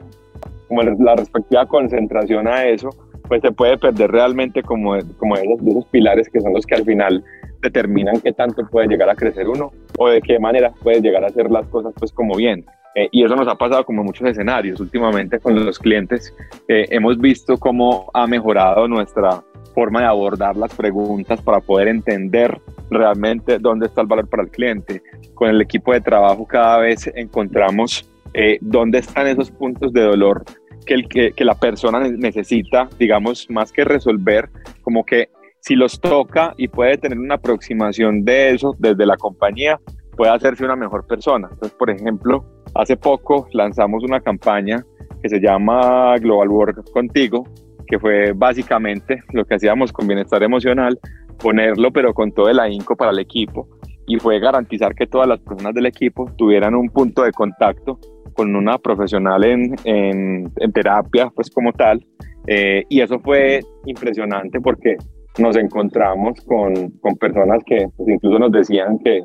como 0.67 0.83
la 0.83 1.15
respectiva 1.15 1.65
concentración 1.65 2.47
a 2.47 2.65
eso, 2.65 2.89
pues 3.27 3.41
se 3.41 3.51
puede 3.51 3.77
perder 3.77 4.11
realmente 4.11 4.63
como, 4.63 4.97
como 5.17 5.35
esos, 5.35 5.61
esos 5.65 5.85
pilares 5.85 6.29
que 6.29 6.41
son 6.41 6.53
los 6.53 6.65
que 6.65 6.75
al 6.75 6.85
final 6.85 7.23
determinan 7.61 8.19
qué 8.21 8.33
tanto 8.33 8.67
puede 8.69 8.87
llegar 8.87 9.09
a 9.09 9.15
crecer 9.15 9.47
uno 9.47 9.71
o 9.97 10.09
de 10.09 10.21
qué 10.21 10.39
manera 10.39 10.71
puede 10.81 11.01
llegar 11.01 11.23
a 11.23 11.27
hacer 11.27 11.49
las 11.49 11.67
cosas 11.67 11.93
pues 11.97 12.11
como 12.11 12.35
bien. 12.35 12.65
Eh, 12.95 13.07
y 13.11 13.23
eso 13.23 13.35
nos 13.35 13.47
ha 13.47 13.55
pasado 13.55 13.85
como 13.85 14.01
en 14.01 14.07
muchos 14.07 14.27
escenarios. 14.27 14.79
Últimamente 14.79 15.39
con 15.39 15.63
los 15.63 15.79
clientes 15.79 16.35
eh, 16.67 16.85
hemos 16.89 17.17
visto 17.17 17.57
cómo 17.57 18.09
ha 18.13 18.27
mejorado 18.27 18.87
nuestra 18.87 19.41
forma 19.73 20.01
de 20.01 20.07
abordar 20.07 20.57
las 20.57 20.73
preguntas 20.73 21.41
para 21.41 21.59
poder 21.59 21.87
entender 21.87 22.59
realmente 22.89 23.57
dónde 23.59 23.87
está 23.87 24.01
el 24.01 24.07
valor 24.07 24.27
para 24.27 24.43
el 24.43 24.49
cliente. 24.49 25.01
Con 25.33 25.49
el 25.49 25.61
equipo 25.61 25.93
de 25.93 26.01
trabajo 26.01 26.45
cada 26.45 26.77
vez 26.79 27.09
encontramos 27.15 28.09
eh, 28.33 28.57
dónde 28.61 28.99
están 28.99 29.27
esos 29.27 29.51
puntos 29.51 29.93
de 29.93 30.01
dolor 30.01 30.43
que, 30.85 30.93
el, 30.93 31.07
que, 31.07 31.31
que 31.31 31.45
la 31.45 31.55
persona 31.55 31.99
necesita, 31.99 32.89
digamos, 32.97 33.49
más 33.49 33.71
que 33.71 33.83
resolver, 33.83 34.49
como 34.81 35.05
que 35.05 35.29
si 35.59 35.75
los 35.75 35.99
toca 35.99 36.53
y 36.57 36.67
puede 36.67 36.97
tener 36.97 37.19
una 37.19 37.35
aproximación 37.35 38.25
de 38.25 38.51
eso 38.51 38.75
desde 38.79 39.05
la 39.05 39.15
compañía, 39.15 39.79
puede 40.17 40.31
hacerse 40.31 40.65
una 40.65 40.75
mejor 40.75 41.05
persona. 41.05 41.49
Entonces, 41.51 41.77
por 41.77 41.89
ejemplo, 41.89 42.43
hace 42.75 42.97
poco 42.97 43.47
lanzamos 43.53 44.03
una 44.03 44.21
campaña 44.21 44.83
que 45.21 45.29
se 45.29 45.39
llama 45.39 46.17
Global 46.17 46.49
Work 46.49 46.91
Contigo, 46.91 47.43
que 47.91 47.99
fue 47.99 48.31
básicamente 48.31 49.21
lo 49.33 49.43
que 49.43 49.55
hacíamos 49.55 49.91
con 49.91 50.07
bienestar 50.07 50.41
emocional, 50.41 50.97
ponerlo 51.37 51.91
pero 51.91 52.13
con 52.13 52.31
todo 52.31 52.47
el 52.47 52.57
ahínco 52.57 52.95
para 52.95 53.11
el 53.11 53.19
equipo 53.19 53.67
y 54.07 54.17
fue 54.17 54.39
garantizar 54.39 54.95
que 54.95 55.07
todas 55.07 55.27
las 55.27 55.41
personas 55.41 55.73
del 55.73 55.87
equipo 55.87 56.25
tuvieran 56.37 56.73
un 56.73 56.87
punto 56.87 57.23
de 57.23 57.33
contacto 57.33 57.99
con 58.33 58.55
una 58.55 58.77
profesional 58.77 59.43
en, 59.43 59.75
en, 59.83 60.71
terapia, 60.73 61.29
pues 61.35 61.49
como 61.49 61.73
tal. 61.73 62.05
Eh, 62.47 62.85
y 62.87 63.01
eso 63.01 63.19
fue 63.19 63.59
impresionante 63.85 64.61
porque 64.61 64.95
nos 65.37 65.57
encontramos 65.57 66.39
con, 66.45 66.91
con 67.01 67.15
personas 67.17 67.61
que 67.65 67.87
pues, 67.97 68.07
incluso 68.07 68.39
nos 68.39 68.53
decían 68.53 68.99
que, 69.03 69.19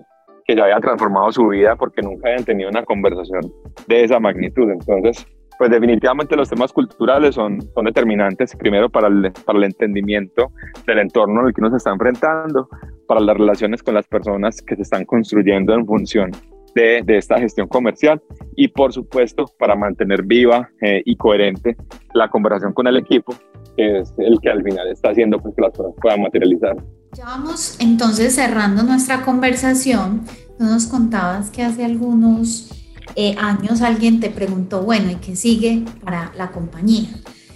que 0.45 0.57
ya 0.57 0.65
había 0.65 0.81
transformado 0.81 1.31
su 1.31 1.47
vida 1.47 1.77
porque 1.77 2.03
nunca 2.03 2.29
habían 2.29 2.45
tenido 2.45 2.69
una 2.69 2.85
conversación 2.85 3.43
de 3.87 4.05
esa 4.05 4.19
magnitud. 4.19 4.69
Entonces, 4.71 5.25
pues 5.59 5.71
definitivamente 5.71 6.37
los 6.37 6.49
temas 6.49 6.73
culturales 6.73 7.35
son, 7.35 7.61
son 7.75 7.85
determinantes, 7.85 8.55
primero 8.57 8.89
para 8.91 9.09
el, 9.09 9.33
para 9.45 9.59
el 9.59 9.65
entendimiento 9.65 10.53
del 10.87 10.99
entorno 10.99 11.41
en 11.41 11.49
el 11.49 11.55
que 11.55 11.61
uno 11.61 11.79
se 11.79 11.89
enfrentando, 11.89 12.69
para 13.07 13.21
las 13.21 13.37
relaciones 13.37 13.83
con 13.83 13.95
las 13.95 14.07
personas 14.07 14.61
que 14.63 14.77
se 14.77 14.83
están 14.83 15.05
construyendo 15.05 15.75
en 15.75 15.87
función 15.87 16.31
de, 16.75 17.03
de, 17.05 17.17
esta 17.17 17.39
gestión 17.39 17.69
comercial 17.69 18.21
y 18.55 18.69
por 18.69 18.93
supuesto 18.93 19.47
para 19.59 19.75
mantener 19.75 20.23
viva 20.23 20.69
eh, 20.83 21.03
y 21.07 21.17
coherente 21.17 21.77
la 22.13 22.29
conversación 22.29 22.75
con 22.75 22.87
el 22.87 22.99
equipo, 22.99 23.35
que 23.77 24.01
es 24.01 24.13
el 24.19 24.39
que 24.41 24.51
al 24.51 24.63
final 24.63 24.89
está 24.89 25.11
haciendo 25.11 25.41
pues, 25.41 25.55
que 25.55 25.63
las 25.63 25.73
cosas 25.73 25.95
puedan 26.01 26.21
materializar. 26.21 26.77
Ya 27.15 27.25
vamos 27.25 27.79
entonces 27.81 28.35
cerrando 28.35 28.83
nuestra 28.83 29.23
conversación. 29.23 30.23
Tú 30.59 30.65
nos 30.65 30.87
contabas 30.87 31.51
que 31.51 31.63
hace 31.63 31.85
algunos 31.85 32.86
eh, 33.15 33.35
años 33.39 33.83
alguien 33.83 34.21
te 34.21 34.31
preguntó, 34.31 34.83
bueno, 34.83 35.11
¿y 35.11 35.17
qué 35.17 35.37
sigue 35.37 35.83
para 36.05 36.33
la 36.37 36.51
compañía? 36.51 37.09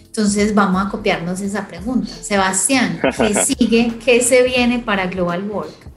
Entonces 0.07 0.55
vamos 0.55 0.85
a 0.85 0.91
copiarnos 0.91 1.41
esa 1.41 1.67
pregunta. 1.69 2.09
Sebastián, 2.09 3.01
¿qué 3.17 3.35
sigue? 3.35 3.93
¿Qué 4.05 4.21
se 4.21 4.43
viene 4.43 4.81
para 4.81 5.07
Global 5.07 5.49
Work? 5.51 5.91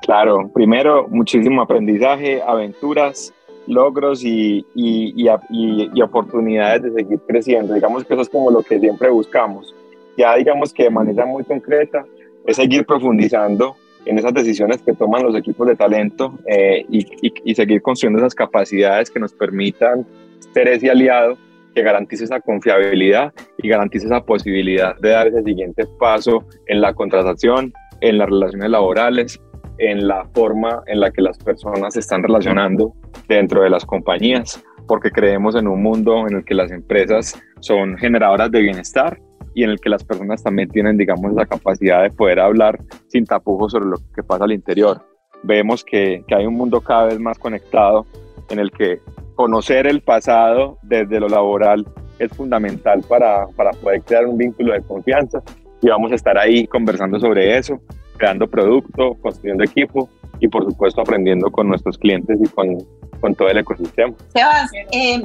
Claro, 0.00 0.50
primero 0.54 1.06
muchísimo 1.08 1.62
aprendizaje, 1.62 2.42
aventuras, 2.42 3.32
logros 3.66 4.24
y, 4.24 4.64
y, 4.74 6.00
oportunidades 6.00 6.82
de 6.82 6.92
seguir 6.92 7.20
creciendo. 7.26 7.74
Digamos 7.74 8.04
que 8.04 8.14
eso 8.14 8.22
es 8.22 8.28
como 8.28 8.50
lo 8.50 8.62
que 8.62 8.80
siempre 8.80 9.10
buscamos. 9.10 9.74
Ya 10.16 10.34
digamos 10.36 10.72
que 10.72 10.84
de 10.84 10.90
manera 10.90 11.26
muy 11.26 11.44
concreta 11.44 12.04
es 12.46 12.56
seguir 12.56 12.86
profundizando 12.86 13.76
en 14.08 14.18
esas 14.18 14.32
decisiones 14.32 14.80
que 14.82 14.94
toman 14.94 15.22
los 15.22 15.36
equipos 15.36 15.66
de 15.68 15.76
talento 15.76 16.38
eh, 16.46 16.84
y, 16.88 17.54
seguir 17.54 17.82
construyendo 17.82 18.18
esas 18.18 18.34
capacidades 18.34 19.10
que 19.10 19.20
nos 19.20 19.32
permitan 19.34 20.06
ser 20.54 20.68
ese 20.68 20.90
aliado 20.90 21.36
que 21.74 21.82
garantice 21.82 22.24
esa 22.24 22.40
confiabilidad 22.40 23.32
y 23.58 23.68
garantice 23.68 24.06
esa 24.06 24.24
posibilidad 24.24 24.96
de 24.98 25.10
dar 25.10 25.26
ese 25.28 25.42
siguiente 25.42 25.84
paso 25.98 26.44
en 26.66 26.80
la 26.80 26.94
contratación, 26.94 27.72
en 28.00 28.18
las 28.18 28.28
relaciones 28.28 28.70
laborales 28.70 29.40
en 29.78 30.08
la 30.08 30.24
forma 30.34 30.82
en 30.86 31.00
la 31.00 31.10
que 31.10 31.22
las 31.22 31.38
personas 31.38 31.94
se 31.94 32.00
están 32.00 32.22
relacionando 32.22 32.94
dentro 33.28 33.62
de 33.62 33.70
las 33.70 33.84
compañías, 33.84 34.62
porque 34.88 35.10
creemos 35.10 35.54
en 35.54 35.68
un 35.68 35.82
mundo 35.82 36.26
en 36.26 36.38
el 36.38 36.44
que 36.44 36.54
las 36.54 36.70
empresas 36.70 37.40
son 37.60 37.96
generadoras 37.96 38.50
de 38.50 38.60
bienestar 38.60 39.20
y 39.58 39.64
en 39.64 39.70
el 39.70 39.80
que 39.80 39.88
las 39.88 40.04
personas 40.04 40.40
también 40.40 40.68
tienen, 40.68 40.96
digamos, 40.96 41.32
la 41.32 41.44
capacidad 41.44 42.04
de 42.04 42.10
poder 42.10 42.38
hablar 42.38 42.78
sin 43.08 43.24
tapujos 43.24 43.72
sobre 43.72 43.86
lo 43.86 43.96
que 44.14 44.22
pasa 44.22 44.44
al 44.44 44.52
interior. 44.52 45.04
Vemos 45.42 45.82
que, 45.82 46.22
que 46.28 46.34
hay 46.36 46.46
un 46.46 46.54
mundo 46.54 46.80
cada 46.80 47.06
vez 47.06 47.18
más 47.18 47.40
conectado 47.40 48.06
en 48.50 48.60
el 48.60 48.70
que 48.70 49.00
conocer 49.34 49.88
el 49.88 50.00
pasado 50.00 50.78
desde 50.82 51.18
lo 51.18 51.28
laboral 51.28 51.84
es 52.20 52.30
fundamental 52.36 53.02
para, 53.08 53.48
para 53.56 53.72
poder 53.72 54.02
crear 54.02 54.26
un 54.26 54.38
vínculo 54.38 54.74
de 54.74 54.82
confianza 54.82 55.42
y 55.82 55.88
vamos 55.88 56.12
a 56.12 56.14
estar 56.14 56.38
ahí 56.38 56.64
conversando 56.68 57.18
sobre 57.18 57.58
eso 57.58 57.80
creando 58.16 58.46
producto, 58.46 59.16
construyendo 59.20 59.64
equipo 59.64 60.08
y 60.38 60.46
por 60.46 60.66
supuesto 60.66 61.00
aprendiendo 61.00 61.50
con 61.50 61.66
nuestros 61.66 61.98
clientes 61.98 62.38
y 62.40 62.48
con, 62.50 62.78
con 63.20 63.34
todo 63.34 63.48
el 63.48 63.58
ecosistema. 63.58 64.14
Sebas, 64.32 64.70
eh, 64.92 65.20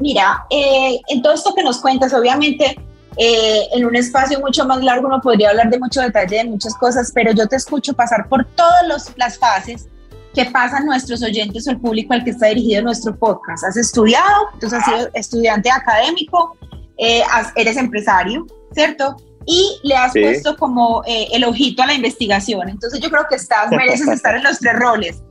mira, 0.00 0.44
eh, 0.50 1.00
en 1.08 1.22
todo 1.22 1.32
esto 1.32 1.54
que 1.54 1.62
nos 1.62 1.80
cuentas, 1.80 2.12
obviamente 2.12 2.76
eh, 3.16 3.68
en 3.72 3.84
un 3.84 3.96
espacio 3.96 4.40
mucho 4.40 4.64
más 4.64 4.82
largo 4.82 5.06
uno 5.06 5.20
podría 5.20 5.50
hablar 5.50 5.70
de 5.70 5.78
mucho 5.78 6.00
detalle, 6.00 6.38
de 6.38 6.44
muchas 6.44 6.74
cosas, 6.74 7.10
pero 7.14 7.32
yo 7.32 7.46
te 7.46 7.56
escucho 7.56 7.94
pasar 7.94 8.28
por 8.28 8.44
todas 8.44 9.12
las 9.16 9.38
fases 9.38 9.88
que 10.34 10.46
pasan 10.46 10.86
nuestros 10.86 11.22
oyentes 11.22 11.66
o 11.66 11.70
el 11.70 11.80
público 11.80 12.12
al 12.12 12.24
que 12.24 12.30
está 12.30 12.46
dirigido 12.46 12.82
nuestro 12.82 13.16
podcast. 13.16 13.64
Has 13.64 13.76
estudiado, 13.76 14.48
entonces 14.54 14.80
has 14.80 14.84
sido 14.84 15.10
estudiante 15.14 15.70
académico, 15.70 16.56
eres 16.98 17.76
empresario, 17.76 18.46
¿cierto? 18.72 19.16
y 19.46 19.78
le 19.82 19.94
has 19.94 20.12
puesto 20.12 20.56
como 20.56 21.02
eh, 21.06 21.28
el 21.32 21.44
ojito 21.44 21.82
a 21.82 21.86
la 21.86 21.94
investigación. 21.94 22.68
Entonces 22.68 23.00
yo 23.00 23.10
creo 23.10 23.26
que 23.28 23.36
estás, 23.36 23.70
mereces 23.70 24.08
estar 24.08 24.34
en 24.36 24.42
los 24.42 24.58
tres 24.58 24.74
roles. 24.74 25.22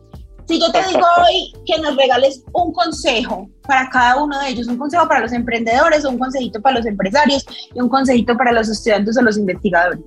Si 0.47 0.59
yo 0.59 0.71
te 0.71 0.79
digo 0.89 1.05
hoy 1.21 1.53
que 1.65 1.81
nos 1.81 1.95
regales 1.95 2.43
un 2.53 2.73
consejo 2.73 3.49
para 3.67 3.89
cada 3.89 4.21
uno 4.21 4.39
de 4.39 4.49
ellos, 4.49 4.67
un 4.67 4.77
consejo 4.77 5.07
para 5.07 5.21
los 5.21 5.31
emprendedores, 5.31 6.03
un 6.05 6.17
consejito 6.17 6.61
para 6.61 6.77
los 6.77 6.85
empresarios 6.85 7.45
y 7.73 7.79
un 7.79 7.89
consejito 7.89 8.35
para 8.35 8.51
los 8.51 8.69
estudiantes 8.69 9.17
o 9.17 9.21
los 9.21 9.37
investigadores. 9.37 9.99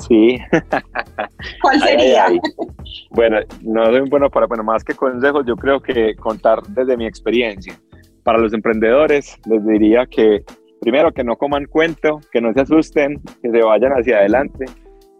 Sí. 0.00 0.36
¿Cuál 1.62 1.80
sería? 1.80 2.26
Bueno, 3.10 3.38
no 3.62 3.86
soy 3.86 4.08
bueno 4.10 4.28
para, 4.28 4.46
bueno, 4.46 4.62
más 4.62 4.84
que 4.84 4.94
consejos, 4.94 5.44
yo 5.46 5.56
creo 5.56 5.80
que 5.80 6.14
contar 6.16 6.62
desde 6.68 6.96
mi 6.96 7.06
experiencia. 7.06 7.74
Para 8.22 8.38
los 8.38 8.52
emprendedores, 8.52 9.38
les 9.46 9.66
diría 9.66 10.04
que 10.06 10.44
primero 10.82 11.12
que 11.12 11.24
no 11.24 11.36
coman 11.36 11.64
cuento, 11.64 12.20
que 12.30 12.40
no 12.40 12.52
se 12.52 12.60
asusten, 12.60 13.20
que 13.42 13.50
se 13.50 13.62
vayan 13.62 13.92
hacia 13.92 14.18
adelante, 14.18 14.66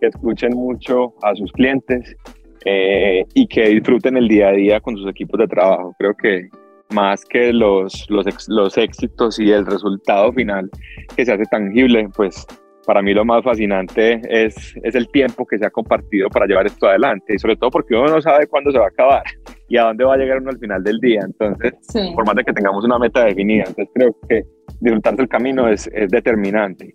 que 0.01 0.09
escuchen 0.09 0.55
mucho 0.55 1.15
a 1.23 1.35
sus 1.35 1.51
clientes 1.53 2.15
eh, 2.71 3.25
y 3.33 3.47
que 3.47 3.69
disfruten 3.69 4.19
el 4.19 4.29
día 4.29 4.49
a 4.49 4.53
día 4.53 4.81
con 4.81 4.95
sus 4.95 5.09
equipos 5.09 5.41
de 5.41 5.47
trabajo. 5.47 5.95
Creo 5.99 6.15
que 6.15 6.51
más 6.91 7.25
que 7.25 7.51
los, 7.51 8.05
los, 8.11 8.27
los 8.49 8.77
éxitos 8.77 9.39
y 9.39 9.51
el 9.51 9.65
resultado 9.65 10.31
final 10.35 10.71
que 11.17 11.25
se 11.25 11.33
hace 11.33 11.45
tangible, 11.45 12.09
pues 12.15 12.47
para 12.87 13.01
mí 13.01 13.15
lo 13.15 13.25
más 13.25 13.43
fascinante 13.43 14.21
es, 14.29 14.75
es 14.83 14.95
el 14.95 15.09
tiempo 15.09 15.47
que 15.47 15.59
se 15.59 15.65
ha 15.65 15.71
compartido 15.71 16.29
para 16.29 16.47
llevar 16.47 16.67
esto 16.67 16.87
adelante 16.87 17.35
y 17.35 17.39
sobre 17.39 17.57
todo 17.57 17.71
porque 17.71 17.95
uno 17.95 18.09
no 18.09 18.21
sabe 18.21 18.47
cuándo 18.47 18.71
se 18.71 18.79
va 18.79 18.85
a 18.85 18.89
acabar 18.89 19.23
y 19.69 19.79
a 19.79 19.85
dónde 19.85 20.05
va 20.05 20.15
a 20.15 20.17
llegar 20.19 20.39
uno 20.39 20.51
al 20.51 20.59
final 20.59 20.85
del 20.85 20.99
día. 21.01 21.21
Entonces, 21.25 21.73
por 22.15 22.27
más 22.27 22.35
de 22.35 22.45
que 22.45 22.53
tengamos 22.53 22.85
una 22.85 22.99
meta 22.99 23.25
definida, 23.25 23.65
entonces 23.67 23.89
creo 23.95 24.17
que 24.29 24.43
disfrutar 24.81 25.17
del 25.17 25.29
camino 25.29 25.69
es, 25.69 25.89
es 25.95 26.11
determinante. 26.11 26.95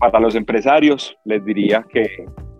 Para 0.00 0.18
los 0.18 0.34
empresarios 0.34 1.16
les 1.24 1.44
diría 1.44 1.84
que, 1.88 2.08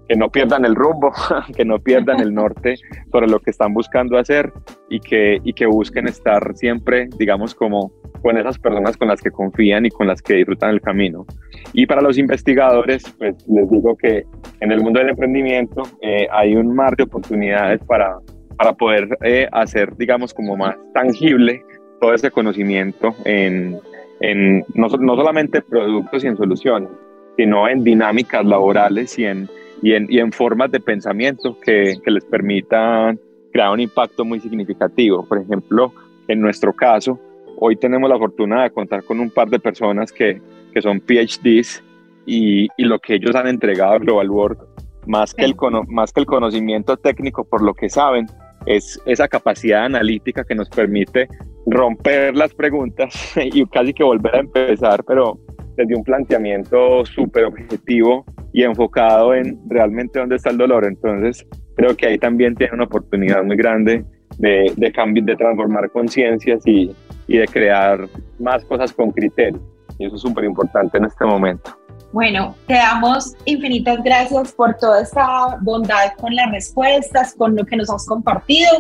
que 0.09 0.16
no 0.16 0.30
pierdan 0.30 0.64
el 0.64 0.74
rumbo, 0.74 1.12
que 1.57 1.64
no 1.64 1.78
pierdan 1.78 2.20
el 2.20 2.34
norte 2.34 2.76
sobre 3.11 3.26
lo 3.26 3.40
que 3.40 3.50
están 3.50 3.72
buscando 3.72 4.18
hacer 4.18 4.52
y 4.88 5.00
que, 5.00 5.38
y 5.42 5.52
que 5.52 5.66
busquen 5.66 6.09
estar 6.09 6.55
siempre, 6.57 7.09
digamos, 7.18 7.55
como 7.55 7.92
con 8.22 8.38
esas 8.38 8.59
personas 8.59 8.96
con 8.96 9.09
las 9.09 9.20
que 9.20 9.30
confían 9.30 9.84
y 9.86 9.90
con 9.90 10.07
las 10.07 10.22
que 10.22 10.34
disfrutan 10.34 10.70
el 10.70 10.80
camino. 10.80 11.26
Y 11.72 11.86
para 11.86 12.00
los 12.00 12.16
investigadores, 12.16 13.05
pues 13.18 13.34
les 13.48 13.70
digo 13.70 13.96
que 13.96 14.24
en 14.61 14.72
el 14.72 14.80
mundo 14.80 15.00
del 15.00 15.11
emprendimiento 15.11 15.82
eh, 16.00 16.26
hay 16.32 16.57
un 16.57 16.74
mar 16.74 16.96
de 16.96 17.05
oportunidades 17.05 17.82
para, 17.84 18.16
para 18.57 18.72
poder 18.72 19.09
eh, 19.22 19.46
hacer, 19.52 19.94
digamos, 19.96 20.32
como 20.32 20.57
más 20.57 20.76
tangible 20.94 21.62
todo 22.00 22.14
ese 22.14 22.30
conocimiento 22.30 23.14
en, 23.24 23.78
en 24.20 24.64
no, 24.74 24.88
no, 24.88 25.16
solamente 25.16 25.61
productos 25.61 26.24
y 26.24 26.28
en 26.28 26.36
soluciones, 26.36 26.90
sino 27.36 27.68
en 27.68 27.84
dinámicas 27.84 28.44
laborales 28.44 29.18
y 29.18 29.26
en, 29.26 29.48
y 29.85 29.93
en, 29.93 30.09
y 30.11 30.18
en 30.18 30.32
formas 30.32 30.72
de 30.72 30.80
pensamiento 30.80 31.57
que, 31.61 31.95
que 32.05 32.11
les 32.11 32.24
permitan 32.24 33.20
crear 33.53 33.70
un 33.70 33.78
impacto 33.78 34.24
muy 34.24 34.41
significativo. 34.41 35.24
Por 35.24 35.39
ejemplo, 35.39 35.93
en 36.26 36.41
nuestro 36.41 36.72
caso, 36.72 37.20
Hoy 37.57 37.76
tenemos 37.76 38.11
la 38.11 38.18
fortuna 38.18 38.64
de 38.64 38.70
contar 38.70 39.05
con 39.05 39.20
un 39.20 39.30
par 39.30 39.49
de 39.49 39.59
personas 39.59 40.12
que, 40.12 40.41
que 40.72 40.82
son 40.82 41.01
PhDs 41.01 41.82
y, 42.26 42.68
y, 42.76 42.85
lo 42.85 42.99
que 42.99 43.14
ellos 43.14 43.35
han 43.35 43.47
entregado 43.47 43.93
a 43.93 43.99
Global 43.99 44.30
Work, 44.30 44.66
más 45.07 45.35
que, 45.35 45.45
el, 45.45 45.55
más 45.89 46.12
que 46.12 46.20
el 46.20 46.26
conocimiento 46.26 46.97
técnico 46.97 47.45
por 47.45 47.62
lo 47.62 47.74
que 47.74 47.89
saben, 47.89 48.26
es 48.66 49.01
esa 49.05 49.28
capacidad 49.28 49.85
analítica 49.85 50.45
que 50.45 50.55
nos 50.55 50.68
permite 50.70 51.28
romper 51.66 52.35
las 52.35 52.53
preguntas 52.55 53.35
y 53.37 53.64
casi 53.66 53.93
que 53.93 54.03
volver 54.03 54.35
a 54.35 54.41
empezar, 54.41 55.05
pero 55.05 55.39
desde 55.77 55.97
un 55.97 56.05
planteamiento 56.05 57.05
súper 57.05 57.45
objetivo 57.45 58.25
y 58.53 58.62
enfocado 58.62 59.35
en 59.35 59.59
realmente 59.68 60.18
dónde 60.18 60.37
está 60.37 60.51
el 60.51 60.59
dolor. 60.59 60.85
Entonces, 60.85 61.47
creo 61.77 61.97
que 61.97 62.07
ahí 62.07 62.18
también 62.18 62.55
tiene 62.55 62.75
una 62.75 62.85
oportunidad 62.85 63.43
muy 63.43 63.57
grande 63.57 64.05
de, 64.39 64.72
de, 64.77 64.93
de 65.22 65.37
transformar 65.37 65.91
conciencias 65.91 66.66
y, 66.66 66.95
y 67.27 67.39
de 67.39 67.47
crear 67.47 68.07
más 68.39 68.64
cosas 68.64 68.93
con 68.93 69.11
criterio. 69.11 69.61
Y 69.99 70.07
eso 70.07 70.16
es 70.16 70.22
súper 70.22 70.45
importante 70.45 70.99
en 70.99 71.05
este 71.05 71.25
momento. 71.25 71.77
Bueno, 72.12 72.55
te 72.68 72.75
damos 72.75 73.35
infinitas 73.45 74.01
gracias 74.05 74.53
por 74.53 74.77
toda 74.77 75.03
esta 75.03 75.59
bondad 75.62 76.12
con 76.20 76.33
las 76.35 76.49
respuestas, 76.53 77.35
con 77.35 77.57
lo 77.57 77.64
que 77.64 77.77
nos 77.77 77.91
has 77.91 78.07
compartido. 78.07 78.70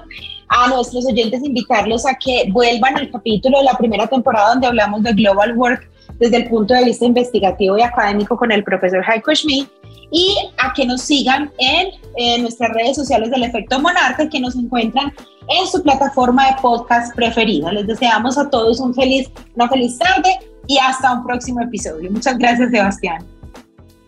A 0.48 0.68
nuestros 0.68 1.04
oyentes 1.06 1.42
invitarlos 1.42 2.06
a 2.06 2.14
que 2.14 2.48
vuelvan 2.52 2.96
al 2.96 3.10
capítulo 3.10 3.58
de 3.58 3.64
la 3.64 3.74
primera 3.76 4.06
temporada 4.06 4.50
donde 4.50 4.68
hablamos 4.68 5.02
de 5.02 5.14
Global 5.14 5.56
Work 5.56 5.90
desde 6.18 6.36
el 6.36 6.48
punto 6.48 6.74
de 6.74 6.84
vista 6.84 7.04
investigativo 7.04 7.78
y 7.78 7.82
académico 7.82 8.36
con 8.36 8.52
el 8.52 8.62
profesor 8.64 9.04
Heiko 9.06 9.34
Schmidt 9.34 9.68
y 10.10 10.36
a 10.58 10.72
que 10.72 10.86
nos 10.86 11.02
sigan 11.02 11.50
en, 11.58 12.42
nuestras 12.42 12.72
redes 12.72 12.96
sociales 12.96 13.30
del 13.30 13.42
Efecto 13.42 13.80
Monarca 13.80 14.28
que 14.28 14.40
nos 14.40 14.54
encuentran 14.54 15.12
en 15.48 15.66
su 15.66 15.82
plataforma 15.82 16.46
de 16.46 16.62
podcast 16.62 17.14
preferida. 17.16 17.72
Les 17.72 17.86
deseamos 17.86 18.38
a 18.38 18.48
todos 18.48 18.80
un 18.80 18.94
feliz, 18.94 19.30
una 19.54 19.68
feliz 19.68 19.98
tarde 19.98 20.38
y 20.66 20.78
hasta 20.78 21.12
un 21.12 21.24
próximo 21.24 21.60
episodio. 21.60 22.10
Muchas 22.10 22.38
gracias, 22.38 22.70
Sebastián. 22.70 23.24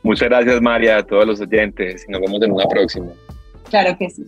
Muchas 0.02 0.28
gracias, 0.28 0.60
María, 0.60 0.98
a 0.98 1.02
todos 1.02 1.26
los 1.26 1.40
oyentes 1.40 2.04
y 2.08 2.12
nos 2.12 2.20
vemos 2.20 2.40
en 2.42 2.52
una 2.52 2.66
próxima. 2.66 3.08
Claro 3.68 3.96
que 3.98 4.08
sí. 4.08 4.24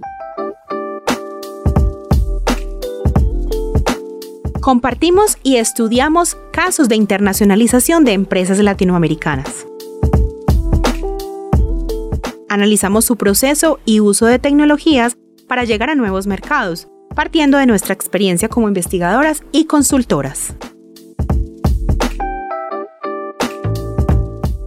Compartimos 4.60 5.38
y 5.42 5.56
estudiamos 5.56 6.36
casos 6.52 6.88
de 6.88 6.96
internacionalización 6.96 8.04
de 8.04 8.12
empresas 8.12 8.58
latinoamericanas. 8.58 9.66
Analizamos 12.48 13.04
su 13.04 13.16
proceso 13.16 13.78
y 13.84 14.00
uso 14.00 14.26
de 14.26 14.38
tecnologías 14.38 15.16
para 15.46 15.64
llegar 15.64 15.90
a 15.90 15.94
nuevos 15.94 16.26
mercados 16.26 16.88
partiendo 17.18 17.58
de 17.58 17.66
nuestra 17.66 17.94
experiencia 17.94 18.48
como 18.48 18.68
investigadoras 18.68 19.42
y 19.50 19.64
consultoras. 19.64 20.54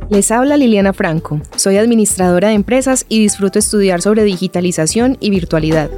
Les 0.10 0.30
habla 0.32 0.58
Liliana 0.58 0.92
Franco, 0.92 1.40
soy 1.56 1.78
administradora 1.78 2.50
de 2.50 2.56
empresas 2.56 3.06
y 3.08 3.22
disfruto 3.22 3.58
estudiar 3.58 4.02
sobre 4.02 4.26
digitalización 4.26 5.16
y 5.22 5.30
virtualidad. 5.30 5.90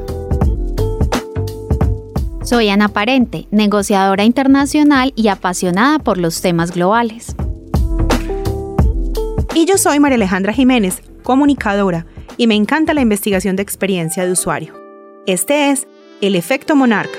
Soy 2.44 2.68
Ana 2.68 2.90
Parente, 2.90 3.48
negociadora 3.52 4.26
internacional 4.26 5.14
y 5.16 5.30
apasionada 5.30 6.00
por 6.00 6.18
los 6.18 6.42
temas 6.42 6.72
globales. 6.72 7.38
Y 9.56 9.66
yo 9.66 9.78
soy 9.78 10.02
María 10.02 10.16
Alejandra 10.16 10.52
Jiménez, 10.52 11.02
comunicadora, 11.24 12.06
y 12.36 12.48
me 12.48 12.56
encanta 12.56 12.94
la 12.94 13.00
investigación 13.00 13.56
de 13.56 13.64
experiencia 13.64 14.26
de 14.26 14.34
usuario. 14.34 14.74
Este 15.26 15.72
es 15.72 15.88
El 16.20 16.36
Efecto 16.36 16.76
Monarca, 16.76 17.18